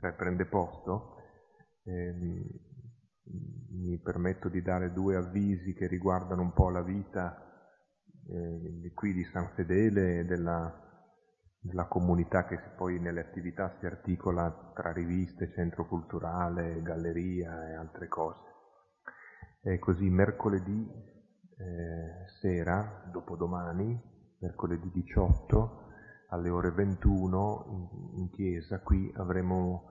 cioè 0.00 0.12
prende 0.12 0.46
posto, 0.46 1.16
ehm, 1.84 2.42
mi 3.72 3.98
permetto 3.98 4.48
di 4.48 4.62
dare 4.62 4.92
due 4.92 5.16
avvisi 5.16 5.74
che 5.74 5.86
riguardano 5.86 6.42
un 6.42 6.52
po' 6.52 6.70
la 6.70 6.82
vita 6.82 7.46
eh, 8.28 8.92
qui 8.94 9.12
di 9.12 9.24
San 9.24 9.50
Fedele 9.54 10.20
e 10.20 10.24
della, 10.24 10.72
della, 11.60 11.86
comunità 11.86 12.46
che 12.46 12.58
poi 12.76 12.98
nelle 12.98 13.20
attività 13.20 13.76
si 13.78 13.86
articola 13.86 14.72
tra 14.74 14.92
riviste, 14.92 15.52
centro 15.52 15.86
culturale, 15.86 16.82
galleria 16.82 17.68
e 17.68 17.74
altre 17.74 18.08
cose. 18.08 18.48
E 19.62 19.78
così 19.78 20.08
mercoledì 20.08 20.88
eh, 21.58 22.28
sera, 22.40 23.04
dopodomani, 23.12 24.00
mercoledì 24.38 24.90
18, 24.90 25.88
alle 26.30 26.50
ore 26.50 26.70
21 26.70 27.64
in, 27.68 28.18
in 28.20 28.30
chiesa, 28.30 28.80
qui 28.80 29.12
avremo 29.16 29.88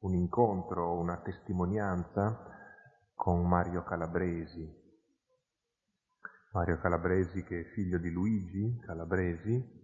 un 0.00 0.14
incontro, 0.14 0.98
una 0.98 1.16
testimonianza 1.18 2.54
con 3.14 3.46
Mario 3.46 3.82
Calabresi. 3.82 4.84
Mario 6.52 6.78
Calabresi 6.78 7.42
che 7.42 7.60
è 7.60 7.64
figlio 7.74 7.98
di 7.98 8.10
Luigi 8.10 8.78
Calabresi, 8.84 9.74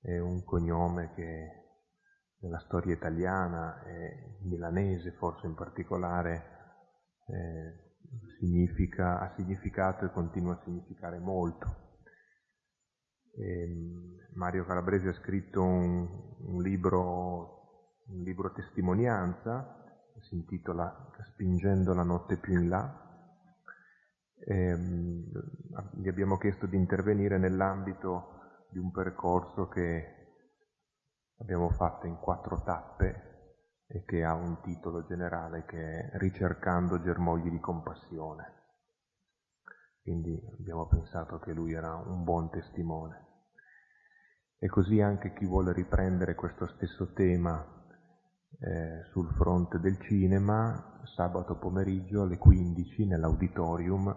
è 0.00 0.18
un 0.18 0.44
cognome 0.44 1.12
che 1.14 1.64
nella 2.38 2.60
storia 2.60 2.94
italiana 2.94 3.82
e 3.84 4.38
milanese 4.42 5.12
forse 5.12 5.46
in 5.46 5.54
particolare 5.54 6.54
eh, 7.26 7.86
significa, 8.38 9.20
ha 9.20 9.34
significato 9.34 10.04
e 10.04 10.12
continua 10.12 10.54
a 10.54 10.60
significare 10.62 11.18
molto. 11.18 11.85
Ehm, 13.38 14.16
Mario 14.34 14.64
Calabresi 14.64 15.08
ha 15.08 15.12
scritto 15.12 15.62
un, 15.62 16.08
un, 16.46 16.62
libro, 16.62 18.00
un 18.08 18.22
libro 18.22 18.52
testimonianza, 18.52 19.74
si 20.20 20.34
intitola 20.34 21.10
Spingendo 21.32 21.92
la 21.92 22.02
notte 22.02 22.36
più 22.38 22.60
in 22.60 22.68
là. 22.68 23.04
E, 24.38 24.54
ehm, 24.54 25.30
gli 25.92 26.08
abbiamo 26.08 26.38
chiesto 26.38 26.66
di 26.66 26.76
intervenire 26.76 27.38
nell'ambito 27.38 28.34
di 28.70 28.78
un 28.78 28.90
percorso 28.90 29.68
che 29.68 30.14
abbiamo 31.38 31.70
fatto 31.70 32.06
in 32.06 32.16
quattro 32.18 32.62
tappe 32.62 33.26
e 33.86 34.04
che 34.04 34.24
ha 34.24 34.34
un 34.34 34.60
titolo 34.62 35.04
generale 35.04 35.64
che 35.64 35.78
è 35.78 36.18
Ricercando 36.18 37.00
germogli 37.00 37.50
di 37.50 37.60
compassione. 37.60 38.54
Quindi 40.02 40.40
abbiamo 40.58 40.86
pensato 40.86 41.38
che 41.38 41.52
lui 41.52 41.72
era 41.72 41.94
un 41.96 42.24
buon 42.24 42.50
testimone. 42.50 43.25
E 44.58 44.68
così 44.68 45.00
anche 45.00 45.34
chi 45.34 45.44
vuole 45.44 45.72
riprendere 45.72 46.34
questo 46.34 46.66
stesso 46.68 47.12
tema 47.12 47.76
eh, 48.58 49.04
sul 49.10 49.28
fronte 49.34 49.78
del 49.78 50.00
cinema, 50.00 51.00
sabato 51.14 51.58
pomeriggio 51.58 52.22
alle 52.22 52.38
15 52.38 53.06
nell'auditorium 53.06 54.08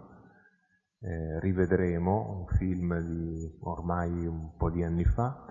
eh, 1.00 1.40
rivedremo 1.40 2.38
un 2.38 2.46
film 2.56 2.98
di 3.00 3.58
ormai 3.60 4.26
un 4.26 4.56
po' 4.56 4.70
di 4.70 4.82
anni 4.82 5.04
fa 5.04 5.46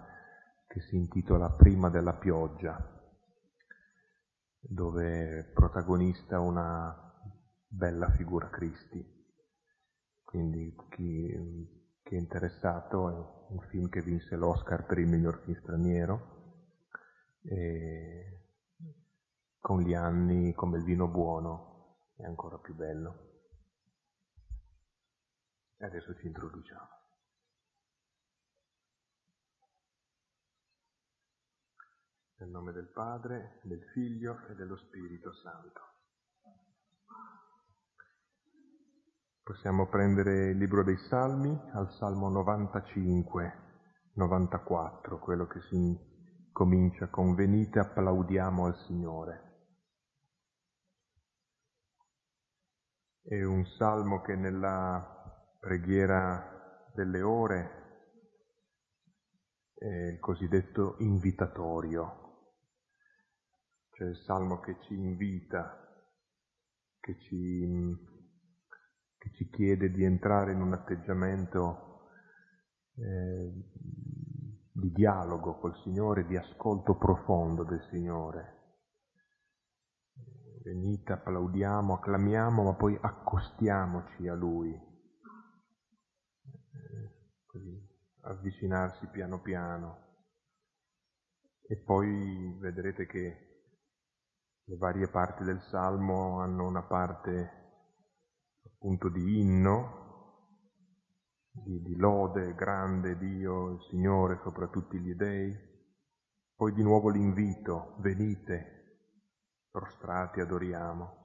che 0.68 0.82
si 0.82 0.96
intitola 0.96 1.50
Prima 1.52 1.90
della 1.90 2.14
pioggia, 2.14 2.78
dove 4.60 5.52
protagonista 5.54 6.40
una 6.40 6.96
bella 7.68 8.10
figura 8.12 8.50
Cristi. 8.50 9.18
Quindi 10.24 10.76
chi 10.90 11.79
che 12.10 12.16
è 12.16 12.18
interessato, 12.18 13.08
è 13.08 13.52
un 13.52 13.60
film 13.70 13.88
che 13.88 14.02
vinse 14.02 14.36
l'Oscar 14.36 14.88
per 14.88 14.98
il 14.98 15.06
miglior 15.06 15.44
film 15.44 15.56
straniero, 15.60 16.38
e 17.44 18.48
con 19.60 19.82
gli 19.82 19.94
anni 19.94 20.52
come 20.56 20.80
il 20.80 20.84
vino 20.84 21.08
buono 21.08 21.98
è 22.16 22.24
ancora 22.24 22.58
più 22.58 22.74
bello. 22.74 23.28
E 25.78 25.86
adesso 25.86 26.16
ci 26.16 26.26
introduciamo. 26.26 26.98
Nel 32.38 32.50
nome 32.50 32.72
del 32.72 32.88
Padre, 32.88 33.60
del 33.62 33.84
Figlio 33.94 34.48
e 34.48 34.56
dello 34.56 34.78
Spirito 34.78 35.32
Santo. 35.32 35.89
Possiamo 39.50 39.88
prendere 39.88 40.52
il 40.52 40.60
libro 40.60 40.84
dei 40.84 40.98
Salmi 41.10 41.50
al 41.74 41.92
Salmo 41.94 42.30
95, 42.30 44.12
94, 44.14 45.18
quello 45.18 45.48
che 45.48 45.60
si 45.72 45.98
comincia 46.52 47.08
con 47.08 47.34
venite 47.34 47.80
applaudiamo 47.80 48.66
al 48.68 48.76
Signore. 48.86 49.72
È 53.24 53.42
un 53.42 53.66
salmo 53.66 54.22
che 54.22 54.36
nella 54.36 55.58
preghiera 55.60 56.88
delle 56.94 57.22
ore 57.24 57.72
è 59.74 60.12
il 60.12 60.20
cosiddetto 60.20 60.94
invitatorio, 61.00 62.52
cioè 63.94 64.10
il 64.10 64.18
salmo 64.28 64.60
che 64.60 64.78
ci 64.82 64.94
invita, 64.94 65.76
che 67.00 67.18
ci 67.22 68.09
che 69.20 69.32
ci 69.34 69.50
chiede 69.50 69.92
di 69.92 70.04
entrare 70.04 70.54
in 70.54 70.62
un 70.62 70.74
atteggiamento 70.74 72.08
eh, 72.96 73.52
di 74.72 74.92
dialogo 74.92 75.60
col 75.60 75.76
Signore, 75.84 76.26
di 76.26 76.38
ascolto 76.38 76.96
profondo 76.98 77.64
del 77.64 77.86
Signore. 77.92 78.56
Venite, 80.64 81.14
applaudiamo, 81.14 81.96
acclamiamo, 81.96 82.64
ma 82.64 82.74
poi 82.74 82.98
accostiamoci 83.00 84.28
a 84.28 84.36
Lui. 84.36 84.72
Eh, 84.74 84.82
così, 87.46 87.88
avvicinarsi 88.22 89.08
piano 89.08 89.42
piano. 89.42 90.08
E 91.68 91.76
poi 91.78 92.58
vedrete 92.60 93.06
che 93.06 93.48
le 94.64 94.78
varie 94.78 95.10
parti 95.10 95.44
del 95.44 95.62
Salmo 95.70 96.40
hanno 96.40 96.66
una 96.68 96.84
parte 96.84 97.59
appunto 98.80 99.10
di 99.10 99.42
inno, 99.42 99.98
di, 101.52 101.82
di 101.82 101.98
lode 101.98 102.56
grande 102.56 103.18
Dio, 103.18 103.72
il 103.72 103.82
Signore 103.90 104.40
sopra 104.42 104.68
tutti 104.68 104.98
gli 104.98 105.14
dei, 105.16 105.54
poi 106.56 106.74
di 106.74 106.82
nuovo 106.82 107.10
l'invito, 107.10 107.96
venite, 108.00 109.10
prostrati 109.70 110.40
adoriamo. 110.40 111.18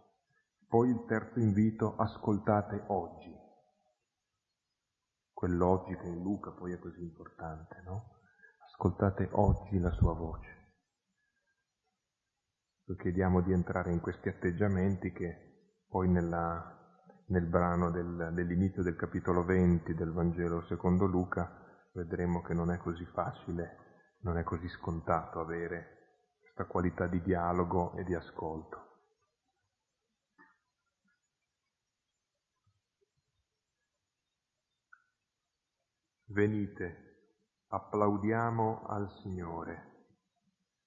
Poi 0.66 0.90
il 0.90 1.04
terzo 1.06 1.38
invito, 1.38 1.94
ascoltate 1.96 2.84
oggi. 2.88 3.32
Quell'oggi 5.32 5.96
che 5.96 6.08
in 6.08 6.22
Luca 6.22 6.50
poi 6.50 6.72
è 6.72 6.78
così 6.80 7.02
importante, 7.02 7.82
no? 7.84 8.18
Ascoltate 8.64 9.28
oggi 9.32 9.78
la 9.78 9.92
sua 9.92 10.14
voce. 10.14 10.62
Lo 12.86 12.96
chiediamo 12.96 13.42
di 13.42 13.52
entrare 13.52 13.92
in 13.92 14.00
questi 14.00 14.28
atteggiamenti 14.28 15.12
che 15.12 15.82
poi 15.86 16.08
nella 16.08 16.73
nel 17.26 17.46
brano 17.46 17.90
del, 17.90 18.30
dell'inizio 18.32 18.82
del 18.82 18.96
capitolo 18.96 19.44
20 19.44 19.94
del 19.94 20.12
Vangelo 20.12 20.62
secondo 20.62 21.06
Luca, 21.06 21.62
vedremo 21.92 22.42
che 22.42 22.54
non 22.54 22.70
è 22.70 22.78
così 22.78 23.04
facile, 23.06 23.78
non 24.20 24.36
è 24.38 24.42
così 24.42 24.68
scontato 24.68 25.40
avere 25.40 25.94
questa 26.40 26.66
qualità 26.66 27.06
di 27.06 27.22
dialogo 27.22 27.94
e 27.94 28.04
di 28.04 28.14
ascolto. 28.14 28.82
Venite, 36.26 37.04
applaudiamo 37.68 38.86
al 38.86 39.08
Signore, 39.22 40.08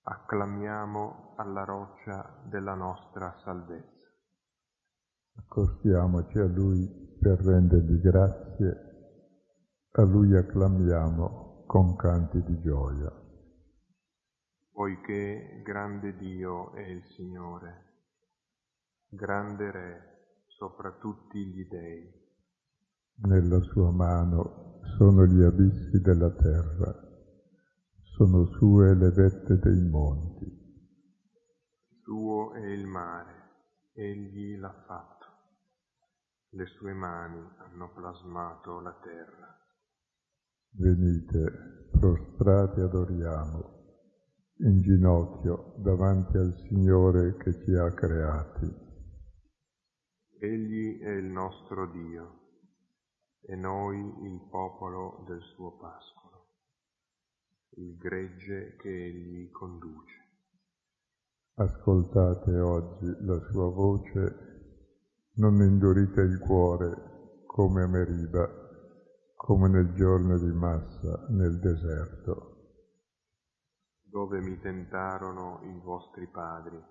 acclamiamo 0.01 1.35
alla 1.37 1.63
roccia 1.63 2.41
della 2.43 2.73
nostra 2.73 3.33
salvezza. 3.43 3.96
Accostiamoci 5.39 6.37
a 6.39 6.47
Lui 6.47 6.87
per 7.19 7.39
rendergli 7.39 7.99
grazie, 7.99 8.77
a 9.91 10.03
Lui 10.03 10.35
acclamiamo 10.35 11.63
con 11.65 11.95
canti 11.95 12.41
di 12.43 12.59
gioia. 12.61 13.11
Poiché 14.71 15.61
grande 15.63 16.15
Dio 16.17 16.73
è 16.73 16.81
il 16.81 17.03
Signore, 17.15 17.85
grande 19.09 19.71
Re 19.71 20.17
sopra 20.47 20.91
tutti 20.99 21.45
gli 21.45 21.67
dei. 21.67 22.25
Nella 23.23 23.59
sua 23.61 23.91
mano 23.91 24.79
sono 24.97 25.25
gli 25.25 25.41
abissi 25.41 26.01
della 26.01 26.31
terra, 26.31 26.93
sono 28.15 28.45
sue 28.57 28.95
le 28.95 29.09
vette 29.11 29.57
dei 29.57 29.81
monti. 29.89 30.45
Suo 32.03 32.53
è 32.53 32.65
il 32.65 32.85
mare, 32.85 33.33
egli 33.93 34.57
l'ha 34.57 34.83
fatto 34.85 35.16
le 36.57 36.65
sue 36.65 36.91
mani 36.91 37.39
hanno 37.59 37.91
plasmato 37.93 38.79
la 38.79 38.99
terra. 39.03 39.55
Venite, 40.71 41.89
prostrati 41.91 42.79
adoriamo, 42.79 43.75
in 44.61 44.81
ginocchio 44.81 45.75
davanti 45.77 46.35
al 46.37 46.55
Signore 46.67 47.37
che 47.37 47.53
ci 47.63 47.75
ha 47.75 47.93
creati. 47.93 48.85
Egli 50.39 50.99
è 50.99 51.11
il 51.11 51.25
nostro 51.25 51.91
Dio 51.91 52.39
e 53.41 53.55
noi 53.55 53.99
il 54.23 54.47
popolo 54.49 55.25
del 55.27 55.41
suo 55.55 55.77
pascolo, 55.77 56.47
il 57.75 57.97
gregge 57.97 58.77
che 58.77 58.89
egli 58.89 59.51
conduce. 59.51 60.25
Ascoltate 61.53 62.59
oggi 62.59 63.15
la 63.25 63.39
sua 63.51 63.69
voce, 63.69 64.56
non 65.37 65.61
indurite 65.61 66.21
il 66.21 66.39
cuore 66.39 67.43
come 67.45 67.83
a 67.83 67.87
Meriba, 67.87 68.49
come 69.35 69.67
nel 69.69 69.93
giorno 69.93 70.37
di 70.37 70.51
Massa 70.51 71.25
nel 71.29 71.59
deserto. 71.59 72.55
Dove 74.01 74.39
mi 74.39 74.59
tentarono 74.59 75.59
i 75.63 75.79
vostri 75.83 76.27
padri, 76.27 76.81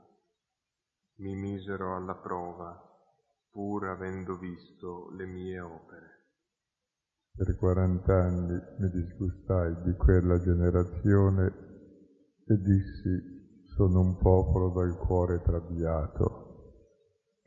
mi 1.18 1.34
misero 1.34 1.96
alla 1.96 2.14
prova 2.14 2.80
pur 3.50 3.86
avendo 3.86 4.36
visto 4.36 5.10
le 5.16 5.26
mie 5.26 5.58
opere. 5.60 6.14
Per 7.34 7.56
quarant'anni 7.56 8.58
mi 8.78 8.90
disgustai 8.90 9.82
di 9.82 9.94
quella 9.96 10.38
generazione 10.38 11.46
e 12.46 12.56
dissi 12.58 13.64
sono 13.74 14.00
un 14.00 14.16
popolo 14.18 14.70
dal 14.70 14.96
cuore 14.98 15.40
traviato, 15.42 16.35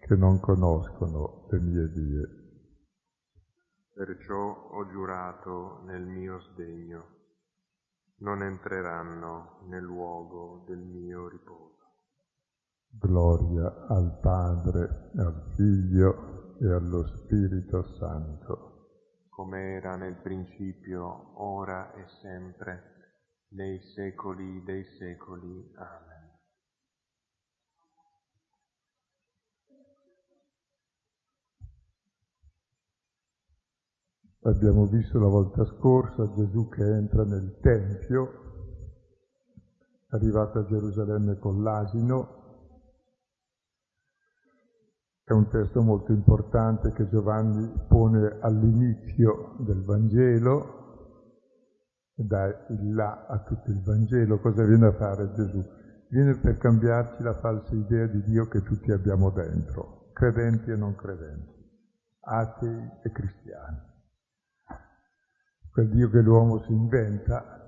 che 0.10 0.16
non 0.16 0.40
conoscono 0.40 1.46
le 1.52 1.60
mie 1.60 1.88
vie. 1.90 2.28
Perciò 3.94 4.72
ho 4.72 4.88
giurato 4.90 5.84
nel 5.86 6.02
mio 6.02 6.40
sdegno, 6.40 7.04
non 8.22 8.42
entreranno 8.42 9.60
nel 9.68 9.84
luogo 9.84 10.64
del 10.68 10.80
mio 10.80 11.30
riposo. 11.30 11.78
Gloria 12.90 13.86
al 13.88 14.18
Padre, 14.20 15.12
al 15.16 15.54
Figlio 15.56 16.58
e 16.60 16.72
allo 16.74 17.06
Spirito 17.06 17.84
Santo. 18.00 18.88
Come 19.30 19.76
era 19.76 19.96
nel 19.96 20.16
principio, 20.16 21.40
ora 21.40 21.94
e 21.94 22.08
sempre, 22.20 23.14
nei 23.50 23.80
secoli 23.94 24.64
dei 24.64 24.86
secoli. 24.98 25.72
Amen. 25.76 26.09
Abbiamo 34.44 34.86
visto 34.86 35.20
la 35.20 35.28
volta 35.28 35.66
scorsa 35.66 36.32
Gesù 36.34 36.70
che 36.70 36.82
entra 36.82 37.26
nel 37.26 37.58
Tempio, 37.62 38.32
arrivato 40.12 40.60
a 40.60 40.66
Gerusalemme 40.66 41.38
con 41.38 41.62
l'asino, 41.62 42.38
è 45.26 45.34
un 45.34 45.50
testo 45.50 45.82
molto 45.82 46.14
importante 46.14 46.94
che 46.94 47.10
Giovanni 47.10 47.70
pone 47.90 48.38
all'inizio 48.40 49.58
del 49.60 49.84
Vangelo, 49.84 50.78
dà 52.16 52.48
il 52.70 52.94
là 52.94 53.28
a 53.28 53.44
tutto 53.44 53.70
il 53.70 53.82
Vangelo. 53.84 54.40
Cosa 54.40 54.64
viene 54.64 54.88
a 54.88 54.94
fare 54.94 55.34
Gesù? 55.34 55.62
Viene 56.08 56.40
per 56.40 56.58
cambiarci 56.58 57.22
la 57.24 57.36
falsa 57.36 57.76
idea 57.76 58.08
di 58.08 58.24
Dio 58.24 58.48
che 58.48 58.64
tutti 58.64 58.92
abbiamo 58.92 59.32
dentro, 59.32 60.10
credenti 60.14 60.72
e 60.72 60.76
non 60.78 60.96
credenti, 60.96 61.54
atei 62.22 62.90
e 63.04 63.12
cristiani. 63.12 63.89
Quel 65.72 65.90
Dio 65.90 66.10
che 66.10 66.22
l'uomo 66.22 66.64
si 66.64 66.72
inventa 66.72 67.60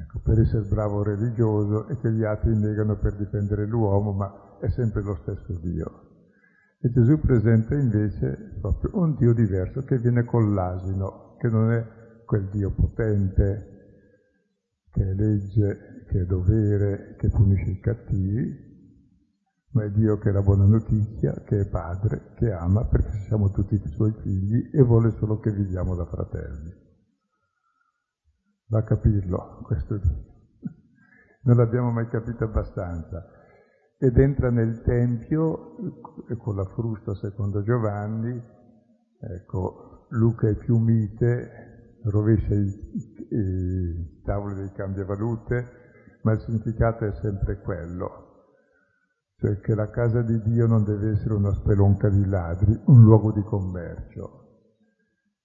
ecco, 0.00 0.20
per 0.20 0.40
essere 0.40 0.64
bravo 0.68 1.02
religioso 1.02 1.88
e 1.88 1.98
che 1.98 2.10
gli 2.12 2.24
atei 2.24 2.56
negano 2.56 2.96
per 2.96 3.16
difendere 3.16 3.66
l'uomo, 3.66 4.12
ma 4.12 4.58
è 4.60 4.68
sempre 4.70 5.02
lo 5.02 5.16
stesso 5.22 5.52
Dio. 5.60 6.10
E 6.80 6.90
Gesù 6.90 7.18
presenta 7.20 7.74
invece 7.74 8.56
proprio 8.60 8.90
un 8.94 9.14
Dio 9.16 9.32
diverso 9.32 9.82
che 9.82 9.98
viene 9.98 10.24
con 10.24 10.54
l'asino, 10.54 11.36
che 11.38 11.48
non 11.48 11.70
è 11.70 11.86
quel 12.24 12.48
Dio 12.48 12.70
potente, 12.70 13.70
che 14.90 15.10
è 15.10 15.14
legge, 15.14 16.04
che 16.08 16.20
è 16.22 16.24
dovere, 16.24 17.16
che 17.18 17.28
punisce 17.28 17.70
i 17.70 17.80
cattivi, 17.80 18.71
ma 19.72 19.84
è 19.84 19.90
Dio 19.90 20.18
che 20.18 20.28
è 20.28 20.32
la 20.32 20.42
buona 20.42 20.64
notizia, 20.64 21.32
che 21.44 21.60
è 21.60 21.68
padre, 21.68 22.32
che 22.36 22.52
ama 22.52 22.84
perché 22.84 23.18
siamo 23.26 23.50
tutti 23.50 23.74
i 23.74 23.88
suoi 23.88 24.12
figli 24.22 24.70
e 24.72 24.82
vuole 24.82 25.10
solo 25.12 25.38
che 25.38 25.50
viviamo 25.50 25.94
da 25.94 26.06
fratelli. 26.06 26.72
Va 28.66 28.78
a 28.78 28.84
capirlo 28.84 29.60
questo 29.62 29.96
Dio. 29.96 30.30
Non 31.44 31.56
l'abbiamo 31.56 31.90
mai 31.90 32.06
capito 32.08 32.44
abbastanza 32.44 33.26
ed 33.98 34.18
entra 34.18 34.50
nel 34.50 34.82
Tempio 34.82 35.76
con 36.38 36.56
la 36.56 36.64
frusta 36.66 37.14
secondo 37.14 37.62
Giovanni, 37.62 38.40
ecco, 39.20 40.06
Luca 40.10 40.48
è 40.48 40.56
più 40.56 40.76
mite, 40.78 41.98
rovescia 42.04 42.54
i, 42.54 42.66
i 43.30 44.22
tavoli 44.24 44.54
dei 44.54 44.72
cambiavalute, 44.72 45.68
ma 46.22 46.32
il 46.32 46.40
significato 46.40 47.04
è 47.06 47.12
sempre 47.20 47.60
quello, 47.60 48.21
cioè 49.42 49.58
che 49.58 49.74
la 49.74 49.90
casa 49.90 50.22
di 50.22 50.40
Dio 50.42 50.68
non 50.68 50.84
deve 50.84 51.10
essere 51.10 51.34
una 51.34 51.52
spelonca 51.52 52.08
di 52.08 52.24
ladri, 52.26 52.80
un 52.84 53.02
luogo 53.02 53.32
di 53.32 53.42
commercio. 53.42 54.38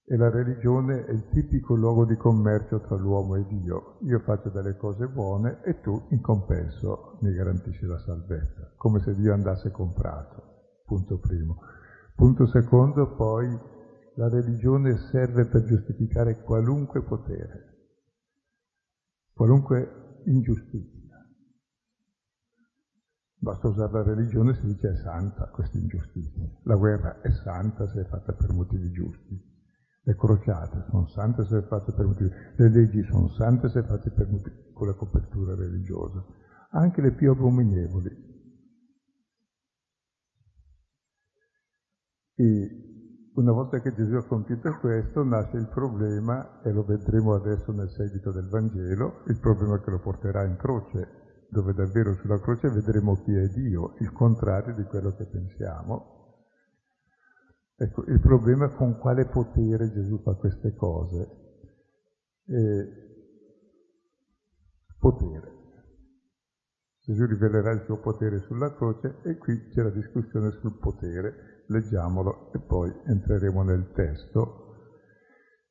E 0.04 0.16
la 0.16 0.30
religione 0.30 1.04
è 1.04 1.10
il 1.10 1.28
tipico 1.30 1.74
luogo 1.74 2.04
di 2.04 2.16
commercio 2.16 2.80
tra 2.80 2.94
l'uomo 2.94 3.34
e 3.34 3.44
Dio. 3.48 3.98
Io 4.02 4.20
faccio 4.20 4.50
delle 4.50 4.76
cose 4.76 5.08
buone 5.08 5.62
e 5.64 5.80
tu 5.80 6.00
in 6.10 6.20
compenso 6.20 7.18
mi 7.22 7.32
garantisci 7.32 7.86
la 7.86 7.98
salvezza, 7.98 8.72
come 8.76 9.00
se 9.00 9.16
Dio 9.16 9.34
andasse 9.34 9.72
comprato. 9.72 10.42
Punto 10.86 11.18
primo. 11.18 11.58
Punto 12.14 12.46
secondo, 12.46 13.16
poi 13.16 13.48
la 14.14 14.28
religione 14.28 14.96
serve 15.10 15.44
per 15.46 15.64
giustificare 15.64 16.40
qualunque 16.42 17.02
potere, 17.02 17.78
qualunque 19.34 20.20
ingiustizia. 20.26 20.97
Basta 23.48 23.68
usare 23.68 23.92
la 23.92 24.02
religione 24.02 24.52
se 24.52 24.60
dice 24.66 24.90
è 24.90 24.94
santa 24.96 25.48
questa 25.48 25.78
ingiustizia. 25.78 26.46
La 26.64 26.74
guerra 26.74 27.22
è 27.22 27.30
santa 27.30 27.88
se 27.88 28.02
è 28.02 28.04
fatta 28.04 28.34
per 28.34 28.52
motivi 28.52 28.90
giusti. 28.90 29.42
Le 30.02 30.14
crociate 30.16 30.84
sono 30.90 31.06
sante 31.06 31.46
se 31.46 31.62
fatte 31.62 31.92
per 31.92 32.04
motivi, 32.04 32.30
le 32.56 32.68
leggi 32.68 33.02
sono 33.04 33.28
sante 33.28 33.70
se 33.70 33.82
fatte 33.84 34.10
per 34.10 34.28
motivi, 34.28 34.70
con 34.74 34.88
la 34.88 34.92
copertura 34.92 35.54
religiosa, 35.54 36.22
anche 36.72 37.00
le 37.00 37.12
più 37.12 37.30
abominevoli. 37.30 38.10
E 42.34 43.30
una 43.32 43.52
volta 43.52 43.80
che 43.80 43.94
Gesù 43.94 44.14
ha 44.16 44.26
compiuto 44.26 44.76
questo, 44.78 45.24
nasce 45.24 45.56
il 45.56 45.68
problema, 45.68 46.60
e 46.60 46.70
lo 46.70 46.84
vedremo 46.84 47.32
adesso 47.32 47.72
nel 47.72 47.88
seguito 47.88 48.30
del 48.30 48.48
Vangelo, 48.48 49.22
il 49.28 49.40
problema 49.40 49.80
che 49.80 49.90
lo 49.90 50.00
porterà 50.00 50.44
in 50.44 50.56
croce, 50.56 51.27
dove 51.48 51.72
davvero 51.72 52.14
sulla 52.14 52.40
croce 52.40 52.68
vedremo 52.70 53.22
chi 53.22 53.34
è 53.34 53.48
Dio, 53.48 53.94
il 53.98 54.12
contrario 54.12 54.74
di 54.74 54.84
quello 54.84 55.14
che 55.14 55.24
pensiamo, 55.24 56.16
Ecco, 57.80 58.04
il 58.08 58.18
problema 58.18 58.66
è 58.66 58.74
con 58.74 58.98
quale 58.98 59.26
potere 59.26 59.92
Gesù 59.92 60.20
fa 60.22 60.34
queste 60.34 60.74
cose. 60.74 61.28
Eh, 62.46 62.88
potere. 64.98 65.56
Gesù 67.04 67.24
rivelerà 67.24 67.70
il 67.70 67.84
suo 67.84 68.00
potere 68.00 68.40
sulla 68.40 68.74
croce 68.74 69.18
e 69.22 69.38
qui 69.38 69.68
c'è 69.68 69.82
la 69.82 69.90
discussione 69.90 70.50
sul 70.60 70.76
potere. 70.76 71.62
Leggiamolo 71.66 72.52
e 72.52 72.58
poi 72.58 72.92
entreremo 73.04 73.62
nel 73.62 73.92
testo. 73.92 74.67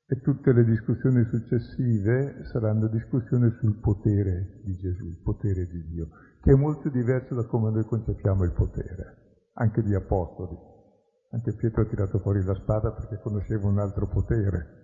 E 0.09 0.21
tutte 0.21 0.53
le 0.53 0.63
discussioni 0.63 1.25
successive 1.25 2.45
saranno 2.45 2.87
discussioni 2.87 3.51
sul 3.59 3.75
potere 3.81 4.61
di 4.63 4.73
Gesù, 4.77 5.03
il 5.03 5.19
potere 5.21 5.67
di 5.67 5.83
Dio, 5.83 6.07
che 6.41 6.51
è 6.51 6.55
molto 6.55 6.87
diverso 6.87 7.35
da 7.35 7.43
come 7.43 7.71
noi 7.71 7.83
concepiamo 7.83 8.45
il 8.45 8.53
potere, 8.53 9.17
anche 9.55 9.83
di 9.83 9.93
apostoli. 9.93 10.57
Anche 11.31 11.53
Pietro 11.55 11.81
ha 11.81 11.85
tirato 11.87 12.19
fuori 12.19 12.41
la 12.41 12.55
spada 12.55 12.93
perché 12.93 13.19
conosceva 13.19 13.67
un 13.67 13.79
altro 13.79 14.07
potere. 14.07 14.75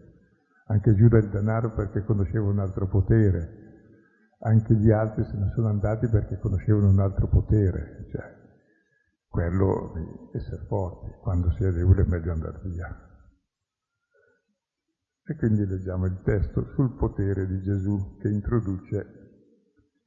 Anche 0.68 0.94
Giuda 0.94 1.20
il 1.20 1.30
denaro 1.30 1.74
perché 1.74 2.04
conosceva 2.04 2.50
un 2.50 2.60
altro 2.60 2.88
potere. 2.90 3.62
Anche 4.40 4.74
gli 4.76 4.92
altri 4.92 5.24
se 5.24 5.38
ne 5.38 5.52
sono 5.56 5.70
andati 5.70 6.10
perché 6.10 6.38
conoscevano 6.38 6.90
un 6.90 7.00
altro 7.00 7.30
potere. 7.30 8.08
Cioè, 8.12 8.24
quello 9.30 9.94
di 9.96 10.38
essere 10.38 10.66
forti. 10.68 11.12
Quando 11.22 11.50
si 11.52 11.64
è 11.64 11.72
debole 11.72 12.04
è 12.04 12.08
meglio 12.08 12.34
andare 12.34 12.60
via. 12.66 13.13
E 15.26 15.36
quindi 15.36 15.66
leggiamo 15.66 16.06
il 16.06 16.22
testo 16.24 16.66
sul 16.74 16.96
potere 16.96 17.48
di 17.48 17.62
Gesù 17.62 18.18
che 18.20 18.28
introduce 18.28 19.22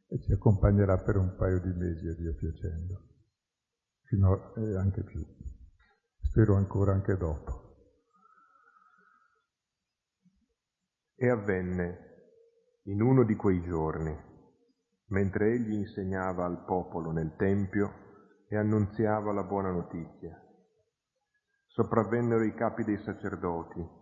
e 0.08 0.20
ci 0.20 0.32
accompagnerà 0.32 0.98
per 0.98 1.16
un 1.16 1.34
paio 1.36 1.60
di 1.60 1.72
mesi, 1.72 2.06
a 2.06 2.14
Dio 2.14 2.34
piacendo, 2.34 3.02
fino 4.02 4.32
a, 4.32 4.60
e 4.60 4.76
anche 4.76 5.02
più 5.02 5.24
spero 6.36 6.54
ancora 6.54 6.92
anche 6.92 7.16
dopo. 7.16 7.64
E 11.14 11.30
avvenne, 11.30 11.98
in 12.82 13.00
uno 13.00 13.24
di 13.24 13.34
quei 13.36 13.62
giorni, 13.62 14.14
mentre 15.06 15.54
egli 15.54 15.72
insegnava 15.72 16.44
al 16.44 16.62
popolo 16.66 17.10
nel 17.10 17.34
Tempio 17.38 18.44
e 18.48 18.56
annunziava 18.58 19.32
la 19.32 19.44
buona 19.44 19.70
notizia. 19.70 20.38
Sopravvennero 21.68 22.44
i 22.44 22.54
capi 22.54 22.84
dei 22.84 22.98
sacerdoti 22.98 23.95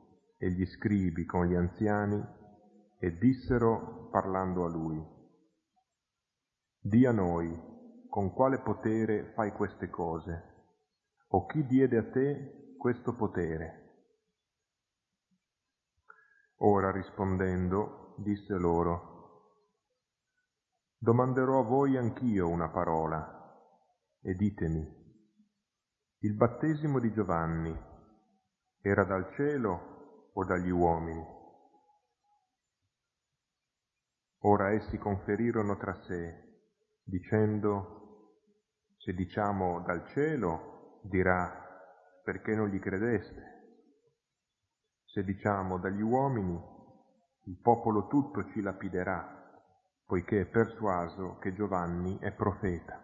e 0.44 0.50
gli 0.50 0.66
scribi 0.66 1.24
con 1.24 1.46
gli 1.46 1.54
anziani 1.54 2.22
e 2.98 3.16
dissero 3.16 4.10
parlando 4.10 4.66
a 4.66 4.68
lui, 4.68 5.02
Di 6.78 7.06
a 7.06 7.12
noi 7.12 7.58
con 8.10 8.30
quale 8.34 8.58
potere 8.58 9.32
fai 9.32 9.52
queste 9.52 9.88
cose, 9.88 10.52
o 11.28 11.46
chi 11.46 11.64
diede 11.64 11.96
a 11.96 12.10
te 12.10 12.74
questo 12.76 13.14
potere? 13.14 14.02
Ora 16.56 16.92
rispondendo, 16.92 18.14
disse 18.18 18.52
loro, 18.58 19.12
Domanderò 20.98 21.60
a 21.60 21.64
voi 21.64 21.96
anch'io 21.96 22.50
una 22.50 22.68
parola 22.68 23.80
e 24.20 24.34
ditemi, 24.34 24.86
il 26.18 26.34
battesimo 26.34 26.98
di 26.98 27.10
Giovanni 27.14 27.74
era 28.82 29.04
dal 29.04 29.32
cielo 29.36 29.92
o 30.34 30.44
dagli 30.44 30.70
uomini? 30.70 31.24
Ora 34.40 34.72
essi 34.72 34.98
conferirono 34.98 35.76
tra 35.76 35.94
sé, 36.06 36.60
dicendo, 37.02 38.36
se 38.98 39.12
diciamo 39.14 39.80
dal 39.80 40.06
cielo, 40.08 41.00
dirà, 41.02 41.50
perché 42.22 42.54
non 42.54 42.68
gli 42.68 42.78
credeste? 42.78 43.52
Se 45.06 45.24
diciamo 45.24 45.78
dagli 45.78 46.02
uomini, 46.02 46.60
il 47.46 47.58
popolo 47.60 48.06
tutto 48.06 48.44
ci 48.50 48.60
lapiderà, 48.60 49.62
poiché 50.04 50.42
è 50.42 50.46
persuaso 50.46 51.38
che 51.38 51.54
Giovanni 51.54 52.18
è 52.18 52.32
profeta 52.32 53.00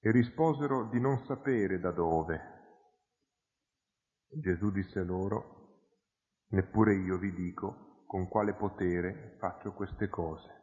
e 0.00 0.10
risposero 0.12 0.84
di 0.84 1.00
non 1.00 1.18
sapere 1.26 1.80
da 1.80 1.90
dove. 1.90 2.57
Gesù 4.30 4.70
disse 4.70 5.02
loro, 5.02 5.56
neppure 6.48 6.94
io 6.94 7.18
vi 7.18 7.32
dico 7.32 8.02
con 8.06 8.28
quale 8.28 8.54
potere 8.54 9.36
faccio 9.38 9.72
queste 9.72 10.08
cose. 10.08 10.56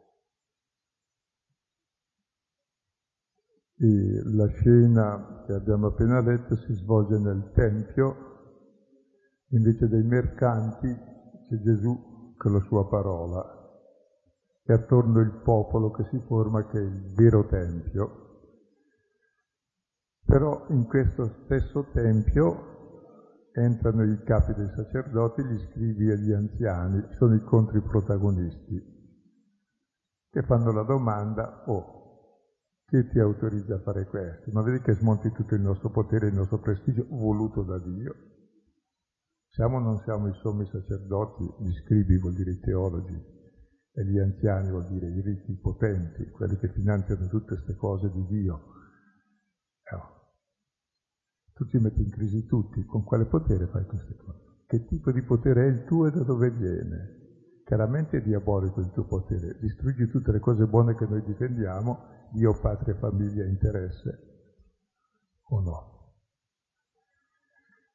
E 3.77 4.21
la 4.23 4.47
scena 4.47 5.43
che 5.45 5.53
abbiamo 5.53 5.87
appena 5.87 6.21
letto 6.21 6.55
si 6.55 6.73
svolge 6.75 7.17
nel 7.17 7.51
Tempio, 7.53 8.15
invece 9.49 9.87
dei 9.87 10.03
mercanti 10.03 10.87
c'è 10.87 11.61
Gesù 11.61 12.33
con 12.37 12.53
la 12.53 12.61
sua 12.61 12.87
parola. 12.87 13.43
E 14.63 14.73
attorno 14.73 15.19
il 15.19 15.41
popolo 15.43 15.91
che 15.91 16.05
si 16.09 16.19
forma 16.25 16.65
che 16.67 16.79
è 16.79 16.81
il 16.81 17.13
vero 17.13 17.45
Tempio. 17.47 18.23
Però 20.25 20.65
in 20.69 20.85
questo 20.85 21.41
stesso 21.43 21.85
tempio 21.93 22.74
entrano 23.55 24.03
i 24.03 24.21
capi 24.23 24.53
dei 24.53 24.69
sacerdoti, 24.75 25.43
gli 25.43 25.57
scrivi 25.69 26.09
e 26.09 26.17
gli 26.19 26.31
anziani, 26.31 27.05
sono 27.11 27.35
i 27.35 27.41
contriprotagonisti, 27.41 28.93
che 30.29 30.41
fanno 30.43 30.71
la 30.73 30.83
domanda, 30.83 31.63
oh, 31.67 31.93
chi 32.85 33.07
ti 33.07 33.19
autorizza 33.19 33.75
a 33.75 33.79
fare 33.79 34.05
questo? 34.05 34.51
Ma 34.51 34.61
vedi 34.61 34.83
che 34.83 34.93
smonti 34.93 35.31
tutto 35.31 35.55
il 35.55 35.61
nostro 35.61 35.89
potere, 35.89 36.27
il 36.27 36.35
nostro 36.35 36.59
prestigio 36.59 37.05
voluto 37.09 37.63
da 37.63 37.79
Dio? 37.79 38.13
Siamo 39.47 39.77
o 39.77 39.79
non 39.79 39.97
siamo 39.99 40.27
i 40.27 40.33
sommi 40.41 40.65
sacerdoti, 40.65 41.63
gli 41.63 41.73
scrivi 41.83 42.17
vuol 42.17 42.35
dire 42.35 42.51
i 42.51 42.59
teologi, 42.59 43.33
e 43.97 44.05
gli 44.05 44.19
anziani 44.19 44.69
vuol 44.69 44.87
dire 44.87 45.07
i 45.07 45.21
ricchi 45.21 45.53
potenti, 45.53 46.29
quelli 46.31 46.57
che 46.57 46.67
finanziano 46.73 47.29
tutte 47.29 47.55
queste 47.55 47.75
cose 47.75 48.11
di 48.11 48.25
Dio. 48.27 48.73
Eh, 49.83 50.14
tu 51.55 51.65
ci 51.67 51.77
metti 51.77 52.01
in 52.01 52.09
crisi 52.09 52.45
tutti, 52.45 52.83
con 52.83 53.05
quale 53.05 53.25
potere 53.25 53.67
fai 53.67 53.85
queste 53.85 54.13
cose? 54.17 54.43
Che 54.67 54.85
tipo 54.85 55.13
di 55.13 55.23
potere 55.23 55.63
è 55.63 55.69
il 55.69 55.85
tuo 55.85 56.05
e 56.07 56.11
da 56.11 56.21
dove 56.23 56.51
viene? 56.51 57.23
Chiaramente 57.63 58.17
è 58.17 58.21
diabolico 58.21 58.81
il 58.81 58.91
tuo 58.91 59.05
potere, 59.05 59.57
distruggi 59.61 60.09
tutte 60.09 60.33
le 60.33 60.39
cose 60.39 60.65
buone 60.65 60.95
che 60.95 61.05
noi 61.05 61.23
difendiamo, 61.23 62.29
Dio, 62.31 62.59
patria, 62.59 62.95
famiglia, 62.95 63.45
interesse, 63.45 64.19
o 65.43 65.61
no? 65.61 65.93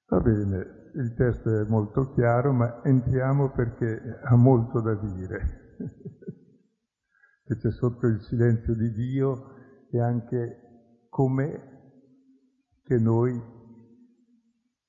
Va 0.07 0.21
bene, 0.21 0.89
il 0.95 1.13
testo 1.13 1.61
è 1.61 1.65
molto 1.69 2.11
chiaro, 2.15 2.53
ma 2.55 2.83
entriamo 2.83 3.51
perché 3.51 4.01
ha 4.23 4.37
molto 4.37 4.81
da 4.81 4.95
dire. 4.95 5.77
che 7.45 7.57
c'è 7.57 7.71
sotto 7.73 8.07
il 8.07 8.23
silenzio 8.23 8.75
di 8.75 8.91
Dio 8.93 9.55
e 9.91 10.01
anche 10.01 11.07
come 11.11 11.70
che 12.91 12.99
noi 12.99 13.41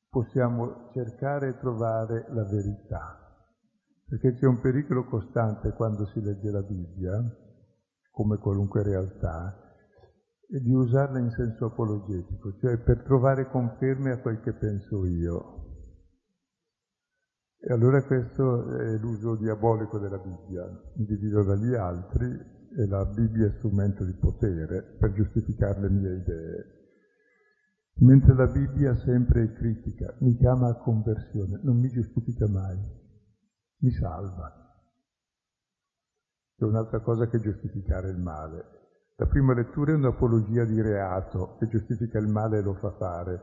possiamo 0.09 0.89
cercare 0.91 1.49
e 1.49 1.59
trovare 1.59 2.25
la 2.29 2.43
verità. 2.45 3.15
Perché 4.07 4.33
c'è 4.33 4.47
un 4.47 4.59
pericolo 4.59 5.05
costante 5.05 5.73
quando 5.73 6.07
si 6.07 6.19
legge 6.19 6.49
la 6.49 6.63
Bibbia, 6.63 7.23
come 8.09 8.37
qualunque 8.37 8.81
realtà, 8.81 9.55
è 10.49 10.57
di 10.57 10.73
usarla 10.73 11.19
in 11.19 11.29
senso 11.29 11.65
apologetico, 11.67 12.57
cioè 12.59 12.79
per 12.79 13.03
trovare 13.03 13.47
conferme 13.51 14.13
a 14.13 14.19
quel 14.19 14.39
che 14.39 14.53
penso 14.53 15.05
io. 15.05 15.59
E 17.59 17.71
allora 17.71 18.03
questo 18.03 18.77
è 18.77 18.97
l'uso 18.97 19.35
diabolico 19.35 19.99
della 19.99 20.17
Bibbia, 20.17 20.67
individuo 20.95 21.43
dagli 21.43 21.75
altri 21.75 22.25
e 22.31 22.87
la 22.87 23.05
Bibbia 23.05 23.45
è 23.45 23.53
strumento 23.57 24.03
di 24.03 24.13
potere 24.13 24.97
per 24.97 25.13
giustificare 25.13 25.81
le 25.81 25.89
mie 25.89 26.15
idee 26.15 26.80
mentre 28.01 28.33
la 28.33 28.47
Bibbia 28.47 28.95
sempre 28.95 29.43
è 29.43 29.53
critica, 29.53 30.13
mi 30.19 30.35
chiama 30.35 30.69
a 30.69 30.75
conversione, 30.75 31.59
non 31.63 31.77
mi 31.77 31.89
giustifica 31.89 32.47
mai, 32.47 32.77
mi 33.77 33.91
salva. 33.91 34.51
C'è 36.55 36.65
un'altra 36.65 36.99
cosa 36.99 37.27
che 37.27 37.39
giustificare 37.39 38.09
il 38.09 38.19
male. 38.19 38.79
La 39.17 39.25
prima 39.27 39.53
lettura 39.53 39.91
è 39.91 39.95
un'apologia 39.95 40.63
di 40.65 40.81
reato 40.81 41.55
che 41.59 41.67
giustifica 41.67 42.17
il 42.17 42.27
male 42.27 42.57
e 42.57 42.61
lo 42.61 42.73
fa 42.73 42.91
fare. 42.91 43.41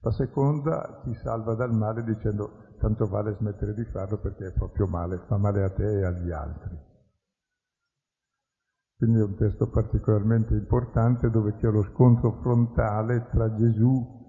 La 0.00 0.10
seconda 0.10 1.00
ti 1.02 1.14
salva 1.14 1.54
dal 1.54 1.72
male 1.72 2.02
dicendo 2.04 2.74
tanto 2.78 3.06
vale 3.06 3.34
smettere 3.38 3.74
di 3.74 3.84
farlo 3.84 4.18
perché 4.18 4.46
è 4.46 4.52
proprio 4.52 4.86
male, 4.86 5.22
fa 5.26 5.36
male 5.36 5.62
a 5.62 5.70
te 5.70 6.00
e 6.00 6.04
agli 6.04 6.30
altri. 6.30 6.92
Quindi 8.96 9.18
è 9.18 9.22
un 9.22 9.34
testo 9.36 9.68
particolarmente 9.68 10.54
importante 10.54 11.28
dove 11.28 11.56
c'è 11.56 11.68
lo 11.68 11.82
scontro 11.82 12.38
frontale 12.40 13.26
tra 13.30 13.54
Gesù 13.56 14.22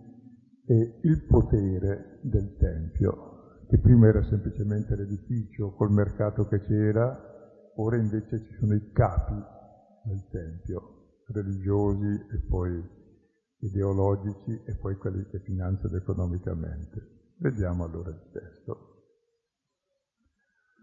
e 0.66 1.00
il 1.04 1.26
potere 1.28 2.20
del 2.24 2.56
Tempio, 2.58 3.64
che 3.68 3.78
prima 3.78 4.08
era 4.08 4.24
semplicemente 4.24 4.96
l'edificio 4.96 5.74
col 5.74 5.92
mercato 5.92 6.48
che 6.48 6.62
c'era, 6.62 7.16
ora 7.76 7.98
invece 7.98 8.44
ci 8.44 8.54
sono 8.60 8.74
i 8.74 8.92
capi 8.92 9.36
del 10.04 10.28
Tempio, 10.30 11.22
religiosi 11.28 12.26
e 12.32 12.40
poi 12.48 12.84
ideologici 13.60 14.64
e 14.66 14.76
poi 14.78 14.96
quelli 14.98 15.26
che 15.28 15.40
finanziano 15.40 15.98
economicamente. 15.98 17.34
Vediamo 17.38 17.84
allora 17.84 18.10
il 18.10 18.30
testo. 18.32 18.94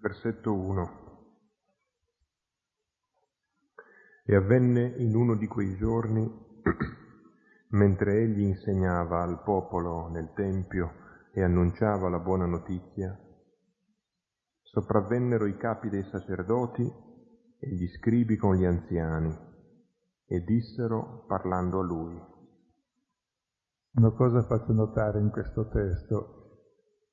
Versetto 0.01 0.53
1. 0.53 1.12
E 4.25 4.35
avvenne 4.37 4.95
in 4.99 5.15
uno 5.15 5.35
di 5.35 5.47
quei 5.47 5.77
giorni, 5.77 6.31
mentre 7.71 8.23
egli 8.23 8.43
insegnava 8.43 9.23
al 9.23 9.43
popolo 9.43 10.09
nel 10.09 10.33
Tempio 10.35 10.93
e 11.33 11.43
annunciava 11.43 12.09
la 12.09 12.19
buona 12.19 12.47
notizia, 12.47 13.19
sopravvennero 14.63 15.47
i 15.47 15.57
capi 15.57 15.89
dei 15.89 16.05
sacerdoti 16.05 16.83
e 17.59 17.69
gli 17.75 17.87
scribi 17.89 18.37
con 18.37 18.57
gli 18.57 18.65
anziani 18.65 19.37
e 20.27 20.41
dissero 20.41 21.25
parlando 21.27 21.81
a 21.81 21.85
lui. 21.85 22.19
Una 23.95 24.11
cosa 24.13 24.43
faccio 24.45 24.73
notare 24.73 25.21
in 25.21 25.31
questo 25.31 25.69
testo. 25.69 26.42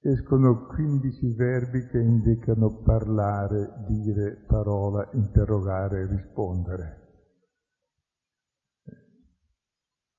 Escono 0.02 0.66
15 0.66 1.34
verbi 1.34 1.86
che 1.88 2.00
indicano 2.00 2.82
parlare, 2.84 3.84
dire, 3.88 4.46
parola, 4.48 5.10
interrogare, 5.14 6.08
rispondere. 6.08 7.00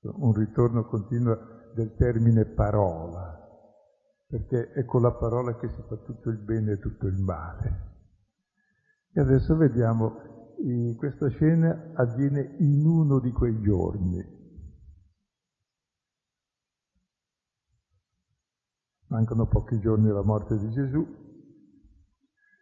un 0.03 0.33
ritorno 0.33 0.85
continuo 0.85 1.37
del 1.75 1.93
termine 1.95 2.45
parola, 2.45 3.39
perché 4.27 4.71
è 4.71 4.83
con 4.85 5.03
la 5.03 5.11
parola 5.11 5.55
che 5.57 5.69
si 5.69 5.81
fa 5.87 5.95
tutto 5.97 6.29
il 6.29 6.37
bene 6.37 6.73
e 6.73 6.79
tutto 6.79 7.05
il 7.07 7.17
male. 7.17 7.89
E 9.13 9.21
adesso 9.21 9.55
vediamo, 9.55 10.55
questa 10.97 11.27
scena 11.29 11.91
avviene 11.95 12.55
in 12.59 12.85
uno 12.85 13.19
di 13.19 13.31
quei 13.31 13.61
giorni. 13.61 14.40
Mancano 19.11 19.45
pochi 19.45 19.77
giorni 19.81 20.09
alla 20.09 20.23
morte 20.23 20.57
di 20.57 20.71
Gesù. 20.71 21.05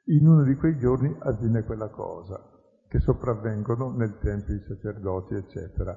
In 0.05 0.27
uno 0.27 0.41
di 0.41 0.55
quei 0.55 0.79
giorni 0.79 1.15
avviene 1.19 1.63
quella 1.63 1.89
cosa, 1.89 2.41
che 2.87 2.99
sopravvengono 2.99 3.91
nel 3.91 4.17
Tempio 4.17 4.55
i 4.55 4.63
sacerdoti, 4.67 5.35
eccetera. 5.35 5.95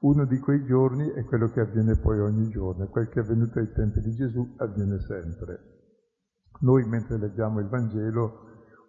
Uno 0.00 0.24
di 0.24 0.40
quei 0.40 0.64
giorni 0.64 1.08
è 1.10 1.24
quello 1.24 1.48
che 1.50 1.60
avviene 1.60 1.96
poi 1.96 2.18
ogni 2.18 2.48
giorno, 2.48 2.88
quel 2.88 3.08
che 3.08 3.20
è 3.20 3.22
avvenuto 3.22 3.60
ai 3.60 3.70
tempi 3.72 4.00
di 4.00 4.12
Gesù 4.16 4.54
avviene 4.56 4.98
sempre. 4.98 5.60
Noi 6.62 6.84
mentre 6.88 7.16
leggiamo 7.18 7.60
il 7.60 7.68
Vangelo, 7.68 8.40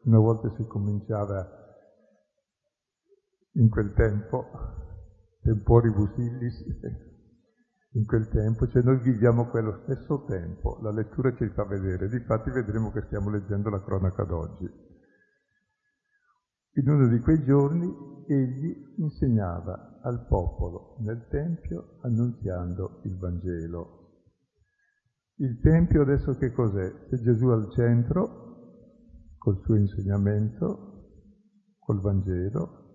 una 0.05 0.17
volta 0.17 0.49
si 0.55 0.65
cominciava 0.65 1.47
in 3.51 3.69
quel 3.69 3.93
tempo, 3.93 4.45
temporibus 5.43 6.17
illis, 6.17 6.65
in 7.91 8.05
quel 8.05 8.27
tempo, 8.29 8.67
cioè 8.67 8.83
noi 8.83 8.99
viviamo 8.99 9.47
quello 9.47 9.79
stesso 9.83 10.25
tempo, 10.25 10.79
la 10.81 10.91
lettura 10.91 11.33
ci 11.35 11.47
fa 11.49 11.63
vedere, 11.63 12.09
difatti 12.09 12.51
vedremo 12.51 12.91
che 12.91 13.01
stiamo 13.03 13.29
leggendo 13.29 13.69
la 13.69 13.81
cronaca 13.81 14.23
d'oggi. 14.23 14.69
In 16.73 16.89
uno 16.89 17.07
di 17.07 17.19
quei 17.21 17.43
giorni 17.43 17.91
egli 18.27 18.93
insegnava 18.97 19.99
al 20.03 20.27
popolo 20.27 20.97
nel 20.99 21.25
Tempio 21.29 21.97
annunziando 22.01 23.01
il 23.05 23.17
Vangelo. 23.17 23.95
Il 25.37 25.59
Tempio 25.59 26.01
adesso 26.01 26.35
che 26.35 26.51
cos'è? 26.51 27.07
C'è 27.09 27.17
Gesù 27.17 27.47
al 27.47 27.71
centro, 27.71 28.45
col 29.37 29.59
suo 29.63 29.75
insegnamento, 29.75 31.15
col 31.79 31.99
Vangelo, 31.99 32.85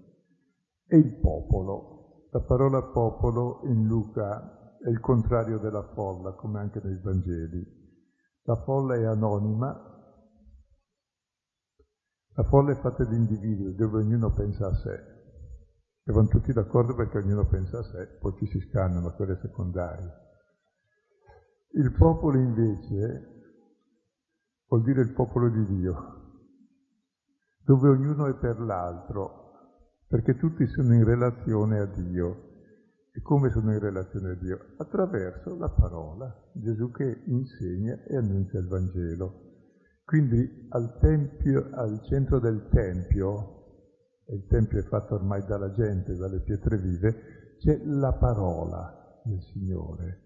e 0.86 0.96
il 0.96 1.18
popolo. 1.18 2.28
La 2.30 2.40
parola 2.40 2.82
popolo 2.82 3.62
in 3.64 3.86
Luca 3.86 4.61
è 4.82 4.88
il 4.88 4.98
contrario 4.98 5.58
della 5.58 5.92
folla, 5.94 6.32
come 6.32 6.58
anche 6.58 6.80
nei 6.82 6.98
Vangeli. 7.00 7.80
La 8.42 8.56
folla 8.64 8.96
è 8.96 9.04
anonima, 9.04 9.70
la 12.34 12.42
folla 12.44 12.72
è 12.72 12.80
fatta 12.80 13.04
di 13.04 13.14
individui 13.14 13.74
dove 13.74 13.98
ognuno 13.98 14.32
pensa 14.32 14.66
a 14.66 14.74
sé. 14.74 15.10
E 16.04 16.12
vanno 16.12 16.28
tutti 16.28 16.52
d'accordo 16.52 16.96
perché 16.96 17.18
ognuno 17.18 17.46
pensa 17.46 17.78
a 17.78 17.82
sé, 17.84 18.18
poi 18.20 18.34
ci 18.38 18.46
si 18.46 18.58
scannano, 18.68 19.02
ma 19.02 19.12
quelle 19.12 19.38
secondarie. 19.40 20.20
Il 21.74 21.92
popolo 21.92 22.38
invece 22.38 23.30
vuol 24.66 24.82
dire 24.82 25.02
il 25.02 25.12
popolo 25.12 25.48
di 25.48 25.64
Dio, 25.66 25.94
dove 27.64 27.88
ognuno 27.88 28.26
è 28.26 28.34
per 28.34 28.58
l'altro, 28.58 29.52
perché 30.08 30.36
tutti 30.36 30.66
sono 30.66 30.92
in 30.92 31.04
relazione 31.04 31.78
a 31.78 31.86
Dio. 31.86 32.51
E 33.14 33.20
come 33.20 33.50
sono 33.50 33.72
in 33.72 33.78
relazione 33.78 34.30
a 34.30 34.34
Dio? 34.34 34.58
Attraverso 34.78 35.54
la 35.56 35.68
parola, 35.68 36.34
Gesù 36.54 36.90
che 36.90 37.22
insegna 37.26 38.02
e 38.04 38.16
annuncia 38.16 38.58
il 38.58 38.68
Vangelo. 38.68 39.50
Quindi 40.04 40.66
al, 40.70 40.98
tempio, 40.98 41.68
al 41.72 42.02
centro 42.04 42.40
del 42.40 42.68
Tempio, 42.70 43.60
e 44.24 44.34
il 44.34 44.46
Tempio 44.46 44.78
è 44.78 44.82
fatto 44.84 45.14
ormai 45.14 45.44
dalla 45.44 45.70
gente, 45.72 46.16
dalle 46.16 46.40
pietre 46.40 46.78
vive, 46.78 47.56
c'è 47.58 47.82
la 47.84 48.14
parola 48.14 49.20
del 49.24 49.42
Signore. 49.52 50.22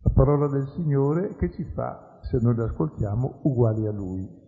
La 0.00 0.10
parola 0.10 0.48
del 0.48 0.66
Signore 0.74 1.36
che 1.36 1.52
ci 1.52 1.64
fa, 1.74 2.18
se 2.22 2.38
noi 2.40 2.56
l'ascoltiamo, 2.56 3.40
uguali 3.44 3.86
a 3.86 3.92
Lui. 3.92 4.47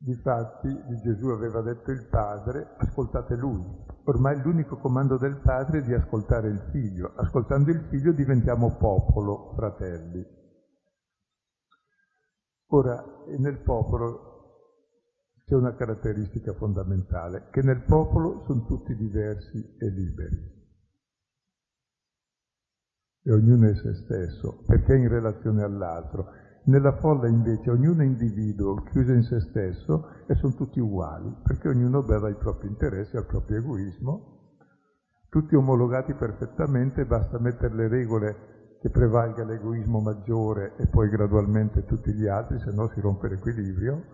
Difatti 0.00 0.68
di 0.68 1.00
Gesù 1.02 1.26
aveva 1.26 1.60
detto 1.60 1.90
il 1.90 2.06
Padre, 2.06 2.74
ascoltate 2.76 3.34
Lui. 3.34 3.60
Ormai 4.04 4.40
l'unico 4.40 4.78
comando 4.78 5.18
del 5.18 5.40
Padre 5.42 5.80
è 5.80 5.82
di 5.82 5.92
ascoltare 5.92 6.48
il 6.48 6.68
Figlio. 6.70 7.14
Ascoltando 7.16 7.70
il 7.72 7.84
Figlio 7.90 8.12
diventiamo 8.12 8.76
popolo, 8.76 9.54
fratelli. 9.56 10.24
Ora, 12.68 13.04
nel 13.38 13.58
popolo 13.58 14.28
c'è 15.44 15.54
una 15.54 15.74
caratteristica 15.74 16.52
fondamentale, 16.52 17.48
che 17.50 17.62
nel 17.62 17.82
popolo 17.82 18.44
sono 18.46 18.66
tutti 18.66 18.94
diversi 18.94 19.76
e 19.78 19.88
liberi. 19.90 20.56
E 23.24 23.32
ognuno 23.32 23.68
è 23.68 23.74
se 23.74 23.94
stesso, 23.94 24.62
perché 24.64 24.94
è 24.94 24.98
in 24.98 25.08
relazione 25.08 25.64
all'altro. 25.64 26.46
Nella 26.68 26.92
folla 26.92 27.28
invece 27.28 27.70
ognuno 27.70 28.02
è 28.02 28.04
individuo, 28.04 28.74
chiuso 28.90 29.12
in 29.12 29.22
se 29.22 29.40
stesso 29.40 30.04
e 30.26 30.34
sono 30.34 30.52
tutti 30.52 30.80
uguali, 30.80 31.34
perché 31.42 31.68
ognuno 31.68 32.02
beva 32.02 32.26
ai 32.28 32.34
propri 32.34 32.68
interessi, 32.68 33.16
al 33.16 33.24
proprio 33.24 33.56
egoismo, 33.56 34.36
tutti 35.30 35.54
omologati 35.54 36.12
perfettamente, 36.12 37.06
basta 37.06 37.38
mettere 37.38 37.74
le 37.74 37.88
regole 37.88 38.76
che 38.82 38.90
prevalga 38.90 39.44
l'egoismo 39.44 40.00
maggiore 40.00 40.76
e 40.76 40.86
poi 40.88 41.08
gradualmente 41.08 41.86
tutti 41.86 42.12
gli 42.12 42.26
altri, 42.26 42.58
se 42.58 42.70
no 42.70 42.86
si 42.88 43.00
rompe 43.00 43.28
l'equilibrio 43.28 44.04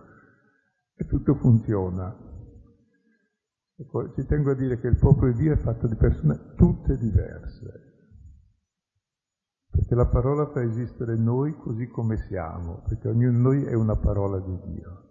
e 0.95 1.07
tutto 1.07 1.35
funziona. 1.35 2.17
Ecco, 3.77 4.13
ci 4.13 4.25
tengo 4.27 4.53
a 4.53 4.55
dire 4.55 4.79
che 4.79 4.87
il 4.87 4.97
popolo 4.97 5.33
di 5.33 5.39
Dio 5.39 5.53
è 5.55 5.57
fatto 5.57 5.89
di 5.89 5.97
persone 5.97 6.53
tutte 6.55 6.97
diverse 6.99 7.94
perché 9.75 9.97
la 9.97 10.07
parola 10.07 10.47
fa 10.53 10.63
esistere 10.63 11.17
noi 11.17 11.57
così 11.57 11.89
come 11.89 12.17
siamo, 12.29 12.85
perché 12.87 13.09
ognuno 13.09 13.33
di 13.33 13.43
noi 13.43 13.65
è 13.65 13.75
una 13.75 13.97
parola 13.97 14.39
di 14.39 14.57
Dio. 14.67 15.03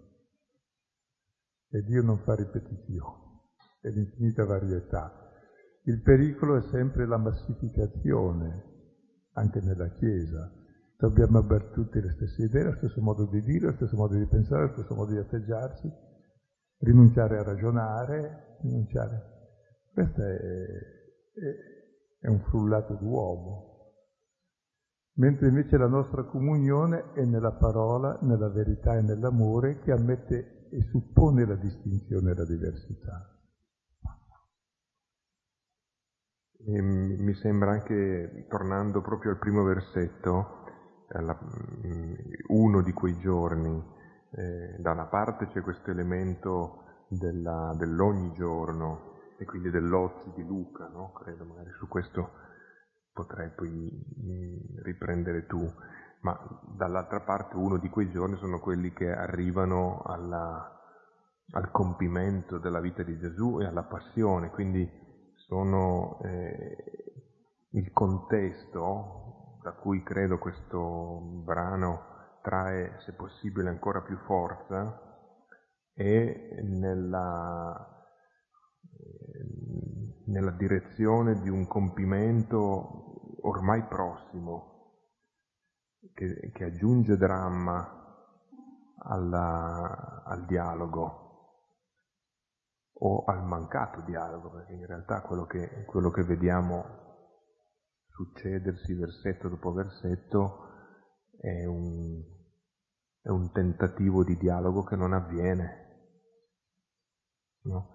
E 1.68 1.82
Dio 1.82 2.02
non 2.02 2.18
fa 2.20 2.34
ripetizione, 2.34 3.42
è 3.82 3.90
l'infinita 3.90 4.46
varietà. 4.46 5.30
Il 5.82 6.00
pericolo 6.00 6.56
è 6.56 6.62
sempre 6.70 7.04
la 7.06 7.18
massificazione, 7.18 8.72
anche 9.32 9.60
nella 9.60 9.88
Chiesa. 9.90 10.50
Dobbiamo 10.96 11.40
avere 11.40 11.70
tutte 11.72 12.00
le 12.00 12.12
stesse 12.12 12.44
idee, 12.44 12.64
lo 12.64 12.76
stesso 12.76 13.02
modo 13.02 13.26
di 13.26 13.42
dire, 13.42 13.66
lo 13.66 13.74
stesso 13.74 13.96
modo 13.96 14.16
di 14.16 14.26
pensare, 14.26 14.68
lo 14.68 14.72
stesso 14.72 14.94
modo 14.94 15.10
di 15.10 15.18
atteggiarsi, 15.18 15.92
rinunciare 16.78 17.36
a 17.36 17.42
ragionare, 17.42 18.56
rinunciare. 18.62 19.32
Questo 19.92 20.22
è, 20.22 20.36
è, 20.36 22.20
è 22.20 22.28
un 22.28 22.40
frullato 22.40 22.94
d'uomo, 22.94 23.73
mentre 25.14 25.48
invece 25.48 25.76
la 25.76 25.86
nostra 25.86 26.24
comunione 26.24 27.12
è 27.12 27.24
nella 27.24 27.52
parola, 27.52 28.18
nella 28.22 28.48
verità 28.48 28.96
e 28.96 29.02
nell'amore 29.02 29.80
che 29.80 29.92
ammette 29.92 30.68
e 30.70 30.80
suppone 30.90 31.46
la 31.46 31.54
distinzione 31.54 32.32
e 32.32 32.34
la 32.34 32.44
diversità. 32.44 33.28
E 36.66 36.80
mi 36.80 37.34
sembra 37.34 37.72
anche, 37.72 38.46
tornando 38.48 39.02
proprio 39.02 39.32
al 39.32 39.38
primo 39.38 39.62
versetto, 39.64 40.62
alla, 41.10 41.38
uno 42.48 42.82
di 42.82 42.92
quei 42.92 43.16
giorni, 43.18 43.82
eh, 44.30 44.76
da 44.80 44.92
una 44.92 45.06
parte 45.06 45.46
c'è 45.48 45.60
questo 45.60 45.90
elemento 45.90 46.82
della, 47.08 47.72
dell'ogni 47.76 48.32
giorno 48.32 49.12
e 49.36 49.44
quindi 49.44 49.70
dell'ozzi 49.70 50.32
di 50.34 50.44
Luca, 50.44 50.88
no? 50.88 51.12
credo 51.12 51.44
magari 51.44 51.70
su 51.78 51.86
questo 51.86 52.30
potrai 53.14 53.48
poi 53.50 53.88
riprendere 54.82 55.46
tu, 55.46 55.64
ma 56.20 56.36
dall'altra 56.76 57.20
parte 57.20 57.56
uno 57.56 57.78
di 57.78 57.88
quei 57.88 58.10
giorni 58.10 58.36
sono 58.36 58.58
quelli 58.58 58.92
che 58.92 59.10
arrivano 59.10 60.02
alla, 60.04 60.82
al 61.52 61.70
compimento 61.70 62.58
della 62.58 62.80
vita 62.80 63.02
di 63.02 63.16
Gesù 63.18 63.60
e 63.60 63.66
alla 63.66 63.84
passione, 63.84 64.50
quindi 64.50 64.90
sono 65.46 66.18
eh, 66.22 66.76
il 67.70 67.92
contesto 67.92 69.58
da 69.62 69.72
cui 69.72 70.02
credo 70.02 70.38
questo 70.38 71.20
brano 71.44 72.12
trae, 72.42 72.98
se 73.06 73.12
possibile, 73.12 73.68
ancora 73.70 74.02
più 74.02 74.18
forza 74.26 75.00
e 75.94 76.58
nella, 76.62 78.04
eh, 78.82 80.22
nella 80.26 80.50
direzione 80.50 81.40
di 81.40 81.48
un 81.48 81.66
compimento 81.66 83.03
ormai 83.44 83.82
prossimo, 83.84 84.72
che, 86.14 86.50
che 86.52 86.64
aggiunge 86.64 87.16
dramma 87.16 88.02
alla, 88.98 90.22
al 90.24 90.44
dialogo 90.46 91.22
o 92.92 93.24
al 93.24 93.44
mancato 93.44 94.00
dialogo, 94.02 94.50
perché 94.50 94.72
in 94.72 94.86
realtà 94.86 95.22
quello 95.22 95.44
che, 95.46 95.84
quello 95.86 96.10
che 96.10 96.22
vediamo 96.22 97.02
succedersi 98.08 98.94
versetto 98.94 99.48
dopo 99.48 99.72
versetto 99.72 100.68
è 101.38 101.64
un, 101.64 102.22
è 103.20 103.28
un 103.28 103.50
tentativo 103.52 104.24
di 104.24 104.36
dialogo 104.36 104.84
che 104.84 104.96
non 104.96 105.12
avviene. 105.12 105.82
No? 107.62 107.92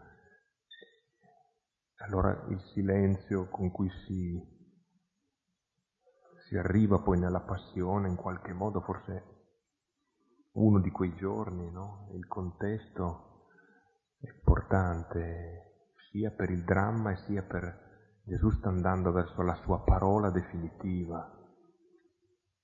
Allora 2.02 2.46
il 2.50 2.60
silenzio 2.74 3.50
con 3.50 3.72
cui 3.72 3.90
si 4.06 4.59
si 6.50 6.58
arriva 6.58 6.98
poi 6.98 7.20
nella 7.20 7.42
passione 7.42 8.10
in 8.10 8.16
qualche 8.16 8.54
modo, 8.54 8.82
forse 8.82 9.38
uno 10.54 10.80
di 10.80 10.90
quei 10.90 11.14
giorni, 11.16 11.70
no? 11.70 12.10
Il 12.14 12.26
contesto 12.26 13.46
è 14.20 14.28
importante 14.28 15.92
sia 16.10 16.32
per 16.32 16.50
il 16.50 16.64
dramma 16.64 17.12
e 17.12 17.18
sia 17.28 17.44
per 17.44 17.88
Gesù 18.24 18.50
sta 18.50 18.70
andando 18.70 19.12
verso 19.12 19.44
la 19.44 19.54
sua 19.64 19.84
parola 19.84 20.32
definitiva, 20.32 21.38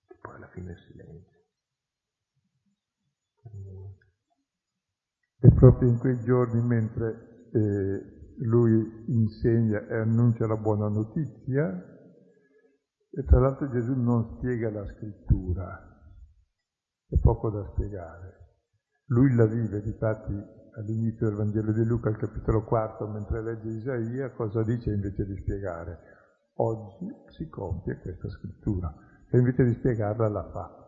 che 0.08 0.18
poi 0.20 0.36
alla 0.36 0.50
fine 0.50 0.72
è 0.72 0.76
silenzio. 0.88 1.44
E 5.42 5.52
proprio 5.52 5.90
in 5.90 6.00
quei 6.00 6.20
giorni, 6.22 6.60
mentre 6.60 7.50
eh, 7.52 8.36
lui 8.40 9.06
insegna 9.10 9.86
e 9.86 9.96
annuncia 9.98 10.48
la 10.48 10.58
buona 10.58 10.88
notizia, 10.88 11.95
e 13.18 13.24
tra 13.24 13.40
l'altro 13.40 13.70
Gesù 13.70 13.94
non 13.94 14.36
spiega 14.36 14.70
la 14.70 14.86
scrittura, 14.86 16.14
è 17.08 17.18
poco 17.18 17.50
da 17.50 17.66
spiegare. 17.72 18.44
Lui 19.06 19.34
la 19.36 19.46
vive, 19.46 19.82
difatti 19.82 20.34
all'inizio 20.76 21.28
del 21.28 21.38
Vangelo 21.38 21.72
di 21.72 21.86
Luca, 21.86 22.10
al 22.10 22.18
capitolo 22.18 22.66
4, 22.66 23.08
mentre 23.08 23.42
legge 23.42 23.70
Isaia, 23.70 24.32
cosa 24.32 24.64
dice 24.64 24.92
invece 24.92 25.26
di 25.26 25.38
spiegare? 25.38 26.00
Oggi 26.56 27.08
si 27.30 27.48
compie 27.48 28.00
questa 28.02 28.28
scrittura, 28.28 28.94
e 29.32 29.38
invece 29.38 29.64
di 29.64 29.74
spiegarla 29.76 30.28
la 30.28 30.50
fa. 30.52 30.84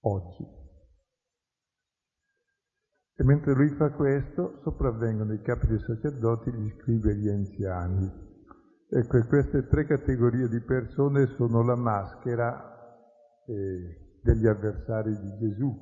Oggi. 0.00 0.46
E 3.14 3.24
mentre 3.24 3.54
lui 3.54 3.70
fa 3.76 3.90
questo, 3.92 4.60
sopravvengono 4.62 5.32
i 5.32 5.40
capi 5.40 5.68
dei 5.68 5.78
sacerdoti, 5.78 6.52
gli 6.52 6.70
scribi 6.80 7.08
e 7.08 7.14
gli 7.14 7.28
anziani. 7.28 8.29
Ecco, 8.92 9.24
queste 9.28 9.68
tre 9.68 9.86
categorie 9.86 10.48
di 10.48 10.60
persone 10.62 11.28
sono 11.36 11.62
la 11.62 11.76
maschera 11.76 12.60
eh, 13.46 14.18
degli 14.20 14.48
avversari 14.48 15.16
di 15.16 15.38
Gesù, 15.38 15.72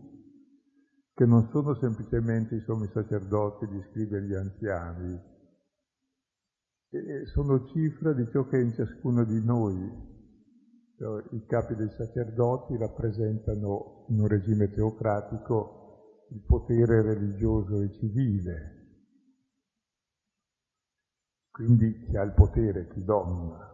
che 1.15 1.25
non 1.25 1.49
sono 1.51 1.75
semplicemente 1.77 2.57
i 2.57 2.63
sommi 2.67 2.87
sacerdoti, 2.93 3.67
gli 3.67 3.81
scribi 3.91 4.15
e 4.15 4.23
gli 4.25 4.35
anziani, 4.35 5.23
e 6.91 7.27
sono 7.33 7.65
cifra 7.69 8.13
di 8.13 8.29
ciò 8.31 8.47
che 8.47 8.59
è 8.59 8.63
in 8.63 8.75
ciascuno 8.75 9.25
di 9.25 9.43
noi. 9.43 10.07
Cioè, 10.99 11.25
I 11.31 11.47
capi 11.47 11.77
dei 11.77 11.89
sacerdoti 11.89 12.77
rappresentano 12.77 14.05
in 14.11 14.21
un 14.21 14.29
regime 14.29 14.69
teocratico 14.69 16.27
il 16.31 16.43
potere 16.47 17.01
religioso 17.01 17.81
e 17.81 17.91
civile. 17.95 18.78
Quindi 21.59 22.05
chi 22.05 22.17
ha 22.17 22.23
il 22.23 22.35
potere, 22.35 22.87
chi 22.87 23.03
domina. 23.03 23.69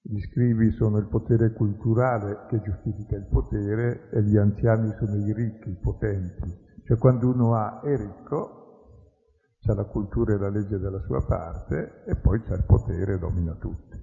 Gli 0.00 0.18
scrivi 0.20 0.70
sono 0.70 0.96
il 0.96 1.08
potere 1.08 1.52
culturale 1.52 2.46
che 2.48 2.62
giustifica 2.62 3.16
il 3.16 3.26
potere 3.26 4.08
e 4.08 4.22
gli 4.22 4.38
anziani 4.38 4.94
sono 4.98 5.16
i 5.16 5.30
ricchi, 5.34 5.68
i 5.68 5.78
potenti. 5.78 6.56
Cioè 6.86 6.96
quando 6.96 7.28
uno 7.28 7.54
ha, 7.54 7.82
è 7.82 7.94
ricco, 7.98 9.18
c'ha 9.60 9.74
la 9.74 9.84
cultura 9.84 10.32
e 10.32 10.38
la 10.38 10.48
legge 10.48 10.78
dalla 10.78 11.02
sua 11.02 11.22
parte 11.26 12.02
e 12.06 12.16
poi 12.16 12.40
c'ha 12.44 12.54
il 12.54 12.64
potere 12.64 13.16
e 13.16 13.18
domina 13.18 13.52
tutti. 13.56 14.02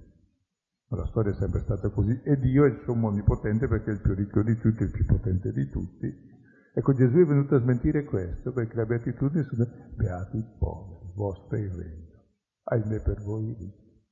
La 0.90 1.06
storia 1.06 1.32
è 1.32 1.34
sempre 1.34 1.62
stata 1.62 1.88
così 1.88 2.20
e 2.22 2.38
Dio 2.38 2.64
è 2.64 2.68
il 2.68 2.82
sommo 2.84 3.08
onnipotente 3.08 3.66
perché 3.66 3.90
è 3.90 3.94
il 3.94 4.02
più 4.02 4.14
ricco 4.14 4.40
di 4.44 4.56
tutti, 4.56 4.84
il 4.84 4.92
più 4.92 5.04
potente 5.04 5.50
di 5.50 5.68
tutti. 5.68 6.35
Ecco, 6.78 6.92
Gesù 6.92 7.16
è 7.16 7.24
venuto 7.24 7.54
a 7.54 7.60
smentire 7.60 8.04
questo 8.04 8.52
perché 8.52 8.76
la 8.76 8.84
beatitudine 8.84 9.44
sono 9.44 9.66
beati 9.94 10.36
i 10.36 10.44
poveri, 10.58 11.10
vostro 11.14 11.56
è 11.56 11.60
il 11.60 11.70
regno. 11.70 12.24
Ahimè 12.64 13.00
per 13.00 13.22
voi 13.22 13.54
ricchi. 13.54 14.04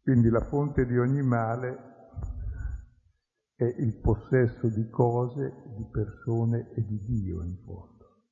Quindi 0.00 0.28
la 0.28 0.44
fonte 0.44 0.86
di 0.86 0.96
ogni 0.96 1.20
male 1.20 1.78
è 3.56 3.64
il 3.64 3.98
possesso 4.00 4.68
di 4.68 4.88
cose, 4.88 5.64
di 5.76 5.84
persone 5.90 6.70
e 6.76 6.84
di 6.84 7.04
Dio 7.06 7.42
in 7.42 7.56
fondo. 7.64 8.22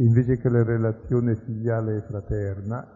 Invece 0.00 0.36
che 0.36 0.50
la 0.50 0.62
relazione 0.62 1.34
filiale 1.34 1.96
e 1.96 2.02
fraterna, 2.02 2.86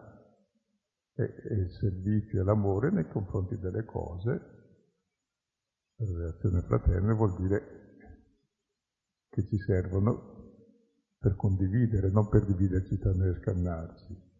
e, 1.15 1.23
il 1.23 1.71
servizio 1.71 2.39
e 2.39 2.43
l'amore 2.43 2.91
nei 2.91 3.07
confronti 3.07 3.57
delle 3.57 3.83
cose. 3.83 4.52
La 6.05 6.17
relazione 6.17 6.61
fraterna 6.61 7.13
vuol 7.13 7.35
dire 7.37 7.63
che 9.29 9.45
ci 9.45 9.57
servono 9.57 10.31
per 11.17 11.35
condividere, 11.35 12.09
non 12.09 12.27
per 12.27 12.45
dividerci 12.45 12.97
tra 12.97 13.13
noi 13.13 13.29
e 13.29 13.39
scannarci. 13.39 14.31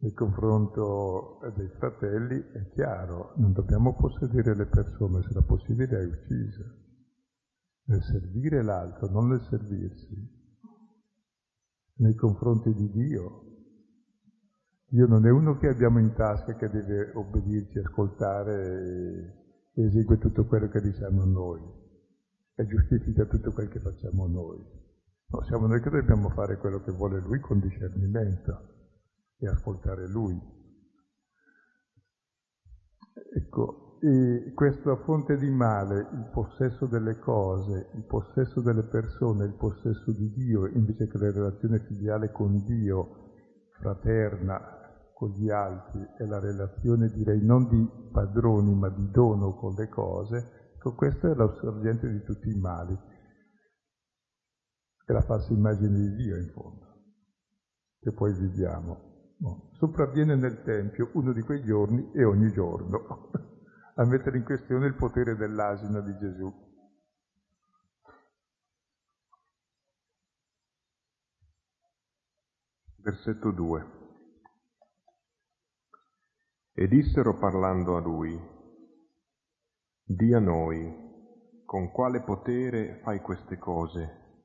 Nel 0.00 0.12
confronto 0.12 1.40
dei 1.56 1.68
fratelli 1.68 2.38
è 2.52 2.68
chiaro, 2.68 3.32
non 3.36 3.52
dobbiamo 3.52 3.96
possedere 3.96 4.54
le 4.54 4.66
persone 4.66 5.22
se 5.22 5.32
la 5.32 5.42
possibilità 5.42 5.98
è 5.98 6.04
uccisa. 6.04 6.64
Nel 7.84 8.02
servire 8.02 8.62
l'altro, 8.62 9.08
non 9.08 9.28
nel 9.28 9.40
servirsi. 9.48 10.36
Nei 11.94 12.14
confronti 12.14 12.74
di 12.74 12.90
Dio 12.90 13.48
Dio 14.90 15.06
non 15.06 15.26
è 15.26 15.30
uno 15.30 15.58
che 15.58 15.68
abbiamo 15.68 15.98
in 15.98 16.14
tasca 16.14 16.54
che 16.54 16.70
deve 16.70 17.12
obbedirci, 17.12 17.78
ascoltare 17.78 19.47
esegue 19.86 20.18
tutto 20.18 20.46
quello 20.46 20.68
che 20.68 20.80
diciamo 20.80 21.24
noi 21.24 21.60
e 22.54 22.66
giustifica 22.66 23.24
tutto 23.26 23.52
quel 23.52 23.68
che 23.68 23.80
facciamo 23.80 24.26
noi. 24.26 24.58
No, 25.30 25.42
siamo 25.44 25.66
noi 25.66 25.80
che 25.80 25.90
dobbiamo 25.90 26.30
fare 26.30 26.56
quello 26.56 26.82
che 26.82 26.90
vuole 26.92 27.20
Lui 27.20 27.38
con 27.38 27.60
discernimento 27.60 28.76
e 29.38 29.46
ascoltare 29.46 30.08
Lui. 30.08 30.56
Ecco, 33.36 33.98
questa 34.54 34.96
fonte 35.04 35.36
di 35.36 35.50
male, 35.50 36.08
il 36.12 36.30
possesso 36.32 36.86
delle 36.86 37.18
cose, 37.18 37.90
il 37.94 38.04
possesso 38.04 38.60
delle 38.60 38.84
persone, 38.84 39.44
il 39.44 39.54
possesso 39.54 40.12
di 40.12 40.32
Dio, 40.32 40.66
invece 40.66 41.08
che 41.08 41.18
la 41.18 41.30
relazione 41.30 41.80
filiale 41.80 42.30
con 42.30 42.64
Dio, 42.64 43.32
fraterna, 43.80 44.77
con 45.18 45.30
gli 45.30 45.50
altri 45.50 45.98
e 46.16 46.26
la 46.26 46.38
relazione 46.38 47.08
direi 47.08 47.44
non 47.44 47.66
di 47.66 48.08
padroni 48.12 48.72
ma 48.72 48.88
di 48.88 49.10
dono 49.10 49.52
con 49.56 49.74
le 49.74 49.88
cose, 49.88 50.70
ecco 50.76 50.94
questa 50.94 51.28
è 51.28 51.34
la 51.34 51.52
sorgente 51.54 52.08
di 52.08 52.22
tutti 52.22 52.48
i 52.48 52.56
mali. 52.56 52.96
È 55.04 55.12
la 55.12 55.22
falsa 55.22 55.52
immagine 55.52 55.98
di 55.98 56.14
Dio 56.14 56.36
in 56.36 56.48
fondo, 56.52 56.86
che 57.98 58.12
poi 58.12 58.32
viviamo. 58.32 59.34
No. 59.38 59.70
Sopravviene 59.72 60.36
nel 60.36 60.62
Tempio 60.62 61.10
uno 61.14 61.32
di 61.32 61.42
quei 61.42 61.64
giorni 61.64 62.12
e 62.12 62.22
ogni 62.22 62.52
giorno 62.52 63.32
a 63.96 64.04
mettere 64.04 64.36
in 64.36 64.44
questione 64.44 64.86
il 64.86 64.94
potere 64.94 65.34
dell'asino 65.34 66.00
di 66.00 66.16
Gesù. 66.16 66.66
Versetto 72.98 73.50
2. 73.50 73.97
E 76.80 76.86
dissero 76.86 77.36
parlando 77.36 77.96
a 77.96 78.00
lui, 78.00 78.40
di 80.04 80.32
a 80.32 80.38
noi, 80.38 80.88
con 81.64 81.90
quale 81.90 82.22
potere 82.22 83.00
fai 83.02 83.20
queste 83.20 83.58
cose? 83.58 84.44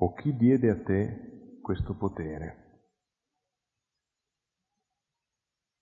O 0.00 0.12
chi 0.12 0.36
diede 0.36 0.68
a 0.68 0.82
te 0.82 1.60
questo 1.62 1.96
potere? 1.96 2.82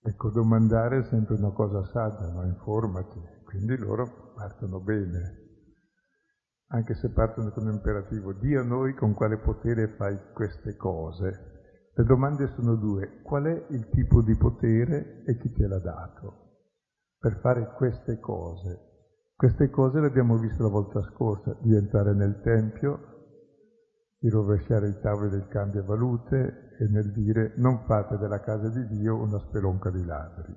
Ecco, 0.03 0.29
domandare 0.29 0.99
è 0.99 1.03
sempre 1.09 1.35
una 1.35 1.51
cosa 1.51 1.83
saggia, 1.91 2.31
ma 2.31 2.45
informati. 2.45 3.19
Quindi 3.43 3.75
loro 3.75 4.31
partono 4.35 4.79
bene, 4.79 5.37
anche 6.67 6.95
se 6.95 7.11
partono 7.11 7.51
con 7.51 7.67
un 7.67 7.73
imperativo. 7.73 8.31
Di 8.31 8.55
a 8.55 8.63
noi 8.63 8.93
con 8.93 9.13
quale 9.13 9.37
potere 9.37 9.89
fai 9.97 10.17
queste 10.31 10.77
cose? 10.77 11.62
Le 11.95 12.05
domande 12.05 12.47
sono 12.55 12.73
due. 12.73 13.21
Qual 13.21 13.43
è 13.43 13.65
il 13.69 13.87
tipo 13.89 14.23
di 14.23 14.35
potere 14.35 15.21
e 15.25 15.37
chi 15.37 15.53
te 15.53 15.67
l'ha 15.67 15.77
dato 15.77 16.41
per 17.19 17.37
fare 17.39 17.71
queste 17.75 18.19
cose? 18.19 18.79
Queste 19.35 19.69
cose 19.69 19.99
le 19.99 20.07
abbiamo 20.07 20.37
viste 20.37 20.63
la 20.63 20.69
volta 20.69 21.03
scorsa, 21.03 21.55
di 21.61 21.75
entrare 21.75 22.15
nel 22.15 22.41
Tempio, 22.41 22.99
di 24.17 24.27
rovesciare 24.27 24.89
i 24.89 24.99
tavoli 25.01 25.29
del 25.29 25.47
cambio 25.49 25.85
valute 25.85 26.75
e 26.79 26.87
nel 26.87 27.11
dire 27.11 27.53
non 27.57 27.83
fate 27.85 28.17
della 28.17 28.39
casa 28.39 28.69
di 28.69 28.87
Dio 28.87 29.21
una 29.21 29.37
spelonca 29.37 29.91
di 29.91 30.03
ladri. 30.03 30.55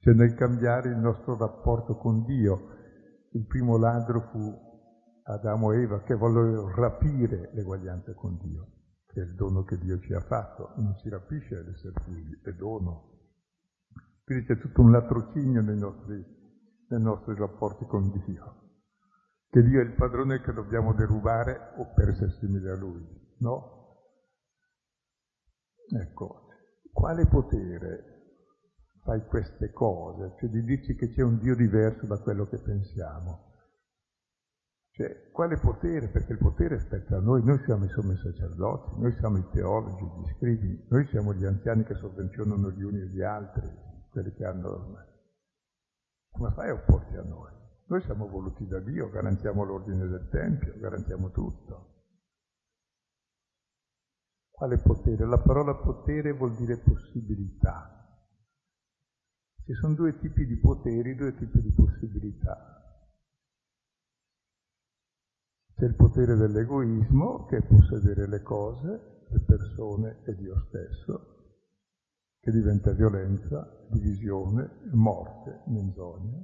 Cioè 0.00 0.14
nel 0.14 0.34
cambiare 0.34 0.88
il 0.88 0.98
nostro 0.98 1.36
rapporto 1.36 1.96
con 1.96 2.24
Dio. 2.24 2.78
Il 3.32 3.46
primo 3.46 3.76
ladro 3.76 4.22
fu 4.32 4.58
Adamo 5.22 5.70
e 5.70 5.82
Eva 5.82 6.02
che 6.02 6.16
vollero 6.16 6.74
rapire 6.74 7.50
l'eguaglianza 7.52 8.12
con 8.14 8.36
Dio 8.42 8.78
che 9.12 9.20
è 9.20 9.24
il 9.24 9.34
dono 9.34 9.64
che 9.64 9.78
Dio 9.78 9.98
ci 10.00 10.12
ha 10.14 10.20
fatto, 10.20 10.72
non 10.76 10.94
si 10.96 11.08
rapisce 11.08 11.56
ad 11.56 11.68
essere 11.68 11.94
figli, 12.04 12.40
è 12.42 12.52
dono. 12.52 13.18
Quindi 14.24 14.46
c'è 14.46 14.58
tutto 14.58 14.82
un 14.82 14.92
latrocinio 14.92 15.60
nei 15.62 15.78
nostri, 15.78 16.24
nei 16.88 17.00
nostri 17.00 17.34
rapporti 17.34 17.84
con 17.86 18.10
Dio, 18.24 18.54
che 19.50 19.62
Dio 19.62 19.80
è 19.80 19.84
il 19.84 19.94
padrone 19.94 20.40
che 20.40 20.52
dobbiamo 20.52 20.94
derubare 20.94 21.72
o 21.78 21.92
per 21.92 22.10
essere 22.10 22.30
simili 22.38 22.68
a 22.68 22.76
Lui, 22.76 23.04
no? 23.38 23.78
Ecco, 25.92 26.46
quale 26.92 27.26
potere 27.26 28.10
fai 29.02 29.26
queste 29.26 29.72
cose? 29.72 30.36
Cioè 30.38 30.48
di 30.48 30.62
dirci 30.62 30.94
che 30.94 31.08
c'è 31.08 31.22
un 31.22 31.38
Dio 31.38 31.56
diverso 31.56 32.06
da 32.06 32.18
quello 32.18 32.46
che 32.46 32.58
pensiamo. 32.58 33.49
Cioè, 35.00 35.30
quale 35.30 35.56
potere? 35.56 36.08
Perché 36.08 36.32
il 36.32 36.38
potere 36.38 36.78
spetta 36.78 37.16
a 37.16 37.20
noi, 37.20 37.42
noi 37.42 37.58
siamo 37.64 37.86
i 37.86 37.88
sommi 37.88 38.14
sacerdoti, 38.16 39.00
noi 39.00 39.12
siamo 39.14 39.38
i 39.38 39.48
teologi, 39.50 40.04
gli 40.04 40.34
scrivi, 40.36 40.86
noi 40.90 41.06
siamo 41.06 41.32
gli 41.32 41.46
anziani 41.46 41.84
che 41.84 41.94
sovvenzionano 41.94 42.70
gli 42.70 42.82
uni 42.82 43.00
e 43.00 43.06
gli 43.06 43.22
altri. 43.22 43.66
quelli 44.10 44.30
che 44.34 44.44
hanno... 44.44 44.98
Come 46.28 46.52
fai 46.52 46.68
a 46.68 46.74
opporti 46.74 47.16
a 47.16 47.22
noi? 47.22 47.50
Noi 47.86 48.02
siamo 48.02 48.28
voluti 48.28 48.66
da 48.66 48.78
Dio, 48.78 49.08
garantiamo 49.08 49.64
l'ordine 49.64 50.06
del 50.06 50.28
Tempio, 50.28 50.74
garantiamo 50.78 51.30
tutto. 51.30 51.94
Quale 54.50 54.76
potere? 54.76 55.24
La 55.24 55.38
parola 55.38 55.76
potere 55.76 56.32
vuol 56.32 56.54
dire 56.56 56.76
possibilità. 56.76 58.20
Ci 59.64 59.72
sono 59.72 59.94
due 59.94 60.18
tipi 60.18 60.44
di 60.44 60.58
poteri, 60.58 61.14
due 61.14 61.34
tipi 61.34 61.62
di 61.62 61.72
possibilità. 61.72 62.79
C'è 65.80 65.86
il 65.86 65.94
potere 65.94 66.36
dell'egoismo, 66.36 67.46
che 67.46 67.56
è 67.56 67.62
possedere 67.62 68.28
le 68.28 68.42
cose, 68.42 69.24
le 69.30 69.40
persone 69.40 70.18
e 70.26 70.34
Dio 70.34 70.54
stesso, 70.68 71.54
che 72.38 72.50
diventa 72.50 72.92
violenza, 72.92 73.86
divisione, 73.88 74.90
morte, 74.92 75.62
menzogna. 75.68 76.36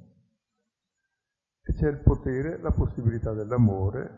E 1.60 1.72
c'è 1.74 1.86
il 1.86 1.98
potere, 1.98 2.58
la 2.62 2.70
possibilità 2.70 3.34
dell'amore, 3.34 4.08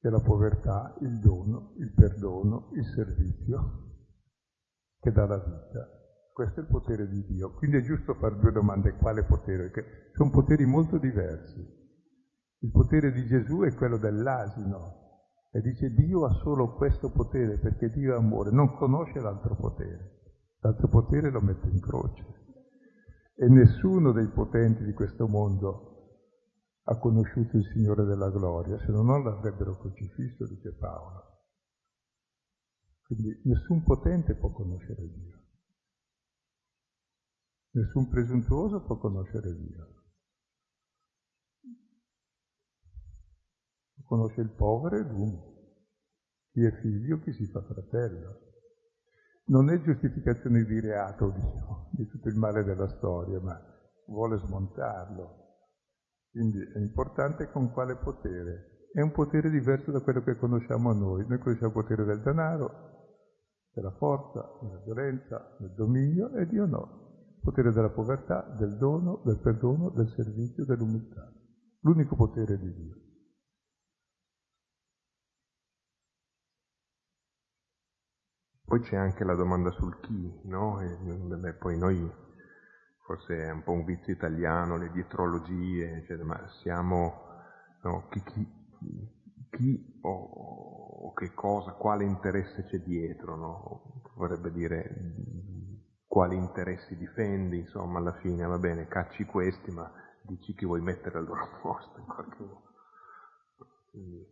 che 0.00 0.08
è 0.08 0.10
la 0.10 0.18
povertà, 0.18 0.96
il 1.02 1.20
dono, 1.20 1.74
il 1.78 1.92
perdono, 1.92 2.70
il 2.74 2.84
servizio, 2.86 4.08
che 4.98 5.12
dà 5.12 5.26
la 5.26 5.38
vita. 5.38 5.88
Questo 6.32 6.58
è 6.58 6.62
il 6.64 6.68
potere 6.68 7.06
di 7.06 7.24
Dio. 7.24 7.52
Quindi 7.52 7.76
è 7.76 7.82
giusto 7.82 8.14
fare 8.14 8.36
due 8.40 8.50
domande. 8.50 8.96
Quale 8.96 9.22
potere? 9.22 9.70
Perché 9.70 10.10
sono 10.12 10.30
poteri 10.30 10.64
molto 10.64 10.98
diversi. 10.98 11.81
Il 12.62 12.70
potere 12.70 13.10
di 13.10 13.26
Gesù 13.26 13.62
è 13.62 13.74
quello 13.74 13.98
dell'asino 13.98 15.00
e 15.50 15.60
dice 15.60 15.90
Dio 15.90 16.24
ha 16.24 16.32
solo 16.42 16.74
questo 16.74 17.10
potere 17.10 17.58
perché 17.58 17.90
Dio 17.90 18.14
è 18.14 18.16
amore, 18.16 18.52
non 18.52 18.76
conosce 18.76 19.18
l'altro 19.18 19.56
potere. 19.56 20.20
L'altro 20.60 20.86
potere 20.86 21.30
lo 21.30 21.40
mette 21.40 21.68
in 21.68 21.80
croce. 21.80 22.24
E 23.34 23.48
nessuno 23.48 24.12
dei 24.12 24.28
potenti 24.28 24.84
di 24.84 24.92
questo 24.92 25.26
mondo 25.26 25.90
ha 26.84 26.98
conosciuto 26.98 27.56
il 27.56 27.64
Signore 27.72 28.04
della 28.04 28.30
gloria, 28.30 28.78
se 28.78 28.92
no 28.92 29.02
non 29.02 29.24
l'avrebbero 29.24 29.76
crocifisso, 29.78 30.46
dice 30.46 30.72
Paolo. 30.76 31.30
Quindi 33.02 33.42
nessun 33.44 33.82
potente 33.82 34.36
può 34.36 34.52
conoscere 34.52 35.02
Dio. 35.08 35.40
Nessun 37.72 38.08
presuntuoso 38.08 38.84
può 38.84 38.98
conoscere 38.98 39.52
Dio. 39.56 40.01
Conosce 44.12 44.42
il 44.42 44.50
povero 44.50 44.96
e 44.96 45.02
l'uomo. 45.04 45.54
Chi 46.50 46.62
è 46.62 46.70
figlio, 46.82 47.18
chi 47.20 47.32
si 47.32 47.46
fa 47.46 47.62
fratello. 47.62 48.40
Non 49.46 49.70
è 49.70 49.80
giustificazione 49.80 50.64
di 50.64 50.80
reato 50.80 51.30
Dio, 51.30 51.88
di 51.92 52.06
tutto 52.08 52.28
il 52.28 52.36
male 52.36 52.62
della 52.62 52.88
storia, 52.88 53.40
ma 53.40 53.58
vuole 54.08 54.36
smontarlo. 54.36 55.40
Quindi 56.30 56.58
è 56.58 56.78
importante 56.78 57.50
con 57.50 57.72
quale 57.72 57.96
potere. 57.96 58.88
È 58.92 59.00
un 59.00 59.12
potere 59.12 59.48
diverso 59.48 59.90
da 59.90 60.00
quello 60.00 60.20
che 60.20 60.36
conosciamo 60.36 60.92
noi. 60.92 61.26
Noi 61.26 61.38
conosciamo 61.38 61.68
il 61.68 61.82
potere 61.82 62.04
del 62.04 62.20
denaro, 62.20 62.70
della 63.72 63.96
forza, 63.96 64.46
della 64.60 64.82
violenza, 64.84 65.56
del 65.58 65.72
dominio, 65.72 66.34
e 66.34 66.46
Dio 66.46 66.66
no. 66.66 67.30
Il 67.36 67.40
potere 67.40 67.72
della 67.72 67.88
povertà, 67.88 68.42
del 68.58 68.76
dono, 68.76 69.22
del 69.24 69.40
perdono, 69.40 69.88
del 69.88 70.08
servizio, 70.10 70.66
dell'umiltà. 70.66 71.32
L'unico 71.80 72.14
potere 72.14 72.58
di 72.58 72.74
Dio. 72.74 73.01
Poi 78.72 78.80
c'è 78.80 78.96
anche 78.96 79.22
la 79.24 79.34
domanda 79.34 79.70
sul 79.72 80.00
chi, 80.00 80.40
no? 80.44 80.80
E, 80.80 80.96
beh, 80.96 81.52
poi 81.56 81.76
noi, 81.76 82.10
forse 83.04 83.36
è 83.36 83.50
un 83.50 83.62
po' 83.62 83.72
un 83.72 83.84
vizio 83.84 84.14
italiano, 84.14 84.78
le 84.78 84.90
dietrologie, 84.90 85.96
eccetera, 85.96 86.24
ma 86.24 86.48
siamo, 86.62 87.20
no? 87.82 88.08
chi, 88.08 88.22
chi, 88.22 88.48
chi 89.50 89.98
o, 90.00 90.10
o, 90.10 91.12
che 91.12 91.34
cosa, 91.34 91.72
quale 91.72 92.04
interesse 92.04 92.64
c'è 92.64 92.78
dietro, 92.78 93.36
no? 93.36 94.00
Vorrebbe 94.14 94.50
dire 94.50 94.88
quali 96.06 96.36
interessi 96.36 96.96
difendi, 96.96 97.58
insomma, 97.58 97.98
alla 97.98 98.14
fine, 98.20 98.46
va 98.46 98.56
bene, 98.56 98.88
cacci 98.88 99.26
questi, 99.26 99.70
ma 99.70 99.92
dici 100.22 100.54
chi 100.54 100.64
vuoi 100.64 100.80
mettere 100.80 101.18
al 101.18 101.26
loro 101.26 101.46
posto 101.60 101.98
in 101.98 102.06
qualche 102.06 102.38
modo. 102.42 102.62
Quindi, 103.90 104.26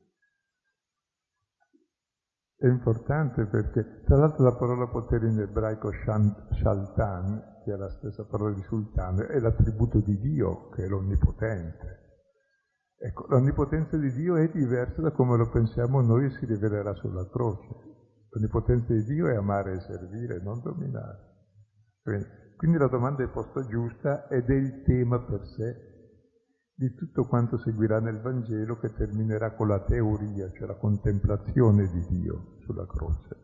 è 2.61 2.67
importante 2.67 3.47
perché, 3.47 4.03
tra 4.05 4.19
l'altro, 4.19 4.45
la 4.45 4.55
parola 4.55 4.87
potere 4.87 5.29
in 5.29 5.41
ebraico 5.41 5.91
shaltan, 5.93 7.63
che 7.65 7.73
è 7.73 7.77
la 7.77 7.89
stessa 7.89 8.27
parola 8.27 8.55
di 8.55 8.61
sultano, 8.65 9.27
è 9.27 9.39
l'attributo 9.39 10.01
di 10.01 10.19
Dio, 10.19 10.69
che 10.69 10.85
è 10.85 10.87
l'onnipotente. 10.87 11.99
Ecco, 12.99 13.25
l'onnipotenza 13.31 13.97
di 13.97 14.13
Dio 14.13 14.37
è 14.37 14.51
diversa 14.51 15.01
da 15.01 15.11
come 15.13 15.39
lo 15.39 15.49
pensiamo 15.49 16.03
noi 16.03 16.27
e 16.27 16.31
si 16.33 16.45
rivelerà 16.45 16.93
sulla 16.97 17.27
croce. 17.31 17.67
L'onnipotenza 18.29 18.93
di 18.93 19.05
Dio 19.05 19.29
è 19.29 19.37
amare 19.37 19.73
e 19.73 19.81
servire, 19.81 20.43
non 20.43 20.61
dominare. 20.61 21.29
Quindi 22.59 22.77
la 22.77 22.89
domanda 22.89 23.23
è 23.23 23.29
posta 23.29 23.67
giusta 23.69 24.29
ed 24.29 24.51
è 24.51 24.55
il 24.55 24.83
tema 24.83 25.19
per 25.19 25.47
sé 25.47 25.90
di 26.81 26.95
tutto 26.95 27.27
quanto 27.27 27.59
seguirà 27.59 28.01
nel 28.01 28.23
Vangelo 28.23 28.79
che 28.79 28.95
terminerà 28.95 29.55
con 29.55 29.69
la 29.69 29.85
teoria, 29.85 30.51
cioè 30.53 30.67
la 30.67 30.79
contemplazione 30.79 31.87
di 31.91 32.07
Dio 32.07 32.57
sulla 32.61 32.87
croce. 32.87 33.37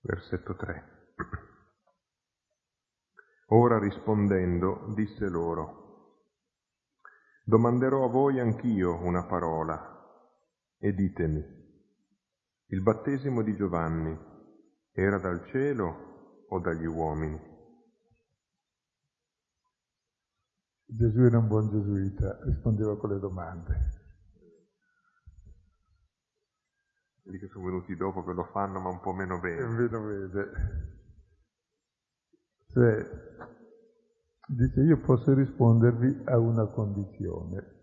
Versetto 0.00 0.56
3. 0.56 1.14
Ora 3.50 3.78
rispondendo 3.78 4.92
disse 4.92 5.28
loro, 5.28 6.24
domanderò 7.44 8.04
a 8.04 8.08
voi 8.08 8.40
anch'io 8.40 9.00
una 9.00 9.24
parola 9.26 9.96
e 10.76 10.92
ditemi, 10.92 11.40
il 12.66 12.82
battesimo 12.82 13.42
di 13.42 13.54
Giovanni 13.54 14.18
era 14.90 15.20
dal 15.20 15.46
cielo 15.46 16.09
o 16.52 16.58
dagli 16.58 16.86
uomini? 16.86 17.48
Gesù 20.84 21.20
era 21.20 21.38
un 21.38 21.46
buon 21.46 21.70
gesuita, 21.70 22.40
rispondeva 22.44 22.96
con 22.98 23.10
le 23.10 23.18
domande. 23.20 23.98
Quelli 27.22 27.38
che 27.38 27.48
sono 27.48 27.66
venuti 27.66 27.94
dopo 27.94 28.24
che 28.24 28.32
lo 28.32 28.44
fanno 28.44 28.80
ma 28.80 28.88
un 28.88 29.00
po' 29.00 29.12
meno 29.12 29.38
bene. 29.38 29.66
Meno 29.66 30.02
vede. 30.02 30.50
Cioè, 32.66 33.06
dice 34.48 34.80
io 34.80 35.00
posso 35.00 35.32
rispondervi 35.32 36.22
a 36.24 36.38
una 36.38 36.66
condizione, 36.66 37.78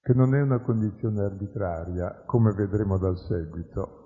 che 0.00 0.12
non 0.12 0.34
è 0.34 0.42
una 0.42 0.60
condizione 0.60 1.22
arbitraria, 1.22 2.24
come 2.26 2.52
vedremo 2.52 2.98
dal 2.98 3.16
seguito, 3.16 3.97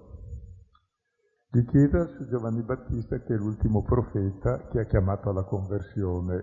gli 1.54 1.66
chieda 1.66 2.06
su 2.16 2.26
Giovanni 2.28 2.62
Battista, 2.62 3.20
che 3.20 3.34
è 3.34 3.36
l'ultimo 3.36 3.82
profeta 3.82 4.68
che 4.68 4.80
ha 4.80 4.86
chiamato 4.86 5.28
alla 5.28 5.44
conversione. 5.44 6.42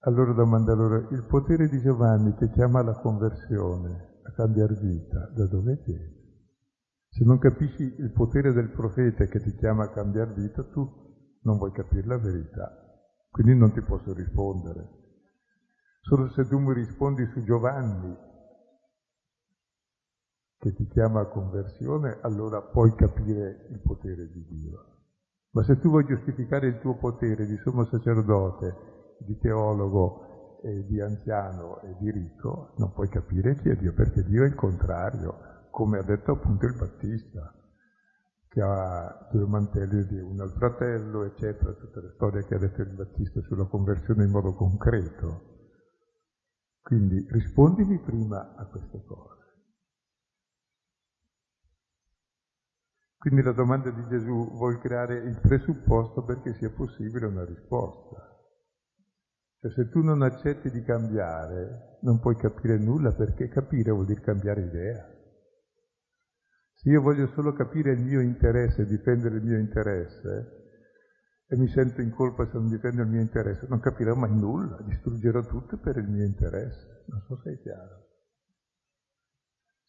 Allora 0.00 0.32
domanda 0.32 0.74
loro, 0.74 1.08
il 1.10 1.24
potere 1.24 1.68
di 1.68 1.80
Giovanni 1.80 2.34
che 2.34 2.50
chiama 2.50 2.80
alla 2.80 2.98
conversione, 2.98 4.18
a 4.24 4.32
cambiare 4.32 4.74
vita, 4.74 5.30
da 5.36 5.46
dove 5.46 5.80
viene? 5.84 6.22
Se 7.10 7.22
non 7.24 7.38
capisci 7.38 7.94
il 7.96 8.10
potere 8.10 8.52
del 8.52 8.70
profeta 8.70 9.24
che 9.26 9.40
ti 9.40 9.54
chiama 9.54 9.84
a 9.84 9.90
cambiare 9.90 10.34
vita, 10.34 10.64
tu 10.64 10.84
non 11.42 11.58
vuoi 11.58 11.70
capire 11.70 12.08
la 12.08 12.18
verità. 12.18 12.72
Quindi 13.30 13.54
non 13.54 13.72
ti 13.72 13.82
posso 13.82 14.12
rispondere. 14.12 14.88
Solo 16.00 16.28
se 16.30 16.44
tu 16.48 16.58
mi 16.58 16.74
rispondi 16.74 17.24
su 17.32 17.44
Giovanni, 17.44 18.32
che 20.58 20.74
ti 20.74 20.86
chiama 20.88 21.20
a 21.20 21.26
conversione, 21.26 22.18
allora 22.22 22.62
puoi 22.62 22.94
capire 22.94 23.66
il 23.70 23.80
potere 23.80 24.30
di 24.30 24.44
Dio. 24.46 24.84
Ma 25.50 25.62
se 25.62 25.78
tu 25.78 25.88
vuoi 25.88 26.04
giustificare 26.06 26.66
il 26.66 26.80
tuo 26.80 26.96
potere 26.96 27.46
di 27.46 27.56
sommo 27.58 27.84
sacerdote, 27.84 29.16
di 29.20 29.38
teologo, 29.38 30.58
di 30.86 31.00
anziano 31.00 31.82
e 31.82 31.94
di 31.98 32.10
ricco, 32.10 32.72
non 32.78 32.92
puoi 32.92 33.08
capire 33.08 33.54
chi 33.56 33.68
è 33.68 33.76
Dio, 33.76 33.92
perché 33.92 34.24
Dio 34.24 34.44
è 34.44 34.46
il 34.46 34.54
contrario, 34.54 35.68
come 35.70 35.98
ha 35.98 36.02
detto 36.02 36.32
appunto 36.32 36.64
il 36.64 36.74
Battista, 36.74 37.52
che 38.48 38.62
ha 38.62 39.28
due 39.30 39.46
mantelli 39.46 40.06
di 40.06 40.18
uno 40.18 40.44
al 40.44 40.52
fratello, 40.52 41.24
eccetera, 41.24 41.72
tutte 41.72 42.00
le 42.00 42.12
storie 42.14 42.44
che 42.46 42.54
ha 42.54 42.58
detto 42.58 42.80
il 42.82 42.94
Battista 42.94 43.40
sulla 43.42 43.66
conversione 43.66 44.24
in 44.24 44.30
modo 44.30 44.54
concreto. 44.54 45.52
Quindi 46.80 47.26
rispondimi 47.30 47.98
prima 47.98 48.54
a 48.56 48.64
queste 48.66 49.02
cose. 49.04 49.43
Quindi 53.24 53.40
la 53.40 53.52
domanda 53.52 53.88
di 53.88 54.06
Gesù 54.06 54.50
vuol 54.52 54.78
creare 54.78 55.16
il 55.16 55.40
presupposto 55.40 56.24
perché 56.24 56.52
sia 56.58 56.68
possibile 56.68 57.24
una 57.24 57.46
risposta. 57.46 58.20
Cioè, 59.60 59.70
se 59.70 59.88
tu 59.88 60.02
non 60.02 60.20
accetti 60.20 60.70
di 60.70 60.82
cambiare, 60.82 62.00
non 62.02 62.20
puoi 62.20 62.36
capire 62.36 62.76
nulla 62.76 63.12
perché 63.12 63.48
capire 63.48 63.92
vuol 63.92 64.04
dire 64.04 64.20
cambiare 64.20 64.60
idea. 64.60 65.10
Se 66.74 66.90
io 66.90 67.00
voglio 67.00 67.28
solo 67.28 67.54
capire 67.54 67.92
il 67.92 68.02
mio 68.02 68.20
interesse, 68.20 68.84
difendere 68.84 69.36
il 69.36 69.42
mio 69.42 69.56
interesse, 69.58 70.66
e 71.48 71.56
mi 71.56 71.68
sento 71.68 72.02
in 72.02 72.10
colpa 72.10 72.44
se 72.44 72.58
non 72.58 72.68
difendo 72.68 73.00
il 73.00 73.08
mio 73.08 73.22
interesse, 73.22 73.64
non 73.70 73.80
capirò 73.80 74.14
mai 74.14 74.36
nulla, 74.36 74.82
distruggerò 74.82 75.40
tutto 75.46 75.78
per 75.78 75.96
il 75.96 76.10
mio 76.10 76.26
interesse. 76.26 77.04
Non 77.06 77.22
so 77.26 77.40
se 77.42 77.52
è 77.52 77.58
chiaro. 77.62 78.03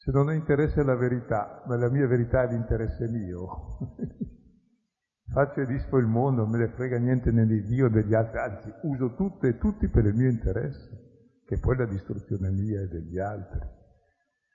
Se 0.06 0.12
non 0.12 0.28
ho 0.28 0.34
interesse 0.34 0.82
alla 0.82 0.96
verità, 0.96 1.64
ma 1.66 1.78
la 1.78 1.90
mia 1.90 2.06
verità 2.06 2.44
è 2.44 2.52
l'interesse 2.52 3.08
mio, 3.08 3.80
faccio 5.34 5.62
e 5.62 5.66
disfo 5.66 5.98
il 5.98 6.06
mondo, 6.06 6.44
non 6.44 6.52
me 6.52 6.60
ne 6.60 6.68
frega 6.68 7.00
niente 7.00 7.32
né 7.32 7.48
di 7.48 7.64
Dio 7.64 7.88
né 7.88 8.04
degli 8.04 8.14
altri, 8.14 8.38
anzi 8.38 8.72
uso 8.84 9.16
tutto 9.16 9.48
e 9.48 9.58
tutti 9.58 9.88
per 9.88 10.06
il 10.06 10.14
mio 10.14 10.30
interesse, 10.30 11.42
che 11.44 11.58
poi 11.58 11.74
è 11.74 11.80
la 11.80 11.86
distruzione 11.88 12.52
mia 12.52 12.82
e 12.82 12.88
degli 12.88 13.18
altri. 13.18 13.60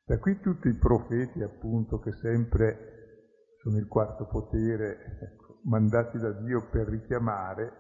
Da 0.07 0.19
qui 0.21 0.39
tutti 0.39 0.69
i 0.69 0.75
profeti, 0.75 1.43
appunto, 1.43 1.99
che 1.99 2.13
sempre 2.13 3.57
sono 3.61 3.77
il 3.77 3.89
quarto 3.89 4.29
potere, 4.29 5.19
ecco, 5.21 5.63
mandati 5.65 6.17
da 6.19 6.31
Dio 6.31 6.69
per 6.71 6.87
richiamare 6.87 7.73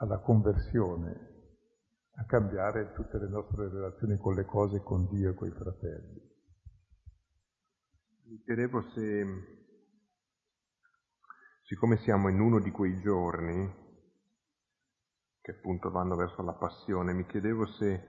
alla 0.00 0.18
conversione, 0.18 1.37
a 2.18 2.24
cambiare 2.24 2.92
tutte 2.94 3.18
le 3.18 3.28
nostre 3.28 3.68
relazioni 3.68 4.18
con 4.18 4.34
le 4.34 4.44
cose, 4.44 4.82
con 4.82 5.08
Dio 5.08 5.30
e 5.30 5.34
con 5.34 5.48
i 5.48 5.52
fratelli. 5.52 6.20
Mi 8.24 8.42
chiedevo 8.42 8.82
se, 8.90 9.24
siccome 11.62 11.98
siamo 11.98 12.28
in 12.28 12.40
uno 12.40 12.58
di 12.60 12.70
quei 12.72 13.00
giorni 13.00 13.86
che 15.40 15.52
appunto 15.52 15.90
vanno 15.90 16.16
verso 16.16 16.42
la 16.42 16.54
passione, 16.54 17.14
mi 17.14 17.24
chiedevo 17.24 17.66
se 17.66 18.06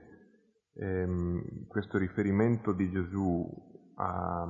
ehm, 0.74 1.66
questo 1.68 1.96
riferimento 1.96 2.72
di 2.72 2.90
Gesù 2.90 3.48
a, 3.94 4.42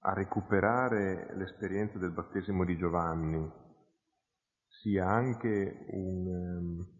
a 0.00 0.12
recuperare 0.12 1.34
l'esperienza 1.36 1.98
del 1.98 2.12
battesimo 2.12 2.64
di 2.64 2.76
Giovanni 2.76 3.48
sia 4.66 5.08
anche 5.08 5.86
un... 5.90 6.26
Um, 6.26 6.95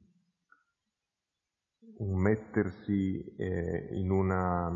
un 1.98 2.20
mettersi 2.20 3.34
eh, 3.36 3.88
in, 3.92 4.10
una, 4.10 4.68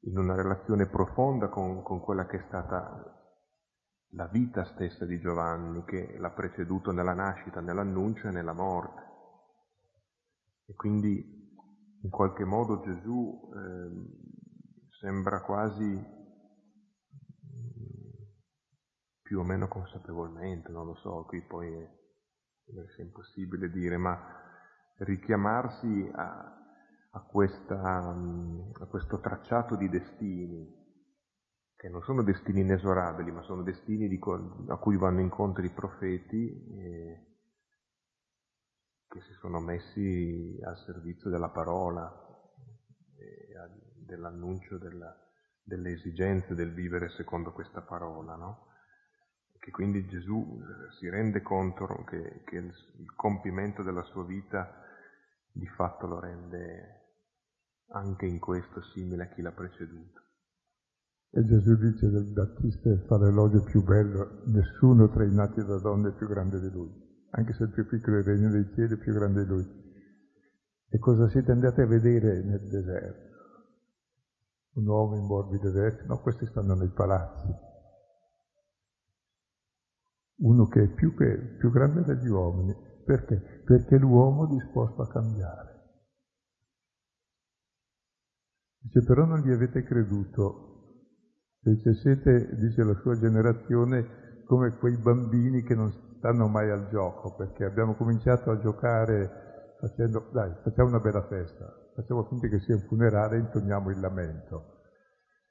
in, 0.00 0.18
una, 0.18 0.34
relazione 0.34 0.86
profonda 0.88 1.48
con, 1.48 1.82
con, 1.82 2.00
quella 2.00 2.26
che 2.26 2.38
è 2.38 2.44
stata 2.46 3.12
la 4.10 4.26
vita 4.26 4.64
stessa 4.64 5.04
di 5.04 5.20
Giovanni, 5.20 5.84
che 5.84 6.16
l'ha 6.18 6.30
preceduto 6.30 6.92
nella 6.92 7.14
nascita, 7.14 7.60
nell'annuncio 7.60 8.28
e 8.28 8.32
nella 8.32 8.52
morte. 8.52 9.02
E 10.66 10.74
quindi 10.74 11.52
in 12.02 12.10
qualche 12.10 12.44
modo 12.44 12.80
Gesù 12.80 13.50
eh, 13.54 14.90
sembra 15.00 15.42
quasi 15.42 16.12
più 19.22 19.38
o 19.38 19.42
meno 19.42 19.68
consapevolmente, 19.68 20.70
non 20.70 20.86
lo 20.86 20.94
so, 20.96 21.24
qui 21.24 21.42
poi 21.42 21.72
è, 21.72 21.90
è 22.96 23.00
impossibile 23.00 23.70
dire, 23.70 23.96
ma 23.96 24.43
richiamarsi 24.98 26.10
a, 26.14 26.54
a, 27.10 27.20
questa, 27.20 27.80
a, 27.80 28.86
questo 28.86 29.20
tracciato 29.20 29.76
di 29.76 29.88
destini, 29.88 30.82
che 31.76 31.88
non 31.88 32.02
sono 32.02 32.22
destini 32.22 32.60
inesorabili, 32.60 33.30
ma 33.30 33.42
sono 33.42 33.62
destini 33.62 34.08
di, 34.08 34.18
a 34.68 34.76
cui 34.76 34.96
vanno 34.96 35.20
incontro 35.20 35.64
i 35.64 35.70
profeti 35.70 36.48
eh, 36.78 37.26
che 39.08 39.20
si 39.20 39.32
sono 39.34 39.60
messi 39.60 40.58
al 40.64 40.76
servizio 40.78 41.30
della 41.30 41.50
parola, 41.50 42.12
eh, 43.16 44.04
dell'annuncio 44.04 44.78
della, 44.78 45.14
delle 45.62 45.92
esigenze 45.92 46.54
del 46.54 46.72
vivere 46.72 47.08
secondo 47.10 47.52
questa 47.52 47.80
parola, 47.80 48.34
no? 48.34 48.72
che 49.64 49.70
quindi 49.70 50.06
Gesù 50.06 50.60
eh, 50.60 50.92
si 50.98 51.08
rende 51.08 51.40
conto 51.40 51.86
che, 52.06 52.42
che 52.44 52.56
il, 52.56 52.74
il, 52.98 53.14
compimento 53.14 53.82
della 53.82 54.02
sua 54.02 54.22
vita 54.22 54.83
di 55.54 55.66
fatto 55.66 56.06
lo 56.06 56.18
rende 56.18 57.02
anche 57.90 58.26
in 58.26 58.40
questo 58.40 58.82
simile 58.92 59.22
a 59.22 59.28
chi 59.28 59.40
l'ha 59.40 59.52
preceduto. 59.52 60.20
E 61.30 61.44
Gesù 61.44 61.76
dice 61.76 62.10
del 62.10 62.32
Battista 62.32 62.90
fa 63.06 63.18
l'elogio 63.18 63.62
più 63.62 63.82
bello, 63.82 64.42
nessuno 64.46 65.08
tra 65.10 65.24
i 65.24 65.32
nati 65.32 65.64
da 65.64 65.78
donne 65.78 66.10
è 66.10 66.12
più 66.12 66.26
grande 66.26 66.60
di 66.60 66.70
lui, 66.70 66.90
anche 67.30 67.52
se 67.54 67.64
il 67.64 67.70
più 67.70 67.86
piccolo 67.86 68.18
il 68.18 68.24
regno 68.24 68.50
dei 68.50 68.68
cieli 68.74 68.94
è 68.94 68.98
più 68.98 69.12
grande 69.12 69.42
di 69.42 69.48
lui. 69.48 69.82
E 70.88 70.98
cosa 70.98 71.28
siete 71.28 71.52
andati 71.52 71.80
a 71.80 71.86
vedere 71.86 72.42
nel 72.42 72.68
deserto? 72.68 73.32
Un 74.74 74.86
uomo 74.86 75.16
in 75.16 75.26
morbide 75.26 75.70
vesti? 75.70 76.06
No, 76.06 76.20
questi 76.20 76.46
stanno 76.46 76.74
nei 76.74 76.90
palazzi. 76.90 77.52
Uno 80.36 80.66
che 80.66 80.82
è 80.82 80.88
più, 80.88 81.14
che, 81.14 81.36
più 81.58 81.70
grande 81.70 82.02
degli 82.02 82.28
uomini, 82.28 82.74
perché? 83.04 83.62
Perché 83.64 83.96
l'uomo 83.96 84.46
è 84.46 84.52
disposto 84.52 85.02
a 85.02 85.08
cambiare. 85.08 85.74
Dice, 88.78 89.02
però 89.04 89.24
non 89.24 89.40
gli 89.40 89.50
avete 89.50 89.82
creduto. 89.82 90.72
Dice, 91.60 91.94
siete, 91.94 92.54
dice 92.56 92.82
la 92.82 92.94
sua 92.94 93.18
generazione, 93.18 94.42
come 94.44 94.76
quei 94.76 94.96
bambini 94.98 95.62
che 95.62 95.74
non 95.74 95.90
stanno 96.18 96.48
mai 96.48 96.70
al 96.70 96.88
gioco, 96.90 97.34
perché 97.34 97.64
abbiamo 97.64 97.94
cominciato 97.94 98.50
a 98.50 98.60
giocare 98.60 99.76
facendo, 99.80 100.28
dai, 100.32 100.52
facciamo 100.62 100.88
una 100.88 101.00
bella 101.00 101.26
festa, 101.26 101.64
facciamo 101.94 102.24
finta 102.24 102.48
che 102.48 102.60
sia 102.60 102.74
un 102.74 102.82
funerale 102.82 103.36
e 103.36 103.40
intoniamo 103.40 103.90
il 103.90 104.00
lamento. 104.00 104.72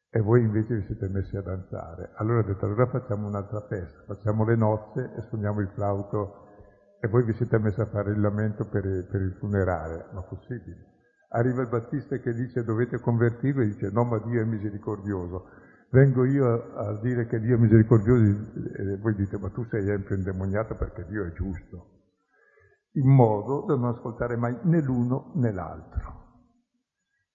E 0.10 0.20
voi 0.20 0.42
invece 0.44 0.76
vi 0.76 0.86
siete 0.86 1.08
messi 1.10 1.36
a 1.36 1.42
danzare. 1.42 2.12
Allora 2.18 2.42
ho 2.42 2.44
detto, 2.44 2.66
allora 2.66 2.86
facciamo 2.86 3.26
un'altra 3.26 3.62
festa, 3.68 4.04
facciamo 4.06 4.46
le 4.46 4.56
nozze 4.56 5.12
e 5.16 5.22
suoniamo 5.24 5.60
il 5.60 5.70
flauto 5.74 6.43
e 7.04 7.08
voi 7.10 7.26
vi 7.26 7.34
siete 7.34 7.60
messi 7.60 7.82
a 7.82 7.86
fare 7.88 8.12
il 8.12 8.22
lamento 8.22 8.64
per, 8.64 8.84
per 9.12 9.20
il 9.20 9.36
funerale, 9.38 10.06
ma 10.14 10.22
possibile? 10.22 10.92
Arriva 11.32 11.62
il 11.62 11.68
Battista 11.68 12.18
che 12.18 12.34
dice 12.34 12.64
dovete 12.64 12.98
convertirvi 12.98 13.62
e 13.62 13.66
dice 13.66 13.90
no 13.92 14.06
ma 14.06 14.20
Dio 14.20 14.40
è 14.40 14.46
misericordioso. 14.46 15.50
Vengo 15.90 16.24
io 16.24 16.48
a, 16.48 16.88
a 16.88 17.02
dire 17.02 17.28
che 17.28 17.42
Dio 17.42 17.58
è 17.58 17.60
misericordioso 17.60 18.24
e 18.78 18.98
voi 19.00 19.16
dite 19.16 19.38
ma 19.38 19.50
tu 19.50 19.66
sei 19.66 19.86
sempre 19.86 20.16
indemoniato 20.16 20.76
perché 20.76 21.06
Dio 21.10 21.26
è 21.26 21.34
giusto. 21.34 21.90
In 22.94 23.14
modo 23.14 23.66
da 23.68 23.76
non 23.76 23.94
ascoltare 23.94 24.38
mai 24.38 24.58
né 24.64 24.82
l'uno 24.82 25.34
né 25.36 25.52
l'altro. 25.52 26.22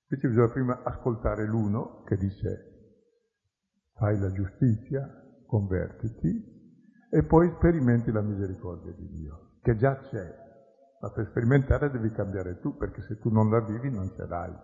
Invece 0.09 0.29
bisogna 0.29 0.51
prima 0.51 0.83
ascoltare 0.83 1.45
l'uno 1.45 2.05
che 2.05 2.17
dice 2.17 3.03
fai 3.97 4.19
la 4.19 4.33
giustizia, 4.33 5.07
convertiti 5.47 6.57
e 7.11 7.23
poi 7.23 7.53
sperimenti 7.57 8.11
la 8.11 8.23
misericordia 8.23 8.93
di 8.93 9.07
Dio 9.11 9.43
che 9.63 9.77
già 9.77 9.99
c'è, 9.99 10.47
ma 11.01 11.11
per 11.11 11.27
sperimentare 11.31 11.91
devi 11.91 12.11
cambiare 12.11 12.59
tu, 12.61 12.77
perché 12.77 13.03
se 13.03 13.19
tu 13.19 13.31
non 13.31 13.51
la 13.51 13.61
vivi 13.61 13.91
non 13.91 14.11
ce 14.15 14.27
l'hai. 14.27 14.55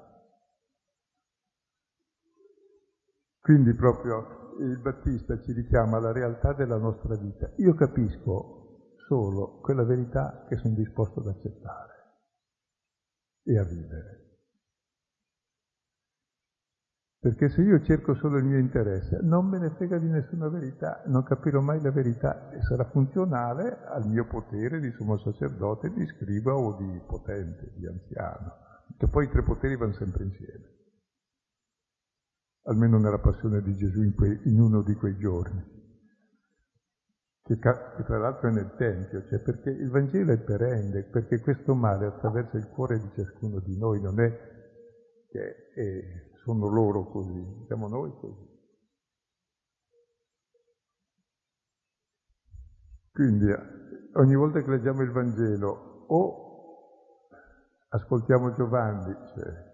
Quindi 3.40 3.74
proprio 3.74 4.57
il 4.61 4.78
Battista 4.78 5.38
ci 5.40 5.52
richiama 5.52 5.98
alla 5.98 6.12
realtà 6.12 6.54
della 6.54 6.78
nostra 6.78 7.16
vita. 7.16 7.50
Io 7.57 7.74
capisco 7.74 8.94
solo 9.07 9.61
quella 9.61 9.85
verità 9.85 10.46
che 10.48 10.57
sono 10.57 10.74
disposto 10.74 11.20
ad 11.20 11.26
accettare 11.26 11.92
e 13.42 13.59
a 13.59 13.64
vivere. 13.64 14.23
Perché 17.24 17.48
se 17.48 17.62
io 17.62 17.80
cerco 17.80 18.14
solo 18.16 18.37
il 18.37 18.44
mio 18.44 18.58
interesse, 18.58 19.18
non 19.22 19.46
me 19.46 19.58
ne 19.58 19.70
frega 19.70 19.96
di 19.96 20.08
nessuna 20.08 20.46
verità, 20.50 21.02
non 21.06 21.22
capirò 21.22 21.62
mai 21.62 21.81
la 21.81 21.90
verità 21.90 22.50
e 22.50 22.60
sarà 22.60 22.85
funzionale 22.90 23.79
al 23.87 24.06
mio 24.06 24.27
potere 24.27 24.79
di 24.79 24.90
sommo 24.90 25.16
sacerdote, 25.16 25.90
di 25.90 26.06
scriba 26.06 26.52
o 26.54 26.77
di 26.77 27.00
potente, 27.06 27.72
di 27.77 27.87
anziano. 27.87 28.52
Che 28.98 29.08
poi 29.08 29.25
i 29.25 29.31
tre 29.31 29.42
poteri 29.42 29.75
vanno 29.75 29.94
sempre 29.94 30.25
insieme. 30.25 30.64
Almeno 32.64 32.98
nella 32.98 33.20
passione 33.20 33.62
di 33.62 33.75
Gesù 33.75 34.02
in, 34.02 34.14
quei, 34.14 34.38
in 34.44 34.60
uno 34.60 34.83
di 34.83 34.92
quei 34.92 35.16
giorni. 35.16 35.64
Che, 37.40 37.58
che, 37.58 38.04
tra 38.04 38.18
l'altro 38.18 38.50
è 38.50 38.52
nel 38.52 38.75
Tempio, 38.77 39.25
cioè 39.31 39.38
perché 39.38 39.70
il 39.70 39.88
Vangelo 39.88 40.31
è 40.31 40.38
perenne, 40.40 41.04
perché 41.04 41.40
questo 41.40 41.75
male 41.75 42.04
attraversa 42.04 42.58
il 42.58 42.68
cuore 42.68 42.98
di 42.98 43.10
ciascuno 43.14 43.60
di 43.60 43.79
noi, 43.79 44.02
non 44.02 44.20
è 44.20 44.52
che 45.27 45.72
è, 45.72 46.33
sono 46.45 46.69
loro 46.69 47.07
così, 47.09 47.65
siamo 47.67 47.88
noi 47.88 48.13
così. 48.21 48.53
Quindi 53.11 53.47
ogni 54.15 54.35
volta 54.35 54.61
che 54.61 54.71
leggiamo 54.71 55.03
il 55.03 55.11
Vangelo 55.11 56.05
o 56.09 56.88
ascoltiamo 57.88 58.53
Giovanni, 58.53 59.15
cioè 59.35 59.73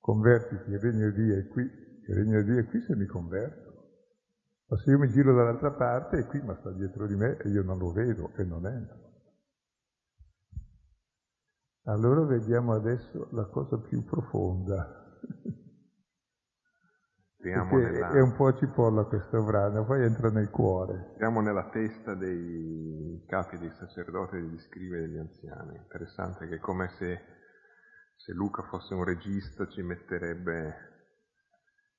convertiti, 0.00 0.70
il 0.70 0.80
regno 0.80 1.10
di 1.10 1.22
Dio 1.22 1.38
è 1.38 1.46
qui, 1.46 1.62
il 1.62 2.14
regno 2.14 2.42
di 2.42 2.50
Dio 2.50 2.60
è 2.60 2.66
qui 2.66 2.80
se 2.82 2.96
mi 2.96 3.06
converto. 3.06 3.70
Ma 4.66 4.76
se 4.78 4.90
io 4.90 4.98
mi 4.98 5.08
giro 5.10 5.34
dall'altra 5.34 5.70
parte 5.72 6.18
è 6.18 6.26
qui, 6.26 6.40
ma 6.40 6.56
sta 6.56 6.72
dietro 6.72 7.06
di 7.06 7.14
me 7.14 7.36
e 7.36 7.48
io 7.50 7.62
non 7.62 7.78
lo 7.78 7.92
vedo 7.92 8.32
e 8.36 8.44
non 8.44 8.66
entro. 8.66 9.10
Allora 11.84 12.24
vediamo 12.24 12.72
adesso 12.72 13.28
la 13.32 13.44
cosa 13.44 13.76
più 13.76 14.02
profonda. 14.04 15.01
Nella... 17.42 18.10
È 18.10 18.20
un 18.20 18.34
po' 18.36 18.56
cipolla 18.56 19.04
questo 19.04 19.42
brano, 19.42 19.84
poi 19.84 20.04
entra 20.04 20.30
nel 20.30 20.48
cuore. 20.50 21.14
Siamo 21.16 21.40
nella 21.40 21.68
testa 21.70 22.14
dei 22.14 23.24
capi 23.26 23.58
dei 23.58 23.72
sacerdoti, 23.78 24.36
degli 24.36 24.58
scrivi 24.60 24.96
e 24.96 25.00
degli 25.00 25.18
anziani. 25.18 25.76
Interessante 25.76 26.46
che 26.46 26.56
è 26.56 26.60
come 26.60 26.88
se, 26.98 27.20
se 28.14 28.32
Luca 28.32 28.62
fosse 28.62 28.94
un 28.94 29.04
regista 29.04 29.66
ci 29.66 29.82
metterebbe 29.82 30.90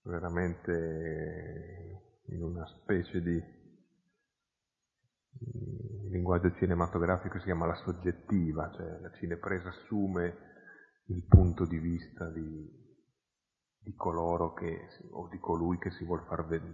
veramente 0.03 0.71
in 2.28 2.43
una 2.43 2.65
specie 2.65 3.21
di 3.21 3.61
linguaggio 6.09 6.53
cinematografico 6.53 7.38
si 7.39 7.45
chiama 7.45 7.65
la 7.65 7.76
soggettiva, 7.84 8.71
cioè 8.76 8.99
la 9.01 9.11
cinepresa 9.11 9.69
assume 9.69 10.51
il 11.07 11.26
punto 11.28 11.65
di 11.65 11.80
vista 11.80 12.30
di, 12.30 12.82
di 13.84 13.93
coloro 13.95 14.53
che, 14.53 14.88
o 15.11 15.27
di 15.27 15.39
colui 15.39 15.77
che 15.77 15.91
si 15.91 16.05
vuol 16.05 16.23
far 16.25 16.45
vedere, 16.45 16.71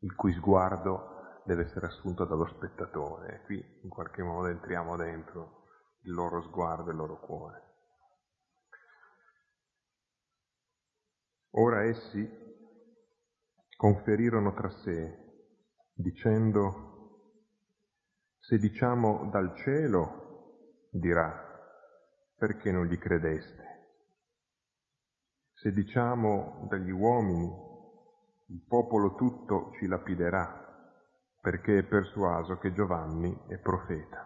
il 0.00 0.14
cui 0.14 0.32
sguardo 0.32 1.42
deve 1.44 1.64
essere 1.64 1.86
assunto 1.86 2.24
dallo 2.24 2.46
spettatore. 2.46 3.42
Qui 3.44 3.80
in 3.82 3.88
qualche 3.88 4.22
modo 4.22 4.48
entriamo 4.48 4.96
dentro 4.96 5.64
il 6.02 6.12
loro 6.12 6.42
sguardo 6.42 6.88
e 6.88 6.92
il 6.92 6.98
loro 6.98 7.20
cuore. 7.20 7.62
Ora 11.52 11.84
essi 11.84 12.46
conferirono 13.76 14.54
tra 14.54 14.70
sé, 14.70 15.16
dicendo 15.92 16.86
se 18.38 18.58
diciamo 18.58 19.28
dal 19.30 19.54
cielo, 19.56 20.88
dirà, 20.90 21.30
perché 22.36 22.70
non 22.70 22.86
gli 22.86 22.96
credeste? 22.96 23.67
Se 25.60 25.72
diciamo 25.72 26.68
dagli 26.70 26.90
uomini, 26.90 27.50
il 28.46 28.62
popolo 28.68 29.16
tutto 29.16 29.72
ci 29.76 29.88
lapiderà, 29.88 30.54
perché 31.40 31.78
è 31.78 31.82
persuaso 31.82 32.58
che 32.58 32.72
Giovanni 32.72 33.36
è 33.48 33.58
profeta. 33.58 34.24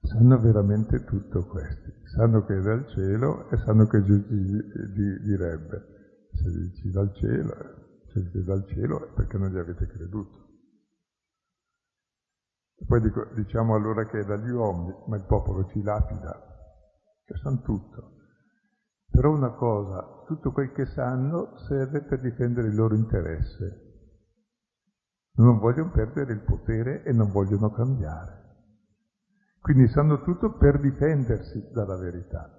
Sanno 0.00 0.40
veramente 0.40 1.04
tutto 1.04 1.44
questi, 1.44 1.92
sanno 2.16 2.46
che 2.46 2.56
è 2.56 2.60
dal 2.62 2.88
cielo 2.88 3.50
e 3.50 3.58
sanno 3.58 3.86
che 3.86 4.02
Gesù 4.02 4.26
direbbe, 5.22 6.28
se 6.32 6.50
dici 6.50 6.90
dal 6.90 7.12
cielo, 7.16 7.54
se 8.06 8.22
dici 8.22 8.44
dal 8.44 8.66
cielo 8.66 9.06
è 9.06 9.12
perché 9.12 9.36
non 9.36 9.50
gli 9.50 9.58
avete 9.58 9.86
creduto. 9.86 10.46
Poi 12.86 13.00
dico, 13.02 13.26
diciamo 13.34 13.74
allora 13.74 14.06
che 14.06 14.20
è 14.20 14.24
dagli 14.24 14.48
uomini, 14.48 14.94
ma 15.06 15.16
il 15.16 15.24
popolo 15.24 15.68
ci 15.68 15.82
lapida, 15.82 16.32
che 17.26 17.36
sanno 17.42 17.60
tutto. 17.60 18.16
Però 19.10 19.30
una 19.30 19.50
cosa, 19.50 20.24
tutto 20.26 20.52
quel 20.52 20.72
che 20.72 20.86
sanno 20.86 21.56
serve 21.66 22.02
per 22.02 22.20
difendere 22.20 22.68
il 22.68 22.74
loro 22.74 22.94
interesse. 22.94 23.86
Non 25.36 25.58
vogliono 25.58 25.90
perdere 25.90 26.32
il 26.32 26.42
potere 26.42 27.02
e 27.04 27.12
non 27.12 27.30
vogliono 27.30 27.70
cambiare. 27.70 28.38
Quindi 29.60 29.88
sanno 29.88 30.22
tutto 30.22 30.56
per 30.56 30.80
difendersi 30.80 31.70
dalla 31.72 31.96
verità. 31.96 32.52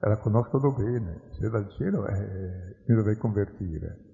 La 0.00 0.18
conoscono 0.18 0.72
bene, 0.72 1.30
se 1.32 1.48
dal 1.50 1.68
cielo 1.70 2.06
eh, 2.06 2.84
mi 2.86 2.94
dovrei 2.94 3.16
convertire. 3.16 4.08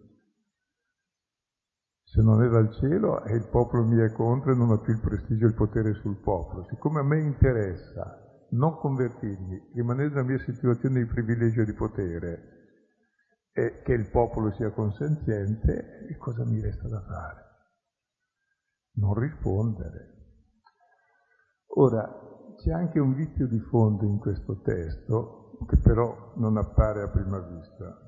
Se 2.04 2.22
non 2.22 2.42
è 2.42 2.48
dal 2.48 2.72
cielo 2.74 3.22
e 3.24 3.34
il 3.34 3.48
popolo 3.48 3.84
mi 3.84 3.98
è 3.98 4.12
contro 4.12 4.52
e 4.52 4.54
non 4.54 4.70
ho 4.70 4.80
più 4.80 4.92
il 4.92 5.00
prestigio 5.00 5.44
e 5.46 5.48
il 5.48 5.54
potere 5.54 5.94
sul 5.94 6.16
popolo. 6.16 6.64
Siccome 6.68 7.00
a 7.00 7.02
me 7.02 7.20
interessa 7.20 8.23
non 8.56 8.76
convertirmi, 8.78 9.70
rimanere 9.74 10.08
nella 10.08 10.22
mia 10.22 10.38
situazione 10.38 11.00
di 11.00 11.06
privilegio 11.06 11.62
e 11.62 11.64
di 11.64 11.72
potere 11.72 12.52
e 13.52 13.82
che 13.82 13.92
il 13.92 14.08
popolo 14.10 14.52
sia 14.52 14.70
consenziente, 14.70 16.06
cosa 16.18 16.44
mi 16.44 16.60
resta 16.60 16.88
da 16.88 17.00
fare? 17.02 17.44
Non 18.94 19.14
rispondere. 19.14 20.12
Ora, 21.76 22.54
c'è 22.56 22.72
anche 22.72 22.98
un 22.98 23.14
vizio 23.14 23.46
di 23.46 23.58
fondo 23.58 24.04
in 24.04 24.18
questo 24.18 24.60
testo 24.62 25.58
che 25.68 25.76
però 25.78 26.34
non 26.36 26.56
appare 26.56 27.02
a 27.02 27.08
prima 27.08 27.38
vista 27.38 28.04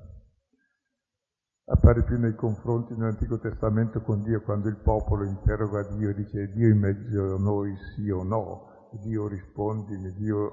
appare 1.69 2.03
più 2.03 2.17
nei 2.17 2.35
confronti 2.35 2.93
nell'Antico 2.93 3.39
Testamento 3.39 4.01
con 4.01 4.23
Dio, 4.23 4.41
quando 4.41 4.69
il 4.69 4.77
popolo 4.77 5.25
interroga 5.25 5.83
Dio 5.83 6.09
e 6.09 6.13
dice 6.13 6.51
Dio 6.53 6.69
in 6.69 6.79
mezzo 6.79 7.35
a 7.35 7.39
noi 7.39 7.75
sì 7.93 8.09
o 8.09 8.23
no, 8.23 8.76
Dio 9.01 9.27
rispondi, 9.27 9.97
Dio... 10.13 10.51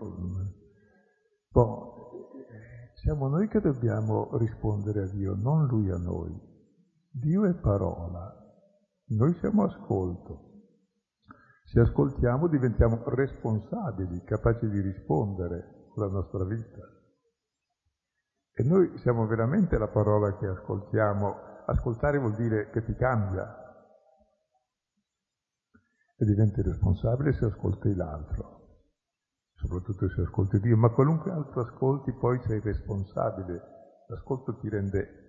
Boh, 1.51 2.31
siamo 2.95 3.29
noi 3.29 3.49
che 3.49 3.61
dobbiamo 3.61 4.37
rispondere 4.39 5.03
a 5.03 5.07
Dio, 5.09 5.35
non 5.35 5.67
Lui 5.67 5.91
a 5.91 5.97
noi. 5.97 6.53
Dio 7.11 7.45
è 7.45 7.55
parola, 7.55 8.35
noi 9.09 9.35
siamo 9.41 9.65
ascolto. 9.65 10.53
Se 11.65 11.81
ascoltiamo 11.81 12.49
diventiamo 12.49 13.03
responsabili, 13.07 14.23
capaci 14.25 14.69
di 14.69 14.81
rispondere 14.81 15.89
con 15.93 16.05
nostra 16.13 16.45
vita. 16.45 16.81
E 18.53 18.63
noi 18.63 18.99
siamo 18.99 19.27
veramente 19.27 19.79
la 19.79 19.89
parola 19.89 20.37
che 20.37 20.47
ascoltiamo. 20.47 21.53
Ascoltare 21.67 22.19
vuol 22.19 22.35
dire 22.37 22.71
che 22.71 22.85
ti 22.85 22.95
cambia 22.95 23.64
e 26.17 26.25
diventi 26.25 26.63
responsabile 26.63 27.33
se 27.33 27.47
ascolti 27.47 27.95
l'altro, 27.95 28.55
soprattutto 29.55 30.09
se 30.09 30.21
ascolti 30.23 30.61
Dio, 30.61 30.77
ma 30.77 30.91
qualunque 30.91 31.33
altro 31.33 31.63
ascolti 31.63 32.13
poi 32.13 32.41
sei 32.47 32.61
responsabile. 32.61 33.73
L'ascolto 34.09 34.59
ti 34.59 34.69
rende 34.69 35.25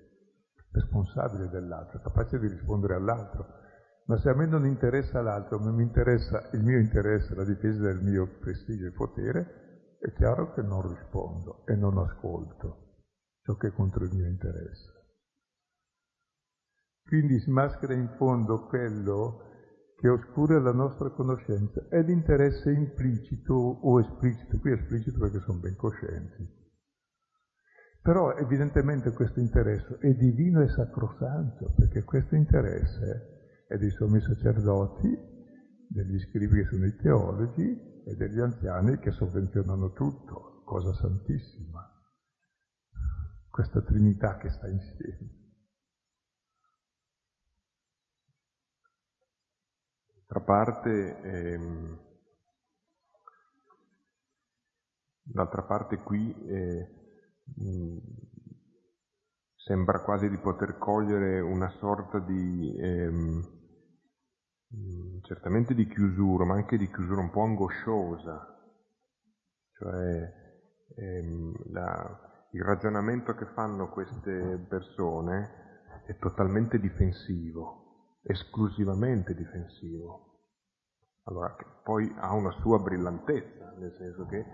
responsabile 0.72 1.50
dell'altro, 1.50 2.02
capace 2.02 2.38
di 2.40 2.48
rispondere 2.48 2.96
all'altro. 2.96 3.64
Ma 4.08 4.18
se 4.18 4.30
a 4.30 4.36
me 4.36 4.46
non 4.46 4.66
interessa 4.66 5.22
l'altro, 5.22 5.58
ma 5.58 5.72
mi 5.72 5.82
interessa 5.82 6.50
il 6.52 6.62
mio 6.62 6.78
interesse, 6.78 7.34
la 7.34 7.46
difesa 7.46 7.82
del 7.82 8.02
mio 8.04 8.38
prestigio 8.40 8.86
e 8.86 8.92
potere, 8.92 9.98
è 10.00 10.14
chiaro 10.14 10.54
che 10.54 10.62
non 10.62 10.88
rispondo 10.88 11.66
e 11.66 11.76
non 11.76 11.98
ascolto 11.98 12.84
ciò 13.42 13.56
che 13.56 13.68
è 13.68 13.72
contro 13.72 14.04
il 14.04 14.14
mio 14.14 14.28
interesse. 14.28 14.94
Quindi 17.04 17.40
si 17.40 17.52
maschera 17.52 17.94
in 17.94 18.10
fondo 18.18 18.66
quello 18.66 19.45
che 20.06 20.10
oscura 20.12 20.60
la 20.60 20.72
nostra 20.72 21.10
conoscenza, 21.10 21.88
è 21.89 21.99
l'interesse 22.03 22.72
implicito 22.72 23.56
o 23.56 23.99
esplicito, 23.99 24.60
qui 24.60 24.70
è 24.70 24.76
esplicito 24.76 25.18
perché 25.18 25.39
sono 25.39 25.58
ben 25.58 25.76
coscienti. 25.76 26.47
Però 28.03 28.36
evidentemente 28.36 29.12
questo 29.14 29.39
interesse 29.39 29.97
è 29.97 30.14
divino 30.14 30.62
e 30.62 30.68
sacrosanto, 30.70 31.74
perché 31.76 32.03
questo 32.03 32.36
interesse 32.36 33.66
è 33.68 33.78
dei 33.78 33.89
sommi 33.89 34.22
sacerdoti, 34.22 35.10
degli 35.89 36.20
scrivi 36.20 36.62
che 36.62 36.68
sono 36.70 36.86
i 36.86 36.95
teologi 36.97 38.03
e 38.06 38.16
degli 38.16 38.39
anziani 38.39 38.99
che 38.99 39.10
sovvenzionano 39.10 39.91
tutto, 39.93 40.62
cosa 40.66 40.93
santissima 40.93 41.82
questa 43.49 43.82
Trinità 43.82 44.38
che 44.38 44.49
sta 44.49 44.68
insieme. 44.68 45.45
D'altra 50.36 50.42
parte, 50.42 51.22
ehm, 51.22 51.98
d'altra 55.24 55.62
parte 55.62 56.00
qui 56.00 56.36
eh, 56.50 56.90
mh, 57.56 57.98
sembra 59.56 60.02
quasi 60.02 60.28
di 60.28 60.38
poter 60.38 60.78
cogliere 60.78 61.40
una 61.40 61.70
sorta 61.80 62.20
di, 62.20 62.76
ehm, 62.78 63.44
certamente 65.22 65.74
di 65.74 65.88
chiusura, 65.88 66.44
ma 66.44 66.56
anche 66.56 66.76
di 66.78 66.90
chiusura 66.92 67.22
un 67.22 67.32
po' 67.32 67.44
angosciosa, 67.44 68.46
cioè 69.72 70.34
ehm, 70.98 71.72
la, 71.72 72.48
il 72.52 72.62
ragionamento 72.62 73.34
che 73.36 73.46
fanno 73.54 73.88
queste 73.88 74.66
persone 74.68 76.04
è 76.06 76.18
totalmente 76.18 76.78
difensivo, 76.78 78.20
esclusivamente 78.24 79.34
difensivo. 79.34 80.25
Allora, 81.26 81.56
poi 81.84 82.14
ha 82.18 82.34
una 82.34 82.52
sua 82.62 82.80
brillantezza, 82.80 83.74
nel 83.78 83.94
senso 83.98 84.26
che 84.26 84.46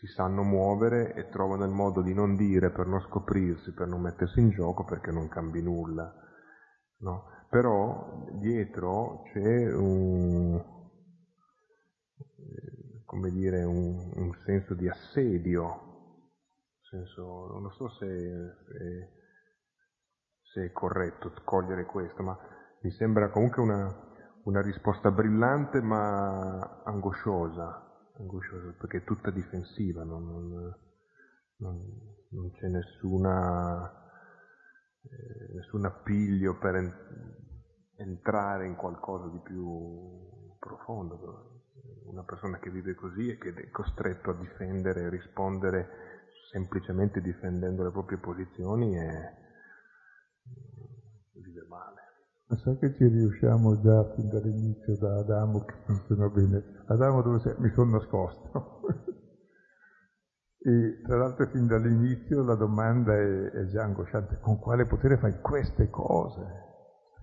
si 0.00 0.06
sanno 0.06 0.42
muovere 0.42 1.14
e 1.14 1.28
trovano 1.28 1.64
il 1.64 1.70
modo 1.70 2.02
di 2.02 2.14
non 2.14 2.36
dire 2.36 2.70
per 2.70 2.86
non 2.86 3.00
scoprirsi, 3.00 3.72
per 3.72 3.86
non 3.86 4.00
mettersi 4.00 4.40
in 4.40 4.50
gioco, 4.50 4.84
perché 4.84 5.10
non 5.10 5.28
cambi 5.28 5.62
nulla. 5.62 6.12
No? 6.98 7.24
Però 7.50 8.26
dietro 8.32 9.22
c'è 9.32 9.72
un, 9.74 10.54
eh, 12.16 13.02
come 13.04 13.30
dire, 13.30 13.64
un, 13.64 14.12
un 14.14 14.34
senso 14.44 14.74
di 14.74 14.88
assedio 14.88 15.90
senso, 16.92 17.58
non 17.58 17.72
so 17.72 17.88
se, 17.88 18.06
se, 18.66 19.08
se, 20.42 20.64
è 20.66 20.72
corretto 20.72 21.32
cogliere 21.44 21.86
questo, 21.86 22.22
ma 22.22 22.38
mi 22.82 22.90
sembra 22.90 23.30
comunque 23.30 23.62
una, 23.62 24.11
una 24.44 24.60
risposta 24.60 25.10
brillante 25.10 25.80
ma 25.80 26.82
angosciosa, 26.84 28.10
angosciosa 28.18 28.74
perché 28.78 28.98
è 28.98 29.04
tutta 29.04 29.30
difensiva, 29.30 30.02
non, 30.02 30.74
non, 31.56 31.80
non, 32.30 32.50
c'è 32.52 32.68
nessuna, 32.68 33.90
eh, 35.02 35.54
nessun 35.54 35.84
appiglio 35.84 36.58
per 36.58 36.74
en, 36.74 36.92
entrare 37.96 38.66
in 38.66 38.74
qualcosa 38.74 39.28
di 39.28 39.40
più 39.40 40.56
profondo. 40.58 41.60
Una 42.04 42.24
persona 42.24 42.58
che 42.58 42.70
vive 42.70 42.94
così 42.94 43.30
e 43.30 43.38
che 43.38 43.54
è 43.54 43.70
costretto 43.70 44.30
a 44.30 44.34
difendere 44.34 45.02
e 45.02 45.08
rispondere 45.08 45.88
semplicemente 46.50 47.20
difendendo 47.20 47.82
le 47.82 47.90
proprie 47.90 48.18
posizioni 48.18 48.98
e 48.98 49.40
vive 51.32 51.64
male. 51.68 52.00
Ma 52.52 52.58
sai 52.58 52.76
che 52.76 52.94
ci 52.96 53.06
riusciamo 53.06 53.80
già 53.80 54.04
fin 54.12 54.28
dall'inizio 54.28 54.94
da 54.98 55.20
Adamo 55.20 55.64
che 55.64 55.72
funziona 55.86 56.28
bene? 56.28 56.62
Adamo 56.84 57.22
dove 57.22 57.38
sei? 57.38 57.54
Mi 57.56 57.70
sono 57.70 57.92
nascosto. 57.92 58.82
e 60.60 61.00
tra 61.02 61.16
l'altro 61.16 61.46
fin 61.46 61.66
dall'inizio 61.66 62.42
la 62.42 62.54
domanda 62.54 63.16
è, 63.16 63.50
è, 63.52 63.64
già 63.68 63.84
angosciante, 63.84 64.38
con 64.42 64.58
quale 64.58 64.84
potere 64.84 65.16
fai 65.16 65.40
queste 65.40 65.88
cose? 65.88 66.44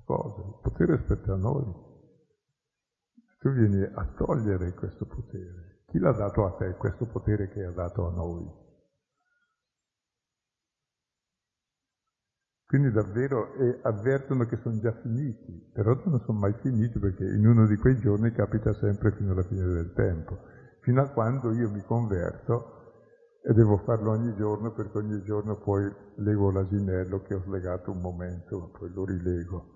cose? 0.04 0.42
Il 0.42 0.60
potere 0.64 0.98
spetta 1.04 1.34
a 1.34 1.38
noi. 1.38 1.76
Tu 3.38 3.52
vieni 3.52 3.84
a 3.84 4.06
togliere 4.18 4.74
questo 4.74 5.06
potere. 5.06 5.84
Chi 5.86 6.00
l'ha 6.00 6.12
dato 6.12 6.48
a 6.48 6.56
te 6.58 6.74
questo 6.74 7.06
potere 7.06 7.50
che 7.50 7.64
ha 7.64 7.72
dato 7.72 8.08
a 8.08 8.12
noi? 8.12 8.50
Quindi 12.70 12.92
davvero 12.92 13.52
eh, 13.56 13.80
avvertono 13.82 14.46
che 14.46 14.60
sono 14.62 14.78
già 14.78 14.92
finiti, 15.02 15.72
però 15.74 16.00
non 16.06 16.22
sono 16.24 16.38
mai 16.38 16.54
finiti 16.62 17.00
perché 17.00 17.24
in 17.24 17.48
uno 17.48 17.66
di 17.66 17.76
quei 17.78 17.98
giorni 17.98 18.32
capita 18.32 18.72
sempre 18.74 19.12
fino 19.14 19.32
alla 19.32 19.42
fine 19.42 19.66
del 19.66 19.92
tempo, 19.94 20.38
fino 20.82 21.02
a 21.02 21.10
quando 21.10 21.52
io 21.52 21.68
mi 21.72 21.82
converto 21.82 22.78
e 23.42 23.54
devo 23.54 23.78
farlo 23.78 24.12
ogni 24.12 24.36
giorno 24.36 24.72
perché 24.72 25.00
ogni 25.00 25.20
giorno 25.24 25.58
poi 25.58 25.92
lego 26.18 26.52
l'asinello 26.52 27.24
che 27.24 27.34
ho 27.34 27.42
slegato 27.42 27.90
un 27.90 28.02
momento, 28.02 28.70
poi 28.78 28.94
lo 28.94 29.04
rilego, 29.04 29.74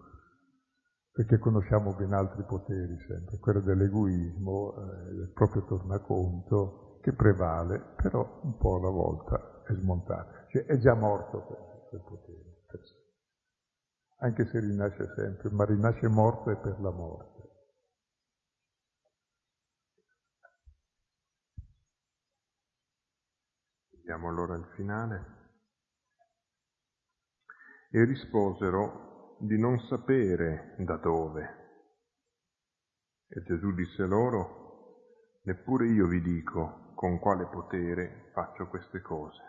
perché 1.12 1.39
conosciamo 1.39 1.96
ben 1.96 2.14
altri 2.14 2.44
poteri 2.44 2.96
sempre, 3.08 3.39
quello 3.39 3.62
dell'egoismo, 3.62 4.76
eh, 4.76 5.14
del 5.16 5.32
proprio 5.34 5.64
tornaconto, 5.64 7.00
che 7.02 7.12
prevale, 7.14 7.96
però 7.96 8.39
un 8.44 8.56
po' 8.56 8.76
alla 8.76 8.91
volta 8.91 9.64
è 9.66 9.74
smontato, 9.74 10.30
cioè 10.50 10.66
è 10.66 10.78
già 10.78 10.94
morto 10.94 11.41
quel 11.89 12.02
potere 12.08 12.53
anche 14.24 14.45
se 14.45 14.59
rinasce 14.59 15.13
sempre, 15.15 15.49
ma 15.49 15.65
rinasce 15.65 16.07
morto 16.07 16.49
e 16.49 16.55
per 16.55 16.80
la 16.80 16.91
morte. 16.91 17.41
Vediamo 23.91 24.30
allora 24.30 24.55
il 24.55 24.65
finale. 24.76 25.41
E 27.91 28.05
risposero 28.05 29.38
di 29.41 29.59
non 29.59 29.78
sapere 29.89 30.76
da 30.80 30.95
dove. 30.95 31.61
E 33.28 33.43
Gesù 33.43 33.74
disse 33.74 34.05
loro, 34.05 35.41
neppure 35.43 35.88
io 35.88 36.07
vi 36.07 36.21
dico 36.21 36.93
con 36.95 37.19
quale 37.19 37.45
potere 37.47 38.32
faccio 38.34 38.69
queste 38.69 39.01
cose. 39.01 39.41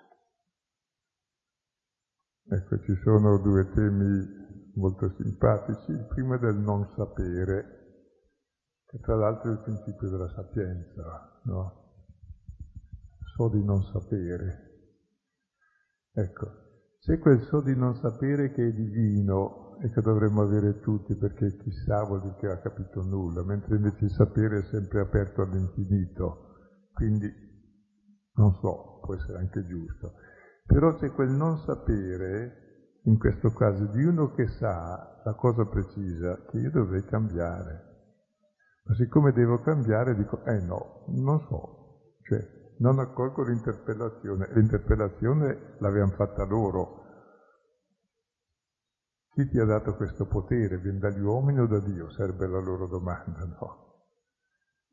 Ecco, 2.46 2.78
ci 2.80 2.94
sono 3.02 3.38
due 3.38 3.70
temi 3.70 4.63
molto 4.74 5.08
simpatici. 5.16 5.90
Il 5.90 6.06
primo 6.08 6.34
è 6.34 6.38
del 6.38 6.56
non 6.56 6.88
sapere, 6.94 7.82
che 8.86 8.98
tra 9.00 9.16
l'altro 9.16 9.50
è 9.50 9.52
il 9.54 9.62
principio 9.62 10.08
della 10.08 10.28
sapienza, 10.28 11.40
no? 11.44 11.82
So 13.36 13.48
di 13.48 13.64
non 13.64 13.82
sapere. 13.82 14.72
Ecco, 16.12 16.46
c'è 17.00 17.18
quel 17.18 17.40
so 17.42 17.60
di 17.60 17.74
non 17.74 17.96
sapere 17.96 18.52
che 18.52 18.68
è 18.68 18.72
divino 18.72 19.76
e 19.82 19.90
che 19.90 20.00
dovremmo 20.00 20.42
avere 20.42 20.78
tutti 20.80 21.16
perché 21.16 21.56
chissà 21.56 22.04
vuol 22.04 22.22
dire 22.22 22.36
che 22.36 22.46
ha 22.46 22.60
capito 22.60 23.02
nulla, 23.02 23.42
mentre 23.42 23.76
invece 23.76 24.04
il 24.04 24.10
sapere 24.10 24.60
è 24.60 24.62
sempre 24.70 25.00
aperto 25.00 25.42
all'infinito, 25.42 26.54
quindi 26.92 27.28
non 28.36 28.54
so, 28.54 29.00
può 29.02 29.14
essere 29.14 29.38
anche 29.38 29.66
giusto. 29.66 30.14
Però 30.64 30.94
c'è 30.94 31.10
quel 31.10 31.30
non 31.30 31.58
sapere 31.58 32.63
in 33.04 33.18
questo 33.18 33.52
caso 33.52 33.84
di 33.86 34.02
uno 34.02 34.32
che 34.32 34.46
sa 34.46 35.20
la 35.24 35.34
cosa 35.34 35.64
precisa 35.66 36.44
che 36.46 36.58
io 36.58 36.70
dovrei 36.70 37.04
cambiare. 37.04 37.92
Ma 38.84 38.94
siccome 38.94 39.32
devo 39.32 39.60
cambiare 39.60 40.14
dico, 40.14 40.44
eh 40.44 40.60
no, 40.60 41.04
non 41.08 41.40
so, 41.48 42.18
cioè 42.22 42.40
non 42.78 42.98
accolgo 42.98 43.42
l'interpellazione. 43.42 44.48
L'interpellazione 44.54 45.76
l'avevano 45.78 46.12
fatta 46.12 46.44
loro. 46.44 47.02
Chi 49.30 49.48
ti 49.48 49.58
ha 49.58 49.64
dato 49.64 49.96
questo 49.96 50.26
potere? 50.26 50.78
Viene 50.78 50.98
dagli 50.98 51.20
uomini 51.20 51.60
o 51.60 51.66
da 51.66 51.80
Dio? 51.80 52.10
Sarebbe 52.10 52.46
la 52.46 52.60
loro 52.60 52.86
domanda, 52.86 53.44
no? 53.60 53.82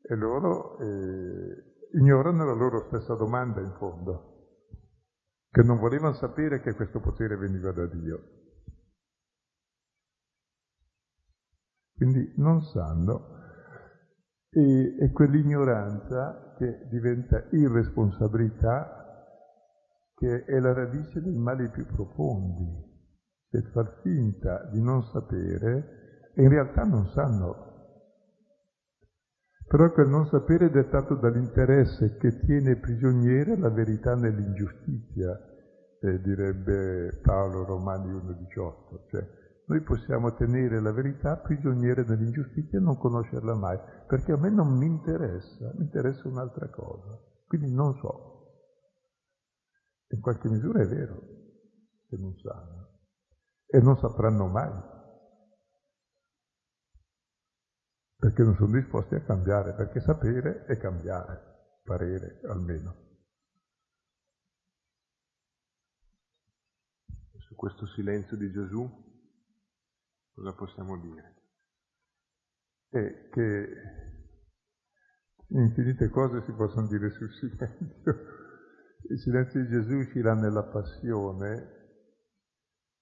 E 0.02 0.14
loro 0.16 0.78
eh, 0.78 1.88
ignorano 1.92 2.44
la 2.44 2.54
loro 2.54 2.86
stessa 2.88 3.14
domanda 3.14 3.60
in 3.60 3.72
fondo 3.78 4.31
che 5.52 5.62
non 5.62 5.78
volevano 5.78 6.14
sapere 6.14 6.62
che 6.62 6.72
questo 6.72 6.98
potere 7.00 7.36
veniva 7.36 7.72
da 7.72 7.84
Dio. 7.84 8.40
Quindi 11.94 12.32
non 12.38 12.62
sanno 12.62 13.38
e, 14.48 14.96
e 14.98 15.10
quell'ignoranza 15.12 16.54
che 16.56 16.88
diventa 16.88 17.46
irresponsabilità 17.50 18.98
che 20.14 20.44
è 20.44 20.58
la 20.58 20.72
radice 20.72 21.20
dei 21.20 21.36
mali 21.36 21.68
più 21.68 21.84
profondi, 21.84 22.64
cioè 23.50 23.60
far 23.72 24.00
finta 24.02 24.70
di 24.70 24.80
non 24.80 25.04
sapere 25.04 26.30
e 26.34 26.42
in 26.42 26.48
realtà 26.48 26.84
non 26.84 27.06
sanno 27.08 27.71
però 29.66 29.90
quel 29.92 30.08
non 30.08 30.26
sapere 30.26 30.66
è 30.66 30.70
dettato 30.70 31.14
dall'interesse 31.14 32.16
che 32.16 32.40
tiene 32.40 32.76
prigioniera 32.76 33.56
la 33.56 33.70
verità 33.70 34.14
nell'ingiustizia, 34.14 35.38
eh, 36.00 36.20
direbbe 36.20 37.20
Paolo 37.22 37.64
Romani 37.64 38.10
1,18. 38.12 39.06
Cioè, 39.08 39.26
noi 39.66 39.80
possiamo 39.82 40.34
tenere 40.34 40.80
la 40.80 40.92
verità 40.92 41.36
prigioniera 41.36 42.02
nell'ingiustizia 42.02 42.78
e 42.78 42.82
non 42.82 42.98
conoscerla 42.98 43.54
mai, 43.54 43.78
perché 44.06 44.32
a 44.32 44.36
me 44.36 44.50
non 44.50 44.76
mi 44.76 44.86
interessa, 44.86 45.72
mi 45.76 45.84
interessa 45.84 46.28
un'altra 46.28 46.68
cosa. 46.68 47.18
Quindi 47.46 47.72
non 47.72 47.94
so. 47.94 48.30
In 50.08 50.20
qualche 50.20 50.48
misura 50.48 50.82
è 50.82 50.86
vero 50.86 51.20
che 52.08 52.16
non 52.18 52.36
sanno 52.36 52.82
e 53.66 53.80
non 53.80 53.96
sapranno 53.96 54.46
mai. 54.46 54.70
Perché 58.22 58.44
non 58.44 58.54
sono 58.54 58.78
disposti 58.78 59.16
a 59.16 59.24
cambiare, 59.24 59.74
perché 59.74 59.98
sapere 59.98 60.64
è 60.66 60.78
cambiare, 60.78 61.80
parere 61.82 62.38
almeno. 62.44 62.94
Su 67.36 67.56
questo 67.56 67.84
silenzio 67.88 68.36
di 68.36 68.48
Gesù 68.52 68.88
cosa 70.34 70.54
possiamo 70.54 71.00
dire? 71.00 71.34
È 72.90 73.28
che 73.30 73.68
infinite 75.48 76.08
cose 76.08 76.44
si 76.44 76.52
possono 76.52 76.86
dire 76.86 77.10
sul 77.10 77.28
silenzio. 77.34 78.14
Il 79.10 79.18
silenzio 79.18 79.62
di 79.62 79.68
Gesù 79.68 79.96
uscirà 79.96 80.34
nella 80.34 80.62
passione 80.62 81.81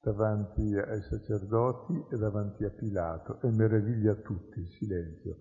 davanti 0.03 0.63
ai 0.77 1.03
sacerdoti 1.03 2.07
e 2.11 2.17
davanti 2.17 2.65
a 2.65 2.71
Pilato 2.71 3.41
e 3.43 3.51
meraviglia 3.51 4.15
tutti 4.15 4.59
il 4.59 4.69
silenzio. 4.79 5.37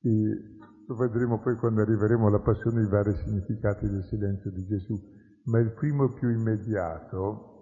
E 0.00 0.56
lo 0.86 0.94
vedremo 0.96 1.40
poi 1.40 1.56
quando 1.56 1.80
arriveremo 1.80 2.26
alla 2.26 2.40
passione 2.40 2.82
i 2.82 2.88
vari 2.88 3.14
significati 3.24 3.88
del 3.88 4.04
silenzio 4.04 4.50
di 4.50 4.66
Gesù, 4.66 5.00
ma 5.44 5.58
il 5.58 5.72
primo 5.72 6.12
più 6.12 6.28
immediato, 6.28 7.52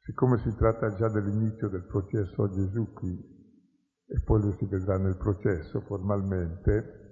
siccome 0.00 0.38
si 0.38 0.54
tratta 0.56 0.94
già 0.94 1.08
dell'inizio 1.08 1.68
del 1.68 1.86
processo 1.86 2.42
a 2.42 2.50
Gesù 2.50 2.92
qui, 2.92 3.32
e 4.06 4.20
poi 4.22 4.42
lo 4.42 4.52
si 4.58 4.66
vedrà 4.66 4.98
nel 4.98 5.16
processo 5.16 5.80
formalmente, 5.80 7.03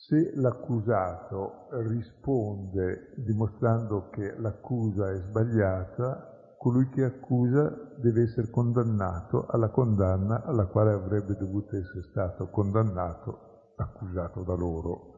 se 0.00 0.30
l'accusato 0.36 1.66
risponde 1.82 3.14
dimostrando 3.16 4.08
che 4.10 4.38
l'accusa 4.38 5.10
è 5.10 5.16
sbagliata, 5.20 6.54
colui 6.56 6.88
che 6.88 7.02
accusa 7.02 7.68
deve 8.00 8.22
essere 8.22 8.48
condannato 8.48 9.46
alla 9.46 9.70
condanna 9.70 10.44
alla 10.44 10.66
quale 10.66 10.92
avrebbe 10.92 11.34
dovuto 11.34 11.76
essere 11.76 12.02
stato 12.10 12.48
condannato, 12.48 13.72
accusato 13.76 14.44
da 14.44 14.54
loro. 14.54 15.16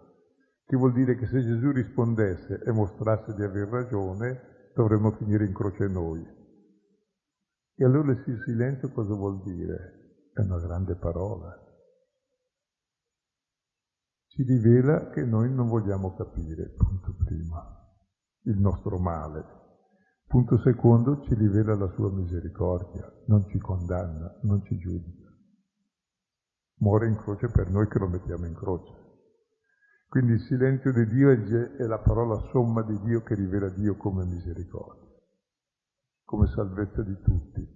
Che 0.65 0.77
vuol 0.77 0.93
dire 0.93 1.15
che 1.15 1.27
se 1.27 1.43
Gesù 1.43 1.73
rispondesse 1.73 2.63
e 2.65 2.73
mostrasse 2.73 3.35
di 3.35 3.43
aver 3.43 3.69
ragione, 3.69 4.73
dovremmo 4.75 5.11
finire 5.13 5.45
in 5.45 5.53
croce 5.53 5.89
noi. 5.89 6.27
E 7.77 7.85
allora 7.85 8.13
il 8.13 8.43
silenzio 8.45 8.91
cosa 8.93 9.15
vuol 9.15 9.43
dire? 9.43 9.99
è 10.33 10.41
una 10.41 10.59
grande 10.59 10.95
parola. 10.95 11.70
Ci 14.31 14.45
rivela 14.45 15.11
che 15.11 15.25
noi 15.25 15.53
non 15.53 15.67
vogliamo 15.67 16.15
capire, 16.15 16.69
punto 16.77 17.17
primo, 17.17 17.61
il 18.45 18.61
nostro 18.61 18.97
male. 19.01 19.45
Punto 20.25 20.57
secondo, 20.61 21.21
ci 21.23 21.35
rivela 21.35 21.75
la 21.75 21.91
sua 21.95 22.13
misericordia, 22.13 23.13
non 23.27 23.45
ci 23.49 23.59
condanna, 23.59 24.39
non 24.43 24.63
ci 24.63 24.79
giudica. 24.79 25.29
Muore 26.77 27.09
in 27.09 27.17
croce 27.17 27.49
per 27.49 27.71
noi 27.71 27.89
che 27.89 27.99
lo 27.99 28.07
mettiamo 28.07 28.47
in 28.47 28.55
croce. 28.55 28.93
Quindi 30.09 30.35
il 30.35 30.41
silenzio 30.43 30.93
di 30.93 31.07
Dio 31.09 31.31
è 31.31 31.85
la 31.87 31.99
parola 31.99 32.37
somma 32.53 32.83
di 32.83 33.01
Dio 33.01 33.23
che 33.23 33.35
rivela 33.35 33.69
Dio 33.71 33.97
come 33.97 34.25
misericordia, 34.27 35.09
come 36.23 36.47
salvezza 36.47 37.03
di 37.03 37.19
tutti. 37.21 37.67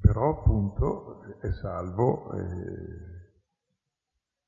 Però 0.00 0.38
appunto 0.38 1.20
è 1.40 1.52
salvo 1.52 2.32
eh, 2.32 3.25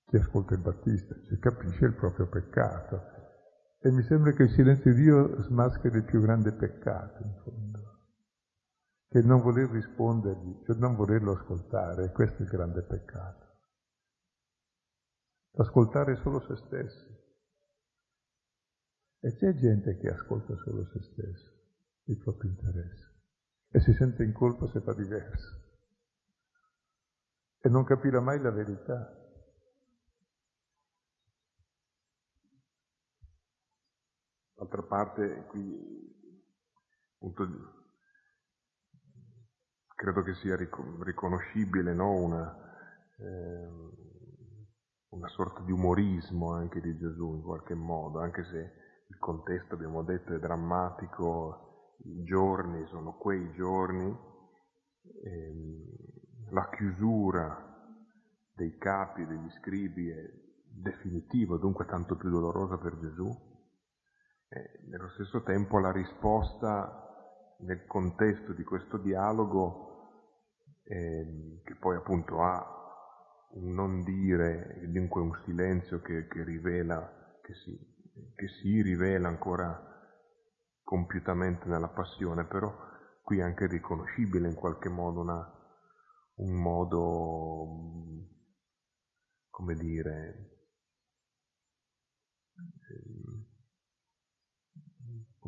chi 0.08 0.16
ascolta 0.16 0.54
il 0.54 0.60
Battista, 0.60 1.14
cioè 1.22 1.38
capisce 1.38 1.84
il 1.84 1.94
proprio 1.94 2.28
peccato. 2.28 3.16
E 3.80 3.90
mi 3.92 4.02
sembra 4.02 4.32
che 4.32 4.44
il 4.44 4.50
silenzio 4.50 4.92
di 4.92 5.02
Dio 5.02 5.42
smascheri 5.42 5.98
il 5.98 6.04
più 6.04 6.20
grande 6.20 6.52
peccato, 6.52 7.22
in 7.22 7.34
fondo, 7.44 7.98
che 9.08 9.22
non 9.22 9.40
voler 9.40 9.70
rispondergli, 9.70 10.64
cioè 10.64 10.76
non 10.76 10.96
volerlo 10.96 11.32
ascoltare, 11.32 12.10
questo 12.10 12.38
è 12.38 12.42
il 12.42 12.48
grande 12.48 12.82
peccato. 12.82 13.46
Ascoltare 15.58 16.16
solo 16.16 16.40
se 16.40 16.56
stessi. 16.56 17.16
E 19.20 19.34
c'è 19.36 19.54
gente 19.54 19.96
che 19.98 20.08
ascolta 20.08 20.56
solo 20.64 20.86
se 20.86 21.02
stesso, 21.02 21.52
il 22.04 22.18
proprio 22.18 22.50
interesse 22.50 23.16
e 23.70 23.80
si 23.80 23.92
sente 23.92 24.22
in 24.22 24.32
colpa 24.32 24.66
se 24.68 24.80
fa 24.80 24.94
diverso 24.94 25.66
e 27.60 27.68
non 27.68 27.84
capirà 27.84 28.20
mai 28.20 28.40
la 28.40 28.50
verità. 28.50 29.27
D'altra 34.58 34.82
parte, 34.82 35.46
qui 35.50 35.62
appunto, 37.14 37.46
credo 39.94 40.22
che 40.22 40.34
sia 40.34 40.56
riconoscibile 40.56 41.94
no? 41.94 42.12
una, 42.12 42.56
eh, 43.18 43.68
una 45.10 45.28
sorta 45.28 45.62
di 45.62 45.70
umorismo 45.70 46.54
anche 46.54 46.80
di 46.80 46.96
Gesù 46.98 47.34
in 47.34 47.42
qualche 47.42 47.74
modo, 47.74 48.18
anche 48.18 48.42
se 48.46 48.72
il 49.08 49.18
contesto, 49.18 49.74
abbiamo 49.74 50.02
detto, 50.02 50.34
è 50.34 50.40
drammatico 50.40 51.94
i 52.04 52.24
giorni 52.24 52.84
sono 52.88 53.16
quei 53.16 53.52
giorni, 53.52 54.06
ehm, 55.24 55.84
la 56.50 56.68
chiusura 56.70 57.64
dei 58.54 58.76
capi 58.76 59.24
degli 59.24 59.50
scribi 59.60 60.08
è 60.08 60.32
definitiva, 60.64 61.56
dunque 61.58 61.86
tanto 61.86 62.16
più 62.16 62.28
dolorosa 62.28 62.76
per 62.76 62.98
Gesù. 62.98 63.47
E 64.50 64.80
nello 64.88 65.10
stesso 65.10 65.42
tempo 65.42 65.78
la 65.78 65.92
risposta 65.92 67.56
nel 67.60 67.84
contesto 67.86 68.52
di 68.52 68.64
questo 68.64 68.96
dialogo, 68.96 69.88
ehm, 70.84 71.62
che 71.62 71.74
poi 71.76 71.96
appunto 71.96 72.40
ha 72.40 72.76
un 73.50 73.74
non 73.74 74.02
dire, 74.04 74.80
dunque 74.88 75.20
un 75.20 75.38
silenzio 75.44 76.00
che, 76.00 76.26
che 76.28 76.44
rivela, 76.44 77.38
che 77.42 77.54
si, 77.54 77.76
che 78.34 78.48
si 78.60 78.80
rivela 78.82 79.28
ancora 79.28 79.84
compiutamente 80.82 81.66
nella 81.66 81.88
passione, 81.88 82.44
però 82.44 82.74
qui 83.22 83.38
è 83.38 83.42
anche 83.42 83.66
riconoscibile 83.66 84.48
in 84.48 84.54
qualche 84.54 84.88
modo 84.88 85.20
una, 85.20 85.52
un 86.36 86.54
modo, 86.54 88.26
come 89.50 89.74
dire, 89.74 90.58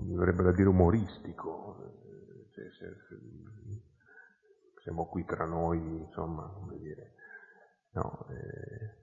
mi 0.00 0.16
verrebbe 0.16 0.42
da 0.42 0.52
dire 0.52 0.68
umoristico, 0.68 1.76
cioè, 2.52 2.64
se, 2.78 2.94
se, 3.08 3.82
siamo 4.82 5.06
qui 5.06 5.24
tra 5.24 5.44
noi, 5.44 5.78
insomma, 5.78 6.42
come 6.42 6.78
dire, 6.78 7.14
no, 7.92 8.26
eh, 8.30 8.98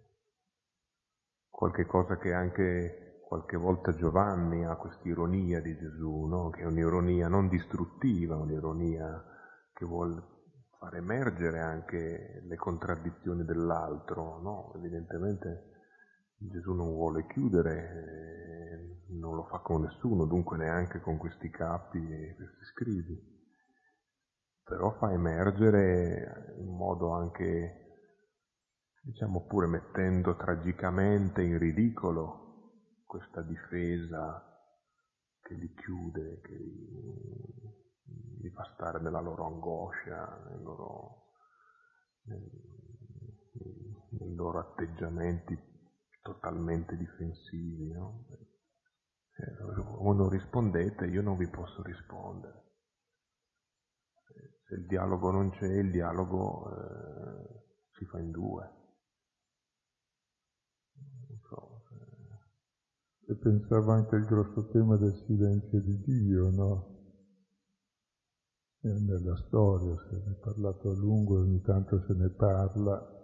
qualche 1.50 1.86
cosa 1.86 2.18
che 2.18 2.34
anche 2.34 3.08
Qualche 3.28 3.58
volta 3.58 3.94
Giovanni 3.94 4.64
ha 4.64 4.78
questa 4.78 5.06
ironia 5.06 5.60
di 5.60 5.76
Gesù, 5.76 6.28
no? 6.28 6.50
che 6.50 6.62
è 6.62 6.66
un'ironia 6.66 7.28
non 7.28 7.50
distruttiva, 7.50 8.38
un'ironia 8.38 9.22
che 9.74 9.84
vuole 9.84 10.24
far 10.80 10.96
emergere 10.96 11.60
anche 11.60 12.42
le 12.48 12.56
contraddizioni 12.56 13.44
dell'altro. 13.44 14.40
No? 14.40 14.74
Evidentemente 14.78 15.77
Gesù 16.40 16.74
non 16.74 16.92
vuole 16.92 17.26
chiudere, 17.26 17.74
eh, 17.74 19.14
non 19.14 19.36
lo 19.36 19.46
fa 19.46 19.58
con 19.60 19.82
nessuno, 19.82 20.26
dunque 20.26 20.56
neanche 20.58 21.00
con 21.00 21.18
questi 21.18 21.50
capi 21.50 21.98
e 21.98 22.36
questi 22.36 22.64
scrivi. 22.66 23.36
Però 24.64 24.92
fa 25.00 25.12
emergere 25.12 26.56
in 26.60 26.76
modo 26.76 27.12
anche, 27.12 28.12
diciamo 29.02 29.46
pure 29.48 29.66
mettendo 29.66 30.36
tragicamente 30.36 31.42
in 31.42 31.58
ridicolo 31.58 33.02
questa 33.08 33.42
difesa 33.42 34.44
che 35.42 35.56
li 35.56 35.74
chiude, 35.74 36.42
che 36.42 36.54
li, 36.54 38.42
li 38.42 38.50
fa 38.52 38.70
stare 38.76 39.00
nella 39.00 39.22
loro 39.22 39.46
angoscia, 39.48 40.44
nei 40.50 40.62
loro, 40.62 41.32
nei, 42.26 42.76
nei 44.20 44.36
loro 44.36 44.60
atteggiamenti 44.60 45.76
totalmente 46.28 46.98
difensivi. 46.98 47.92
No? 47.92 48.26
Se 49.36 49.56
voi 49.62 50.16
non 50.16 50.30
rispondete, 50.30 51.06
io 51.06 51.22
non 51.22 51.38
vi 51.38 51.48
posso 51.48 51.82
rispondere. 51.84 52.66
Se 54.68 54.76
il 54.76 54.86
dialogo 54.88 55.32
non 55.32 55.52
c'è, 55.52 55.68
il 55.68 55.92
dialogo 55.92 56.70
eh, 56.76 57.64
si 57.98 58.06
fa 58.06 58.20
in 58.20 58.32
due. 58.32 58.76
E 63.30 63.36
pensavo 63.36 63.92
anche 63.92 64.16
al 64.16 64.26
grosso 64.26 64.70
tema 64.70 64.96
del 64.96 65.14
silenzio 65.26 65.82
di 65.82 66.00
Dio, 66.00 66.50
no? 66.50 66.96
E 68.80 68.88
nella 68.88 69.36
storia 69.48 69.94
se 70.10 70.16
ne 70.16 70.32
è 70.32 70.40
parlato 70.40 70.90
a 70.90 70.96
lungo, 70.96 71.42
ogni 71.42 71.62
tanto 71.62 72.02
se 72.08 72.14
ne 72.14 72.30
parla, 72.30 73.17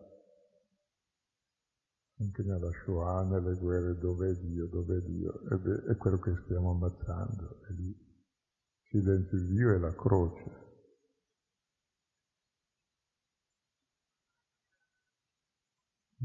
anche 2.23 2.43
nella 2.43 2.71
Shoah, 2.83 3.23
nelle 3.23 3.55
guerre, 3.55 3.97
dov'è 3.97 4.33
Dio, 4.35 4.67
dov'è 4.67 4.99
Dio? 5.01 5.41
E 5.49 5.57
beh, 5.57 5.91
è 5.91 5.97
quello 5.97 6.19
che 6.19 6.35
stiamo 6.45 6.71
ammazzando, 6.71 7.61
è 7.67 7.71
lì. 7.73 7.89
Il 7.89 9.01
silenzio 9.01 9.37
di 9.39 9.47
Dio 9.47 9.75
è 9.75 9.77
la 9.77 9.93
croce. 9.93 10.61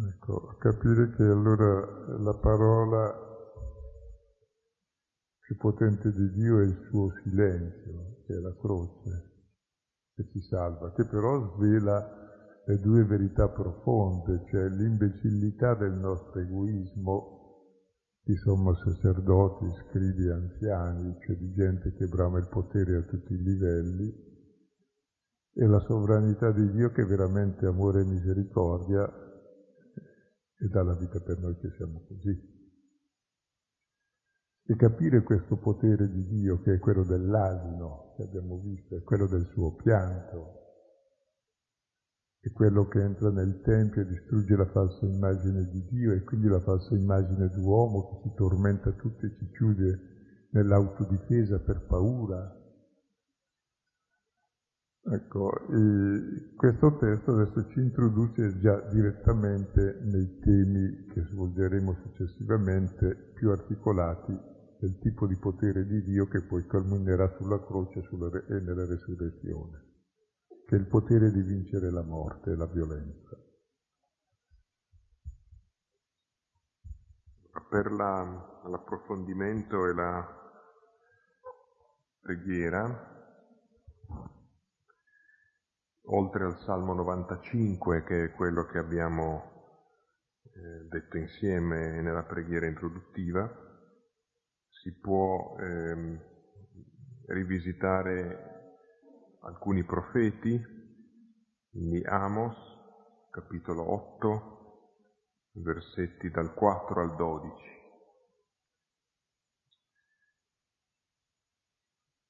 Ecco, 0.00 0.56
capire 0.58 1.10
che 1.16 1.22
allora 1.24 2.18
la 2.18 2.34
parola 2.34 3.26
più 5.40 5.56
potente 5.56 6.12
di 6.12 6.30
Dio 6.30 6.60
è 6.60 6.64
il 6.64 6.86
suo 6.88 7.10
silenzio, 7.22 8.22
che 8.26 8.34
è 8.34 8.38
la 8.38 8.54
croce, 8.56 9.50
che 10.14 10.28
ci 10.30 10.40
salva, 10.42 10.92
che 10.92 11.04
però 11.04 11.56
svela 11.56 12.27
le 12.68 12.78
due 12.80 13.02
verità 13.04 13.48
profonde, 13.48 14.44
cioè 14.50 14.68
l'imbecillità 14.68 15.74
del 15.74 15.94
nostro 15.94 16.38
egoismo 16.38 17.36
di 18.22 18.36
sommo 18.36 18.74
sacerdoti, 18.74 19.64
scrivi 19.86 20.28
anziani, 20.28 21.16
cioè 21.24 21.36
di 21.36 21.50
gente 21.54 21.94
che 21.94 22.06
brama 22.08 22.38
il 22.38 22.48
potere 22.50 22.96
a 22.96 23.02
tutti 23.04 23.32
i 23.32 23.42
livelli, 23.42 24.26
e 25.54 25.66
la 25.66 25.80
sovranità 25.80 26.52
di 26.52 26.70
Dio 26.72 26.90
che 26.90 27.02
è 27.02 27.06
veramente 27.06 27.64
amore 27.64 28.02
e 28.02 28.04
misericordia 28.04 29.02
e 30.60 30.68
dà 30.68 30.82
la 30.82 30.94
vita 30.94 31.20
per 31.20 31.38
noi 31.38 31.56
che 31.56 31.70
siamo 31.74 32.04
così. 32.06 32.56
E 34.66 34.76
capire 34.76 35.22
questo 35.22 35.56
potere 35.56 36.06
di 36.10 36.26
Dio 36.26 36.60
che 36.60 36.74
è 36.74 36.78
quello 36.78 37.02
dell'asino 37.02 38.12
che 38.14 38.24
abbiamo 38.24 38.60
visto, 38.60 38.94
è 38.94 39.02
quello 39.02 39.26
del 39.26 39.46
suo 39.54 39.74
pianto, 39.74 40.57
è 42.40 42.52
quello 42.52 42.86
che 42.86 43.02
entra 43.02 43.30
nel 43.30 43.60
Tempio 43.62 44.02
e 44.02 44.06
distrugge 44.06 44.54
la 44.56 44.66
falsa 44.66 45.04
immagine 45.04 45.68
di 45.70 45.84
Dio 45.90 46.12
e 46.12 46.22
quindi 46.22 46.46
la 46.46 46.60
falsa 46.60 46.94
immagine 46.94 47.48
d'uomo 47.48 48.08
che 48.08 48.28
ci 48.28 48.34
tormenta 48.36 48.92
tutti 48.92 49.26
e 49.26 49.34
ci 49.36 49.50
chiude 49.50 50.00
nell'autodifesa 50.50 51.58
per 51.58 51.84
paura. 51.86 52.54
Ecco, 55.10 55.50
questo 56.54 56.96
testo 56.98 57.32
adesso 57.32 57.66
ci 57.70 57.80
introduce 57.80 58.58
già 58.60 58.78
direttamente 58.92 60.00
nei 60.02 60.38
temi 60.40 61.06
che 61.06 61.22
svolgeremo 61.22 61.96
successivamente 62.02 63.32
più 63.34 63.50
articolati 63.50 64.36
del 64.78 64.98
tipo 65.00 65.26
di 65.26 65.36
potere 65.36 65.86
di 65.86 66.02
Dio 66.04 66.28
che 66.28 66.42
poi 66.42 66.64
culminerà 66.66 67.34
sulla 67.38 67.58
croce 67.64 68.00
e 68.48 68.60
nella 68.60 68.84
resurrezione. 68.84 69.87
Che 70.68 70.76
è 70.76 70.78
il 70.78 70.86
potere 70.86 71.32
di 71.32 71.40
vincere 71.40 71.90
la 71.90 72.02
morte 72.02 72.50
e 72.50 72.54
la 72.54 72.66
violenza. 72.66 73.42
Per 77.70 77.90
la, 77.90 78.60
l'approfondimento 78.68 79.86
e 79.86 79.94
la 79.94 80.60
preghiera, 82.20 82.84
oltre 86.02 86.44
al 86.44 86.58
Salmo 86.58 86.92
95, 86.92 88.04
che 88.04 88.24
è 88.24 88.32
quello 88.32 88.66
che 88.66 88.76
abbiamo 88.76 89.80
eh, 90.42 90.86
detto 90.90 91.16
insieme 91.16 92.02
nella 92.02 92.24
preghiera 92.24 92.66
introduttiva, 92.66 93.50
si 94.68 94.92
può 95.00 95.56
eh, 95.60 96.20
rivisitare 97.28 98.57
alcuni 99.48 99.82
profeti, 99.82 100.62
quindi 101.70 102.02
Amos, 102.04 102.54
capitolo 103.30 103.92
8, 103.92 104.56
versetti 105.52 106.30
dal 106.30 106.52
4 106.52 107.00
al 107.00 107.16
12. 107.16 107.76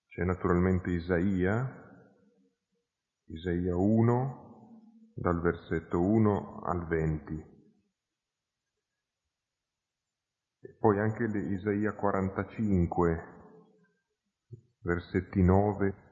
C'è 0.06 0.24
naturalmente 0.24 0.90
Isaia, 0.90 1.86
Isaia 3.26 3.76
1, 3.76 5.12
dal 5.14 5.40
versetto 5.40 6.00
1 6.00 6.60
al 6.62 6.86
20. 6.86 7.56
E 10.60 10.76
poi 10.78 10.98
anche 11.00 11.24
Isaia 11.24 11.92
45, 11.94 13.36
versetti 14.82 15.42
9 15.42 16.06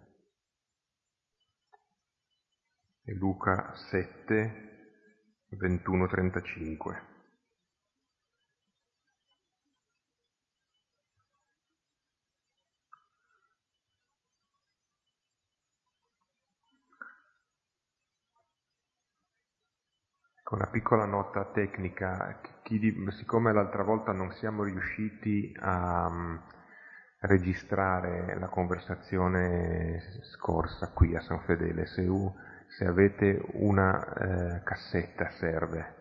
e 3.08 3.14
Luca 3.14 3.72
7, 3.90 4.52
21, 5.50 6.08
35. 6.08 7.02
Con 20.42 20.58
una 20.58 20.70
piccola 20.70 21.06
nota 21.06 21.44
tecnica, 21.52 22.40
chi, 22.64 22.80
siccome 23.10 23.52
l'altra 23.52 23.84
volta 23.84 24.10
non 24.12 24.32
siamo 24.32 24.64
riusciti 24.64 25.52
a 25.60 26.06
um, 26.08 26.40
registrare 27.20 28.36
la 28.38 28.48
conversazione 28.48 30.00
scorsa 30.34 30.90
qui 30.92 31.14
a 31.14 31.20
San 31.20 31.40
Fedele, 31.42 31.86
se 31.86 32.02
u, 32.02 32.32
se 32.76 32.84
avete 32.84 33.40
una 33.54 34.04
eh, 34.04 34.62
cassetta 34.62 35.30
serve, 35.30 35.94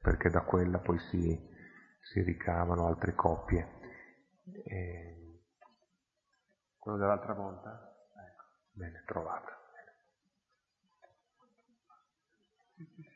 perché 0.00 0.30
da 0.30 0.40
quella 0.40 0.78
poi 0.78 0.98
si, 1.10 1.38
si 2.00 2.22
ricavano 2.22 2.86
altre 2.86 3.14
coppie. 3.14 3.68
E... 4.64 5.40
Quello 6.78 6.96
dell'altra 6.96 7.34
volta? 7.34 7.70
Ecco, 8.16 8.44
bene, 8.72 9.02
trovata. 9.06 9.60
Sì, 12.76 13.11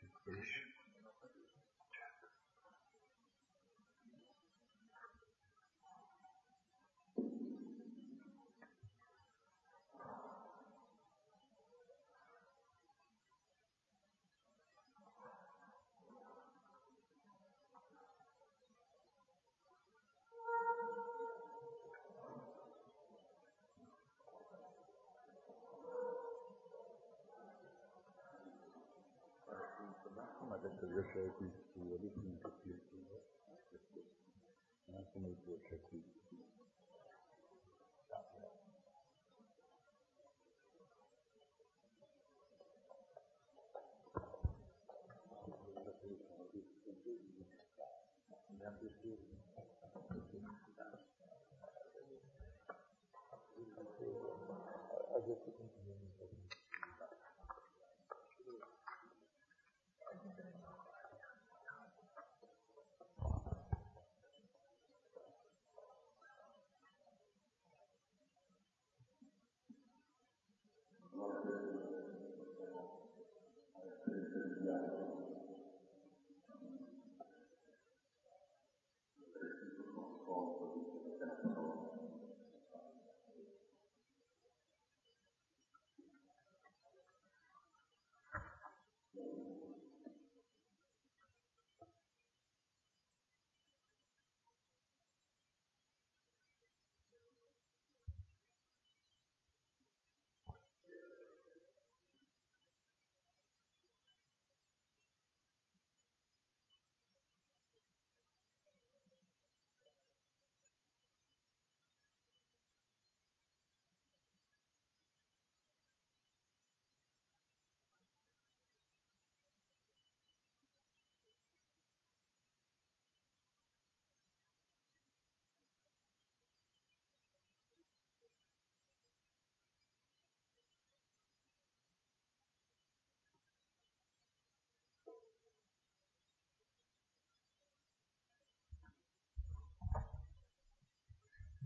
detto 30.59 30.85
io 30.85 31.03
scelgo 31.03 31.37
il 31.39 31.51
tuo, 31.71 31.97
lui 31.97 32.11
non 32.15 32.37
capisce 32.39 32.95
il 32.95 33.07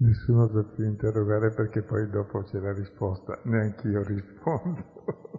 Nessuno 0.02 0.50
sa 0.50 0.64
più 0.64 0.84
interrogare 0.86 1.52
perché 1.52 1.84
poi 1.84 2.10
dopo 2.10 2.42
c'è 2.42 2.58
la 2.58 2.74
risposta, 2.74 3.40
neanche 3.44 3.88
io 3.88 4.02
rispondo. 4.02 5.30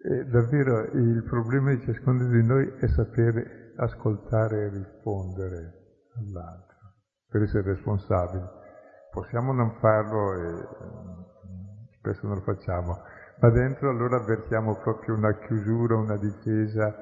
E 0.00 0.24
davvero 0.26 0.92
il 0.92 1.24
problema 1.24 1.74
di 1.74 1.80
ciascuno 1.80 2.28
di 2.28 2.44
noi 2.44 2.72
è 2.78 2.86
sapere 2.86 3.72
ascoltare 3.78 4.66
e 4.66 4.68
rispondere 4.68 5.72
all'altro, 6.14 6.76
per 7.28 7.42
essere 7.42 7.72
responsabili. 7.72 8.44
Possiamo 9.10 9.52
non 9.52 9.76
farlo 9.80 10.34
e 10.34 10.68
spesso 11.98 12.28
non 12.28 12.36
lo 12.36 12.42
facciamo, 12.42 12.96
ma 13.40 13.50
dentro 13.50 13.90
allora 13.90 14.18
avvertiamo 14.18 14.76
proprio 14.76 15.16
una 15.16 15.36
chiusura, 15.38 15.96
una 15.96 16.16
difesa, 16.16 16.94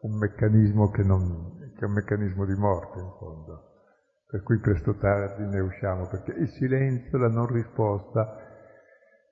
un 0.00 0.16
meccanismo 0.18 0.90
che, 0.90 1.04
non, 1.04 1.72
che 1.76 1.80
è 1.80 1.84
un 1.84 1.92
meccanismo 1.92 2.44
di 2.44 2.54
morte 2.54 2.98
in 2.98 3.10
fondo. 3.18 3.70
Per 4.26 4.42
cui 4.42 4.58
presto 4.58 4.90
o 4.90 4.96
tardi 4.96 5.44
ne 5.46 5.60
usciamo, 5.60 6.08
perché 6.08 6.32
il 6.32 6.48
silenzio, 6.48 7.18
la 7.18 7.28
non 7.28 7.46
risposta, 7.46 8.36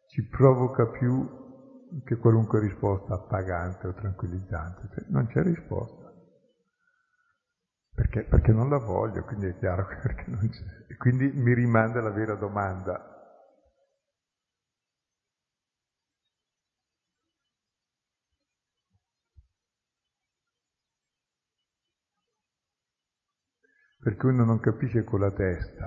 ci 0.07 0.29
provoca 0.29 0.87
più 0.87 1.39
che 2.05 2.17
qualunque 2.17 2.61
risposta 2.61 3.15
appagante 3.15 3.87
o 3.89 3.95
tranquillizzante. 3.95 4.89
Cioè, 4.95 5.05
non 5.09 5.27
c'è 5.27 5.43
risposta. 5.43 6.13
Perché? 7.95 8.25
Perché 8.25 8.53
non 8.53 8.69
la 8.69 8.79
voglio, 8.79 9.25
quindi 9.25 9.47
è 9.47 9.59
chiaro 9.59 9.87
perché 10.03 10.25
non 10.27 10.49
c'è. 10.49 10.63
E 10.89 10.97
quindi 10.97 11.31
mi 11.35 11.55
rimanda 11.55 12.01
la 12.01 12.11
vera 12.11 12.35
domanda. 12.35 13.05
Perché 24.03 24.27
uno 24.27 24.45
non 24.45 24.61
capisce 24.61 25.05
con 25.05 25.21
la 25.21 25.31
testa, 25.31 25.87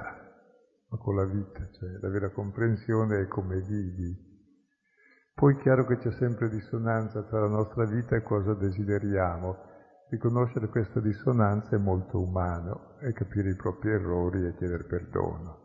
ma 0.90 0.98
con 0.98 1.16
la 1.16 1.26
vita, 1.26 1.68
cioè 1.72 1.90
la 2.00 2.10
vera 2.10 2.30
comprensione 2.30 3.22
è 3.22 3.28
come 3.28 3.60
vivi. 3.60 4.33
Poi 5.36 5.56
è 5.56 5.62
chiaro 5.62 5.86
che 5.86 5.98
c'è 5.98 6.12
sempre 6.12 6.48
dissonanza 6.50 7.24
tra 7.24 7.40
la 7.40 7.48
nostra 7.48 7.86
vita 7.86 8.16
e 8.16 8.22
cosa 8.22 8.54
desideriamo. 8.54 9.58
Riconoscere 10.10 10.68
questa 10.68 11.00
dissonanza 11.00 11.76
è 11.76 11.80
molto 11.80 12.20
umano 12.20 13.00
e 13.00 13.14
capire 13.14 13.50
i 13.50 13.56
propri 13.56 13.92
errori 13.92 14.46
e 14.46 14.56
chiedere 14.56 14.84
perdono. 14.84 15.63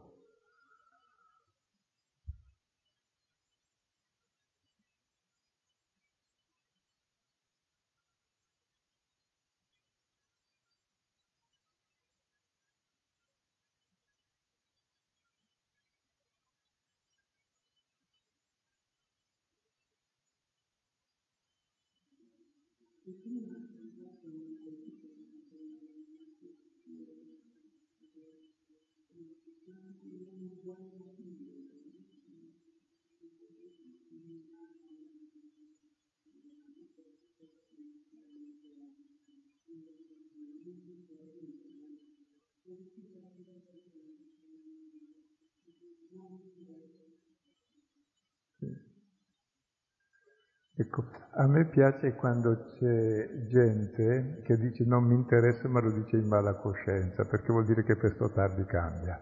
Ecco, 50.81 51.09
a 51.33 51.47
me 51.49 51.67
piace 51.67 52.15
quando 52.15 52.73
c'è 52.79 53.29
gente 53.49 54.41
che 54.45 54.57
dice 54.57 54.85
non 54.85 55.05
mi 55.05 55.15
interessa 55.15 55.69
ma 55.69 55.81
lo 55.81 55.91
dice 55.91 56.17
in 56.19 56.29
mala 56.29 56.55
coscienza, 56.55 57.25
perché 57.25 57.51
vuol 57.53 57.65
dire 57.67 57.83
che 57.83 57.97
presto 57.97 58.31
tardi 58.31 58.65
cambia. 58.65 59.21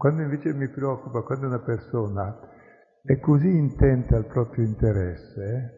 Quando 0.00 0.22
invece 0.22 0.54
mi 0.54 0.66
preoccupa, 0.70 1.20
quando 1.20 1.46
una 1.46 1.58
persona 1.58 2.34
è 3.02 3.18
così 3.18 3.54
intenta 3.54 4.16
al 4.16 4.24
proprio 4.24 4.64
interesse, 4.64 5.74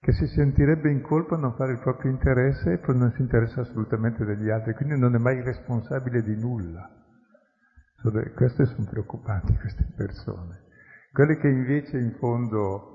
che 0.00 0.12
si 0.12 0.26
sentirebbe 0.26 0.90
in 0.90 1.00
colpa 1.00 1.36
a 1.36 1.38
non 1.38 1.54
fare 1.54 1.72
il 1.72 1.78
proprio 1.78 2.10
interesse 2.10 2.72
e 2.72 2.78
poi 2.80 2.98
non 2.98 3.10
si 3.12 3.22
interessa 3.22 3.62
assolutamente 3.62 4.26
degli 4.26 4.50
altri, 4.50 4.74
quindi 4.74 4.98
non 4.98 5.14
è 5.14 5.18
mai 5.18 5.40
responsabile 5.40 6.22
di 6.22 6.36
nulla. 6.36 6.86
Queste 8.34 8.66
sono 8.66 8.86
preoccupanti, 8.90 9.56
queste 9.56 9.86
persone. 9.96 10.64
Quelle 11.10 11.38
che 11.38 11.48
invece 11.48 11.96
in 11.96 12.14
fondo 12.18 12.93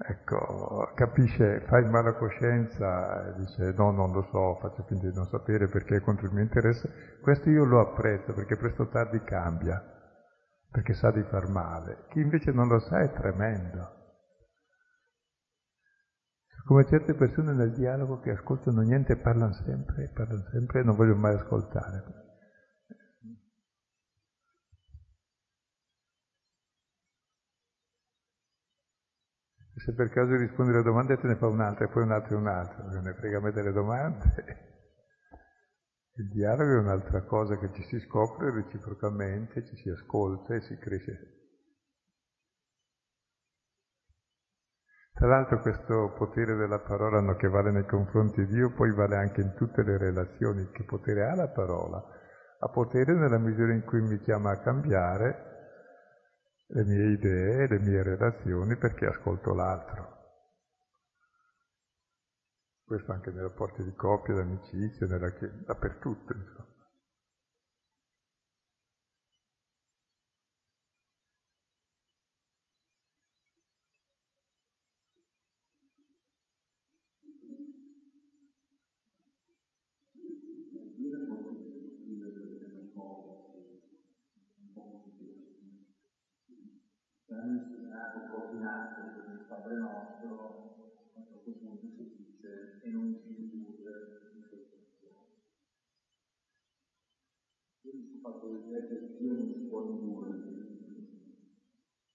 Ecco, 0.00 0.92
capisce, 0.94 1.64
fa 1.66 1.80
in 1.80 1.90
mala 1.90 2.14
coscienza 2.14 3.26
e 3.26 3.34
dice 3.40 3.72
no, 3.76 3.90
non 3.90 4.12
lo 4.12 4.22
so, 4.30 4.56
faccio 4.60 4.84
finta 4.84 5.08
di 5.08 5.14
non 5.14 5.26
sapere 5.26 5.66
perché 5.66 5.96
è 5.96 6.00
contro 6.00 6.26
il 6.26 6.32
mio 6.32 6.44
interesse. 6.44 7.18
Questo 7.20 7.50
io 7.50 7.64
lo 7.64 7.80
apprezzo 7.80 8.32
perché 8.32 8.56
presto 8.56 8.82
o 8.82 8.88
tardi 8.88 9.20
cambia, 9.24 9.82
perché 10.70 10.94
sa 10.94 11.10
di 11.10 11.22
far 11.24 11.48
male. 11.48 12.04
Chi 12.10 12.20
invece 12.20 12.52
non 12.52 12.68
lo 12.68 12.78
sa 12.78 13.00
è 13.00 13.10
tremendo. 13.10 13.96
Come 16.64 16.84
certe 16.84 17.14
persone 17.14 17.52
nel 17.52 17.72
dialogo 17.72 18.20
che 18.20 18.30
ascoltano 18.30 18.82
niente 18.82 19.16
parlano 19.16 19.52
sempre, 19.52 20.12
parlano 20.14 20.44
sempre 20.52 20.80
e 20.80 20.84
non 20.84 20.94
vogliono 20.94 21.20
mai 21.20 21.34
ascoltare. 21.34 22.27
Se 29.88 29.94
per 29.94 30.10
caso 30.10 30.36
rispondi 30.36 30.72
alle 30.72 30.82
domande 30.82 31.16
te 31.16 31.26
ne 31.26 31.36
fa 31.36 31.46
un'altra 31.46 31.86
e 31.86 31.88
poi 31.88 32.02
un'altra 32.02 32.34
e 32.34 32.38
un'altra, 32.38 32.84
non 32.84 33.04
ne 33.04 33.14
frega 33.14 33.38
a 33.38 33.40
me 33.40 33.52
delle 33.52 33.72
domande. 33.72 34.66
Il 36.12 36.28
dialogo 36.28 36.74
è 36.74 36.78
un'altra 36.78 37.22
cosa 37.22 37.56
che 37.56 37.72
ci 37.72 37.82
si 37.84 37.98
scopre 38.00 38.52
reciprocamente, 38.52 39.64
ci 39.64 39.76
si 39.76 39.88
ascolta 39.88 40.54
e 40.54 40.60
si 40.60 40.76
cresce. 40.76 41.36
Tra 45.14 45.26
l'altro 45.26 45.58
questo 45.60 46.12
potere 46.18 46.54
della 46.54 46.80
parola 46.80 47.20
no, 47.20 47.34
che 47.36 47.48
vale 47.48 47.70
nei 47.70 47.86
confronti 47.86 48.44
di 48.44 48.52
Dio, 48.52 48.74
poi 48.74 48.92
vale 48.92 49.16
anche 49.16 49.40
in 49.40 49.54
tutte 49.54 49.82
le 49.82 49.96
relazioni. 49.96 50.68
Che 50.70 50.84
potere 50.84 51.24
ha 51.30 51.34
la 51.34 51.48
parola? 51.48 52.04
Ha 52.58 52.68
potere 52.68 53.14
nella 53.14 53.38
misura 53.38 53.72
in 53.72 53.84
cui 53.84 54.02
mi 54.02 54.18
chiama 54.18 54.50
a 54.50 54.60
cambiare 54.60 55.47
le 56.70 56.84
mie 56.84 57.12
idee, 57.12 57.66
le 57.66 57.78
mie 57.78 58.02
relazioni 58.02 58.76
perché 58.76 59.06
ascolto 59.06 59.54
l'altro. 59.54 60.16
Questo 62.84 63.12
anche 63.12 63.30
nei 63.30 63.42
rapporti 63.42 63.82
di 63.82 63.94
coppia, 63.94 64.34
d'amicizia, 64.34 65.06
nella 65.06 65.32
chiesa, 65.32 65.54
dappertutto, 65.66 66.32
insomma. 66.34 66.66
Padre 89.46 89.76
nostro, 89.76 90.62
a 91.12 91.20
questo 91.22 91.50
punto 91.52 91.88
si 91.92 92.08
dice, 92.08 92.76
e 92.80 92.90
non 92.90 93.14
ci 93.20 93.32
indurre 93.34 94.28
in 94.32 94.46
tentazione. 94.48 95.26
Quindi 97.80 98.06
si 98.08 98.18
fa 98.20 98.30
vedere 98.40 98.86
che 98.86 99.14
Dio 99.16 99.32
non 99.34 99.52
si 99.52 99.64
può 99.66 99.82
indurre, 99.82 100.38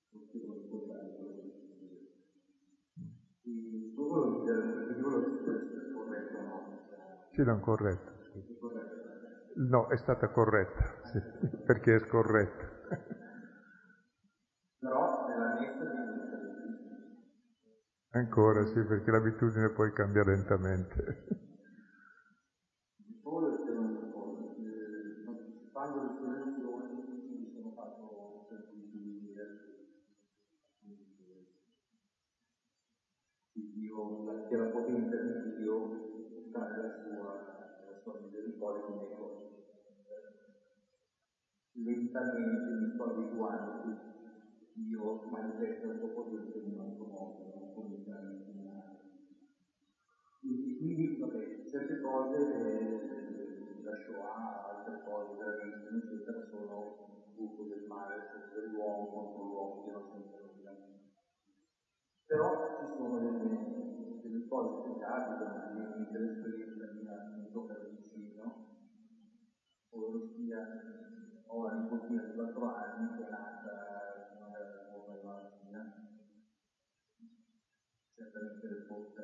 perché 0.09 0.39
non 0.45 0.66
può 0.68 0.80
fare 0.88 1.11
quello 1.11 1.34
che 1.36 1.51
si 1.51 1.68
dice. 1.74 2.07
E 3.43 3.93
tu 3.93 4.05
volevo 4.05 4.38
dire, 4.39 4.84
perché 4.86 5.01
volevo 5.01 5.30
dire 5.36 5.68
se 5.70 5.80
è 5.82 5.89
corretto 5.91 6.38
o 6.38 6.41
no? 6.43 6.80
Sì, 7.32 7.43
non 7.43 7.59
corretto. 7.59 8.11
No, 9.70 9.88
è 9.89 9.97
stata 9.97 10.30
corretta, 10.30 10.99
sì, 11.03 11.20
perché 11.66 11.95
è 11.95 11.99
scorretta. 11.99 12.72
Però 14.84 15.28
nella 15.30 15.60
messa 15.62 15.86
di 15.86 16.12
Ancora 18.12 18.66
sì, 18.66 18.84
perché 18.84 19.12
l'abitudine 19.12 19.70
poi 19.70 19.94
cambia 19.94 20.24
lentamente. 20.26 21.26
Solo 23.24 23.48
il 23.48 23.64
secondo 23.66 24.12
cosa, 24.12 24.44
quando 25.72 26.02
le 26.02 26.10
soluzioni 26.20 27.08
mi 27.40 27.52
sono 27.56 27.72
fatto 27.72 28.46
sentire 28.50 29.62
Dio, 33.54 34.48
che 34.50 34.56
la 34.58 34.66
potenza 34.66 35.16
di 35.16 35.56
Dio 35.56 35.92
sta 36.50 36.68
nella 36.68 36.92
sua, 37.02 37.80
nella 37.80 38.00
sua 38.04 38.20
misericordia 38.20 38.86
nei 38.90 38.98
miei 38.98 39.16
cose. 39.16 39.62
Lentamente 41.72 42.70
mi 42.70 42.92
sto 42.94 43.04
abituando 43.04 44.12
Dio 44.74 45.19
manifesta 45.30 45.86
il 45.88 45.95
suo 45.97 46.09
potere 46.09 46.57
in 46.57 46.74
un 46.74 46.80
altro 46.80 47.05
modo 47.05 47.34
quindi, 50.78 51.15
vabbè, 51.17 51.39
certe 51.63 51.99
cose, 52.01 52.36
eh, 52.38 53.82
la 53.82 53.95
Shoah, 53.95 54.67
altre 54.67 54.99
cose, 55.01 55.34
veramente, 55.36 55.88
eccetera, 55.88 56.38
sono 56.49 56.91
sviluppo 57.32 57.63
del 57.63 57.82
male, 57.88 58.21
senso 58.30 58.53
dell'uomo 58.53 59.07
contro 59.09 59.41
l'uomo 59.41 59.80
che 59.82 59.91
non 59.91 60.03
senza 60.11 60.38
nulla. 60.39 60.76
Però 62.26 62.74
ci 62.76 62.86
sono 62.86 63.19
delle, 63.19 64.17
delle 64.19 64.43
cose 64.47 64.80
che 64.82 64.95
capitano, 64.97 65.61
dell'esperienza 66.09 66.86
che 66.88 67.01
mi 67.36 67.49
tocca 67.49 67.74
da 67.76 67.86
vicino, 67.86 68.53
ovvero 69.91 70.19
sia 70.34 70.59
ho 71.47 71.59
una 71.59 71.71
nipotina 71.71 72.21
di 72.21 72.32
4 72.34 72.65
anni 72.65 73.13
che 73.13 73.21
è 73.24 73.26
Le 78.44 78.86
tocca, 78.88 79.24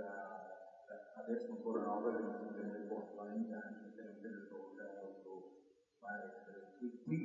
adesso 1.15 1.51
ancora 1.51 1.83
no 1.83 2.01
perché 2.03 2.21
non 2.23 2.39
si 2.39 2.57
rende 2.57 2.87
conto, 2.87 3.15
ma 3.21 3.27
negli 3.27 3.51
anni 3.51 3.75
certamente 3.83 4.27
le 4.29 4.47
tocca 4.47 4.83
molto 5.01 5.51
malessere. 5.99 6.77
E 6.79 7.03
qui 7.03 7.19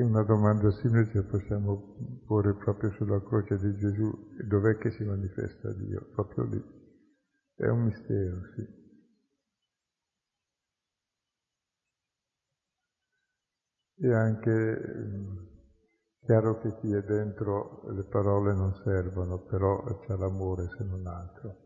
E 0.00 0.02
una 0.02 0.22
domanda 0.22 0.70
simile 0.70 1.10
ce 1.10 1.18
la 1.18 1.24
possiamo 1.24 2.22
porre 2.24 2.54
proprio 2.54 2.90
sulla 2.92 3.22
croce 3.22 3.58
di 3.58 3.76
Gesù, 3.76 4.10
dov'è 4.48 4.78
che 4.78 4.90
si 4.92 5.04
manifesta 5.04 5.70
Dio? 5.74 6.08
Proprio 6.14 6.44
lì. 6.44 6.64
È 7.54 7.66
un 7.66 7.82
mistero, 7.82 8.40
sì. 8.54 8.66
E 13.98 14.14
anche 14.14 14.50
mm, 14.50 15.36
chiaro 16.24 16.60
che 16.60 16.76
chi 16.76 16.94
è 16.94 17.02
dentro 17.02 17.82
le 17.92 18.04
parole 18.04 18.54
non 18.54 18.72
servono, 18.82 19.44
però 19.44 19.82
c'è 20.06 20.16
l'amore 20.16 20.66
se 20.78 20.82
non 20.82 21.06
altro. 21.06 21.56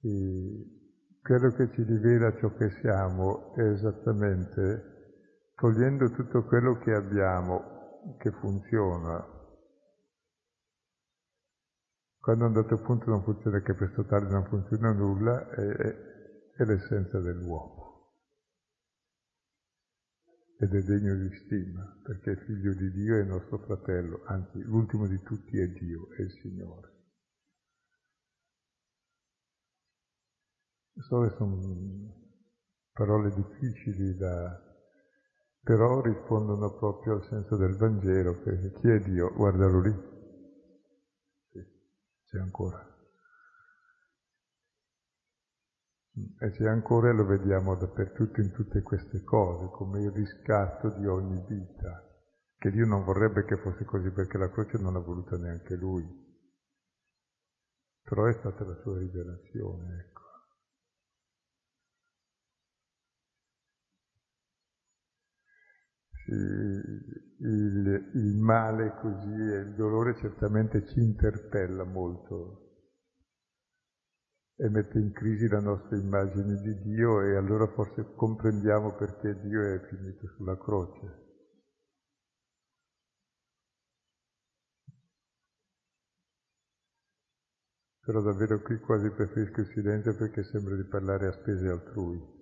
E 0.00 1.18
quello 1.20 1.50
che 1.50 1.70
ci 1.74 1.82
rivela 1.82 2.34
ciò 2.38 2.50
che 2.54 2.70
siamo 2.80 3.54
è 3.56 3.60
esattamente 3.60 4.95
togliendo 5.56 6.10
tutto 6.10 6.44
quello 6.44 6.78
che 6.78 6.92
abbiamo, 6.92 8.16
che 8.18 8.30
funziona. 8.30 9.34
Quando 12.18 12.44
a 12.44 12.48
un 12.48 12.52
dato 12.52 12.80
punto 12.82 13.10
non 13.10 13.22
funziona 13.22 13.60
che 13.60 13.74
per 13.74 13.92
totale 13.94 14.28
non 14.28 14.44
funziona 14.46 14.92
nulla, 14.92 15.48
è, 15.48 15.64
è 16.56 16.64
l'essenza 16.64 17.20
dell'uomo. 17.20 17.84
Ed 20.58 20.74
è 20.74 20.82
degno 20.82 21.14
di 21.14 21.34
stima, 21.44 22.00
perché 22.02 22.30
il 22.30 22.38
figlio 22.38 22.74
di 22.74 22.90
Dio 22.90 23.18
il 23.18 23.26
nostro 23.26 23.58
fratello, 23.58 24.22
anzi 24.26 24.60
l'ultimo 24.62 25.06
di 25.06 25.20
tutti 25.22 25.58
è 25.58 25.68
Dio, 25.68 26.08
è 26.16 26.22
il 26.22 26.30
Signore. 26.40 26.94
So 30.98 31.28
sono 31.36 32.24
parole 32.92 33.34
difficili 33.34 34.16
da, 34.16 34.65
però 35.66 36.00
rispondono 36.00 36.76
proprio 36.76 37.14
al 37.14 37.24
senso 37.24 37.56
del 37.56 37.74
Vangelo, 37.76 38.40
che 38.40 38.70
chi 38.74 38.88
è 38.88 39.00
Dio? 39.00 39.32
Guardalo 39.34 39.80
lì. 39.80 39.92
Sì, 41.50 41.58
c'è 42.24 42.38
ancora. 42.38 42.86
E 46.38 46.50
c'è 46.52 46.68
ancora 46.68 47.08
e 47.08 47.14
lo 47.14 47.26
vediamo 47.26 47.74
dappertutto 47.74 48.40
in 48.40 48.52
tutte 48.52 48.80
queste 48.82 49.24
cose, 49.24 49.68
come 49.72 50.02
il 50.02 50.12
riscatto 50.12 50.90
di 50.90 51.04
ogni 51.04 51.44
vita, 51.48 52.00
che 52.56 52.70
Dio 52.70 52.86
non 52.86 53.02
vorrebbe 53.02 53.44
che 53.44 53.56
fosse 53.56 53.84
così 53.84 54.10
perché 54.10 54.38
la 54.38 54.48
croce 54.48 54.78
non 54.78 54.92
l'ha 54.92 55.00
voluta 55.00 55.36
neanche 55.36 55.74
Lui. 55.74 56.06
Però 58.04 58.24
è 58.26 58.32
stata 58.34 58.64
la 58.64 58.76
sua 58.82 58.98
rivelazione, 58.98 59.96
ecco. 59.98 60.15
Il, 66.32 68.10
il 68.14 68.36
male 68.38 68.94
così 69.00 69.32
e 69.32 69.58
il 69.60 69.74
dolore 69.74 70.16
certamente 70.16 70.86
ci 70.86 71.00
interpella 71.00 71.84
molto 71.84 72.66
e 74.58 74.68
mette 74.70 74.98
in 74.98 75.12
crisi 75.12 75.48
la 75.48 75.60
nostra 75.60 75.96
immagine 75.96 76.60
di 76.62 76.80
Dio 76.80 77.20
e 77.20 77.36
allora 77.36 77.66
forse 77.68 78.14
comprendiamo 78.14 78.94
perché 78.94 79.38
Dio 79.40 79.62
è 79.62 79.80
finito 79.86 80.26
sulla 80.28 80.56
croce. 80.56 81.24
Però 88.00 88.22
davvero 88.22 88.62
qui 88.62 88.78
quasi 88.78 89.10
preferisco 89.10 89.60
il 89.60 89.66
silenzio 89.74 90.16
perché 90.16 90.42
sembra 90.44 90.76
di 90.76 90.84
parlare 90.84 91.26
a 91.26 91.32
spese 91.32 91.68
altrui. 91.68 92.35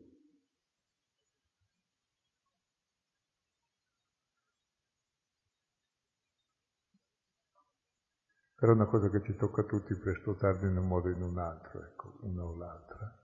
Però 8.64 8.72
è 8.72 8.78
una 8.80 8.86
cosa 8.86 9.10
che 9.10 9.22
ci 9.22 9.36
tocca 9.36 9.60
a 9.60 9.64
tutti 9.64 9.94
presto 9.94 10.30
o 10.30 10.34
tardi 10.36 10.64
in 10.64 10.78
un 10.78 10.86
modo 10.86 11.08
o 11.08 11.10
in 11.10 11.20
un 11.20 11.36
altro, 11.36 11.82
ecco, 11.82 12.14
una 12.20 12.44
o 12.44 12.56
l'altra. 12.56 13.23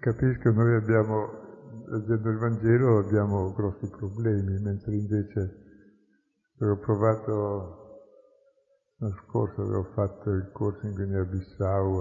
Capisco, 0.00 0.50
noi 0.52 0.76
abbiamo, 0.76 1.84
leggendo 1.88 2.30
il 2.30 2.38
Vangelo, 2.38 3.00
abbiamo 3.00 3.52
grossi 3.52 3.86
problemi, 3.90 4.58
mentre 4.58 4.96
invece 4.96 5.40
avevo 6.58 6.78
provato 6.78 8.00
l'anno 8.96 9.14
scorso, 9.26 9.60
avevo 9.60 9.84
fatto 9.92 10.30
il 10.30 10.50
corso 10.52 10.86
in 10.86 10.94
Guinea-Bissau 10.94 12.00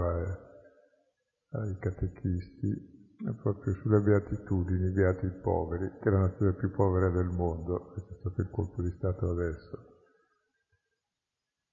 ai 1.49 1.77
catechisti 1.79 3.17
proprio 3.41 3.73
sulle 3.81 3.99
beatitudini, 3.99 4.87
i 4.87 4.93
beati 4.93 5.27
poveri, 5.41 5.91
che 6.01 6.07
è 6.07 6.11
la 6.11 6.19
nazione 6.19 6.53
più 6.53 6.71
povera 6.71 7.09
del 7.09 7.27
mondo, 7.27 7.91
questo 7.91 8.13
è 8.13 8.17
stato 8.17 8.39
il 8.39 8.49
colpo 8.49 8.81
di 8.81 8.91
Stato 8.91 9.29
adesso. 9.29 9.77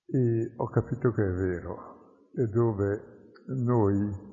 E 0.07 0.55
ho 0.57 0.69
capito 0.71 1.13
che 1.13 1.23
è 1.25 1.33
vero, 1.33 2.29
e 2.35 2.49
dove 2.49 3.33
noi 3.47 4.26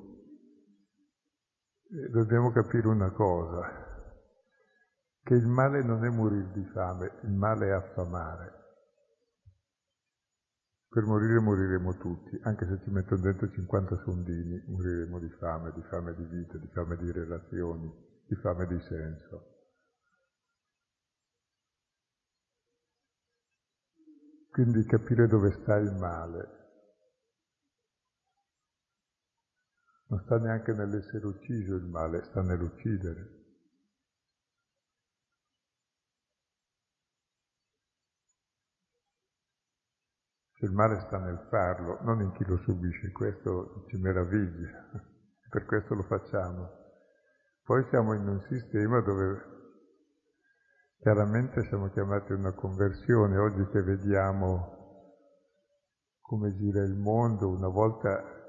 dobbiamo 2.10 2.50
capire 2.50 2.88
una 2.88 3.10
cosa, 3.10 3.82
che 5.22 5.34
il 5.34 5.46
male 5.46 5.82
non 5.82 6.04
è 6.04 6.08
morire 6.08 6.50
di 6.52 6.64
fame, 6.72 7.20
il 7.22 7.32
male 7.32 7.68
è 7.68 7.70
affamare. 7.70 8.62
Per 10.88 11.04
morire 11.04 11.40
moriremo 11.40 11.96
tutti, 11.96 12.38
anche 12.42 12.66
se 12.66 12.80
ci 12.82 12.90
mettono 12.90 13.20
dentro 13.20 13.50
50 13.50 14.02
sondini, 14.04 14.62
moriremo 14.68 15.18
di 15.18 15.28
fame, 15.38 15.72
di 15.72 15.82
fame 15.82 16.14
di 16.14 16.24
vita, 16.24 16.58
di 16.58 16.68
fame 16.68 16.96
di 16.96 17.10
relazioni, 17.10 17.92
di 18.26 18.34
fame 18.36 18.66
di 18.66 18.80
senso. 18.80 19.52
Quindi 24.50 24.84
capire 24.84 25.26
dove 25.26 25.50
sta 25.50 25.76
il 25.76 25.92
male. 25.94 26.63
Non 30.14 30.22
sta 30.22 30.38
neanche 30.38 30.72
nell'essere 30.72 31.26
ucciso 31.26 31.74
il 31.74 31.86
male, 31.86 32.22
sta 32.22 32.40
nell'uccidere. 32.40 33.42
Il 40.58 40.70
male 40.70 41.00
sta 41.00 41.18
nel 41.18 41.44
farlo, 41.50 41.98
non 42.02 42.20
in 42.20 42.30
chi 42.34 42.44
lo 42.44 42.58
subisce, 42.58 43.10
questo 43.10 43.86
ci 43.88 43.96
meraviglia, 43.96 44.88
per 45.50 45.64
questo 45.64 45.94
lo 45.94 46.04
facciamo. 46.04 46.70
Poi 47.64 47.84
siamo 47.88 48.14
in 48.14 48.28
un 48.28 48.40
sistema 48.42 49.00
dove 49.00 49.42
chiaramente 51.00 51.64
siamo 51.64 51.90
chiamati 51.90 52.30
a 52.30 52.36
una 52.36 52.52
conversione, 52.52 53.36
oggi 53.36 53.66
che 53.72 53.82
vediamo 53.82 55.10
come 56.20 56.54
gira 56.54 56.84
il 56.84 56.94
mondo, 56.94 57.48
una 57.48 57.68
volta, 57.68 58.43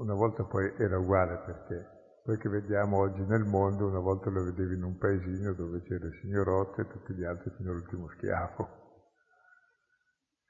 una 0.00 0.14
volta 0.14 0.44
poi 0.44 0.72
era 0.78 0.98
uguale 0.98 1.36
perché 1.44 1.98
poi 2.24 2.38
che 2.38 2.48
vediamo 2.48 2.98
oggi 2.98 3.20
nel 3.22 3.44
mondo, 3.44 3.86
una 3.86 3.98
volta 3.98 4.30
lo 4.30 4.44
vedevi 4.44 4.74
in 4.74 4.82
un 4.82 4.96
paesino 4.96 5.52
dove 5.52 5.82
c'era 5.82 6.06
il 6.06 6.18
signorotto 6.20 6.80
e 6.80 6.86
tutti 6.86 7.14
gli 7.14 7.24
altri 7.24 7.50
fino 7.56 7.70
all'ultimo 7.70 8.08
schiavo 8.16 8.78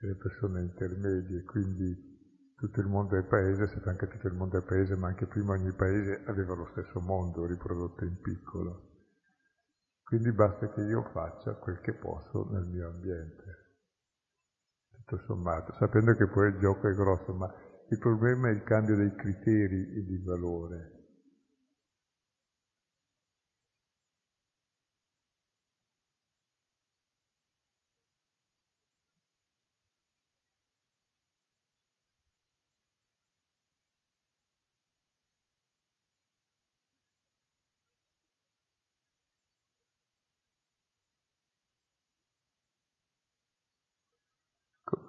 le 0.03 0.15
persone 0.15 0.63
intermedie, 0.63 1.45
quindi 1.45 2.55
tutto 2.57 2.81
il 2.81 2.87
mondo 2.87 3.17
è 3.19 3.23
paese, 3.23 3.67
se 3.67 3.83
anche 3.85 4.09
tutto 4.09 4.29
il 4.29 4.35
mondo 4.35 4.59
è 4.59 4.63
paese, 4.63 4.97
ma 4.97 5.09
anche 5.09 5.27
prima 5.27 5.53
ogni 5.53 5.73
paese 5.73 6.23
aveva 6.27 6.55
lo 6.55 6.69
stesso 6.73 7.01
mondo 7.01 7.45
riprodotto 7.45 8.05
in 8.05 8.19
piccolo. 8.21 8.89
Quindi 10.05 10.33
basta 10.33 10.71
che 10.71 10.81
io 10.81 11.03
faccia 11.13 11.55
quel 11.55 11.81
che 11.81 11.93
posso 11.93 12.49
nel 12.51 12.65
mio 12.65 12.89
ambiente, 12.89 13.77
tutto 14.91 15.23
sommato, 15.27 15.75
sapendo 15.75 16.15
che 16.15 16.27
poi 16.29 16.49
il 16.49 16.59
gioco 16.59 16.89
è 16.89 16.95
grosso, 16.95 17.35
ma 17.35 17.53
il 17.91 17.99
problema 17.99 18.49
è 18.49 18.53
il 18.53 18.63
cambio 18.63 18.95
dei 18.95 19.13
criteri 19.17 19.97
e 19.97 20.05
di 20.05 20.17
valore. 20.19 21.00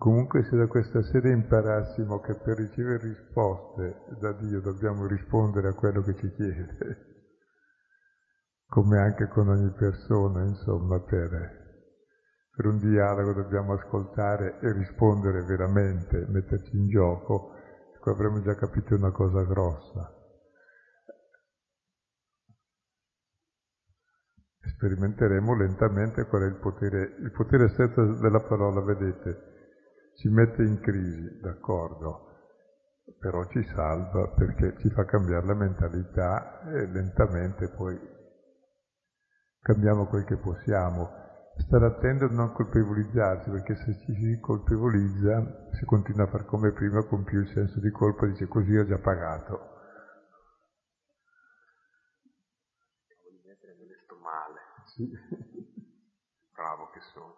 Comunque 0.02 0.42
se 0.46 0.58
da 0.58 0.66
questa 0.66 1.04
sera 1.04 1.30
imparassimo 1.30 2.22
che 2.22 2.34
per 2.34 2.58
ricevere 2.58 3.04
risposte 3.04 4.02
da 4.20 4.32
Dio 4.32 4.60
dobbiamo 4.60 5.06
rispondere 5.06 5.68
a 5.68 5.74
quello 5.76 6.02
che 6.02 6.16
ci 6.16 6.32
chiede, 6.32 7.06
come 8.66 8.98
anche 8.98 9.28
con 9.28 9.50
ogni 9.50 9.70
persona, 9.78 10.42
insomma, 10.42 11.00
per, 11.02 11.30
per 12.50 12.66
un 12.66 12.80
dialogo 12.80 13.34
dobbiamo 13.34 13.74
ascoltare 13.74 14.58
e 14.62 14.72
rispondere 14.74 15.44
veramente, 15.44 16.26
metterci 16.30 16.76
in 16.76 16.90
gioco, 16.90 17.54
ecco 17.94 18.10
avremo 18.10 18.42
già 18.42 18.56
capito 18.56 18.96
una 18.96 19.12
cosa 19.12 19.44
grossa. 19.44 20.16
Sperimenteremo 24.64 25.56
lentamente 25.56 26.26
qual 26.26 26.42
è 26.42 26.46
il 26.48 26.58
potere, 26.58 27.18
il 27.20 27.32
potere 27.32 27.70
stesso 27.70 28.16
della 28.16 28.42
parola, 28.42 28.82
vedete 28.82 29.50
ci 30.16 30.28
mette 30.30 30.64
in 30.64 30.80
crisi, 30.80 31.40
d'accordo, 31.40 32.28
però 33.20 33.46
ci 33.48 33.64
salva 33.74 34.28
perché 34.30 34.76
ci 34.80 34.90
fa 34.90 35.06
cambiare 35.06 35.46
la 35.46 35.56
mentalità 35.56 36.62
e 36.72 36.86
lentamente 36.88 37.70
poi 37.70 38.00
cambiamo 39.62 40.08
quel 40.08 40.26
che 40.26 40.38
possiamo. 40.38 41.20
Stare 41.58 41.86
attento 41.86 42.26
a 42.26 42.30
non 42.30 42.54
colpevolizzarsi, 42.54 43.50
perché 43.50 43.76
se 43.76 43.98
ci 44.00 44.16
si 44.16 44.40
colpevolizza, 44.40 45.70
si 45.74 45.86
continua 45.86 46.24
a 46.24 46.30
fare 46.30 46.46
come 46.46 46.72
prima 46.72 47.04
con 47.04 47.24
più 47.24 47.40
il 47.40 47.48
senso 47.50 47.80
di 47.80 47.92
colpa, 47.92 48.26
dice 48.26 48.48
così 48.48 48.76
ho 48.76 48.86
già 48.86 48.98
pagato. 48.98 49.72
Sì. 54.96 55.10
Bravo 56.54 56.90
che 56.90 57.00
sono. 57.14 57.36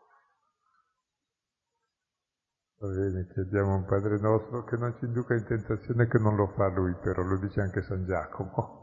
Va 2.72 2.72
bene, 2.87 3.27
chiediamo 3.27 3.73
a 3.73 3.75
un 3.75 3.85
Padre 3.85 4.19
nostro 4.19 4.63
che 4.63 4.75
non 4.75 4.95
ci 4.97 5.05
induca 5.05 5.33
in 5.33 5.45
tentazione, 5.45 6.07
che 6.07 6.17
non 6.17 6.35
lo 6.35 6.47
fa 6.47 6.67
lui, 6.67 6.93
però 6.95 7.21
lo 7.21 7.37
dice 7.37 7.61
anche 7.61 7.81
San 7.81 8.05
Giacomo. 8.05 8.81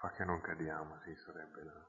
Fa 0.00 0.10
che 0.12 0.24
non 0.24 0.40
cadiamo, 0.40 1.00
sì, 1.04 1.14
sarebbe 1.24 1.64
la... 1.64 1.86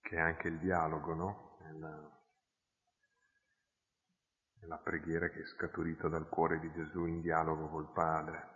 Che 0.00 0.16
è 0.16 0.20
anche 0.20 0.48
il 0.48 0.58
dialogo, 0.58 1.14
no? 1.14 1.58
Nella, 1.62 2.20
nella 4.60 4.78
preghiera 4.78 5.28
che 5.30 5.40
è 5.40 5.46
scaturita 5.46 6.08
dal 6.08 6.28
cuore 6.28 6.60
di 6.60 6.70
Gesù 6.72 7.06
in 7.06 7.22
dialogo 7.22 7.68
col 7.68 7.90
Padre. 7.92 8.55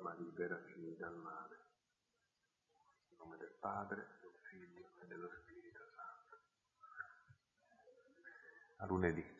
ma 0.00 0.14
liberaci 0.14 0.96
dal 0.96 1.16
male. 1.16 1.56
In 3.08 3.16
nome 3.18 3.36
del 3.36 3.56
Padre, 3.60 4.18
del 4.20 4.32
Figlio 4.48 4.90
e 5.02 5.06
dello 5.06 5.28
Spirito 5.42 5.80
Santo. 5.94 6.40
A 8.78 8.86
lunedì. 8.86 9.35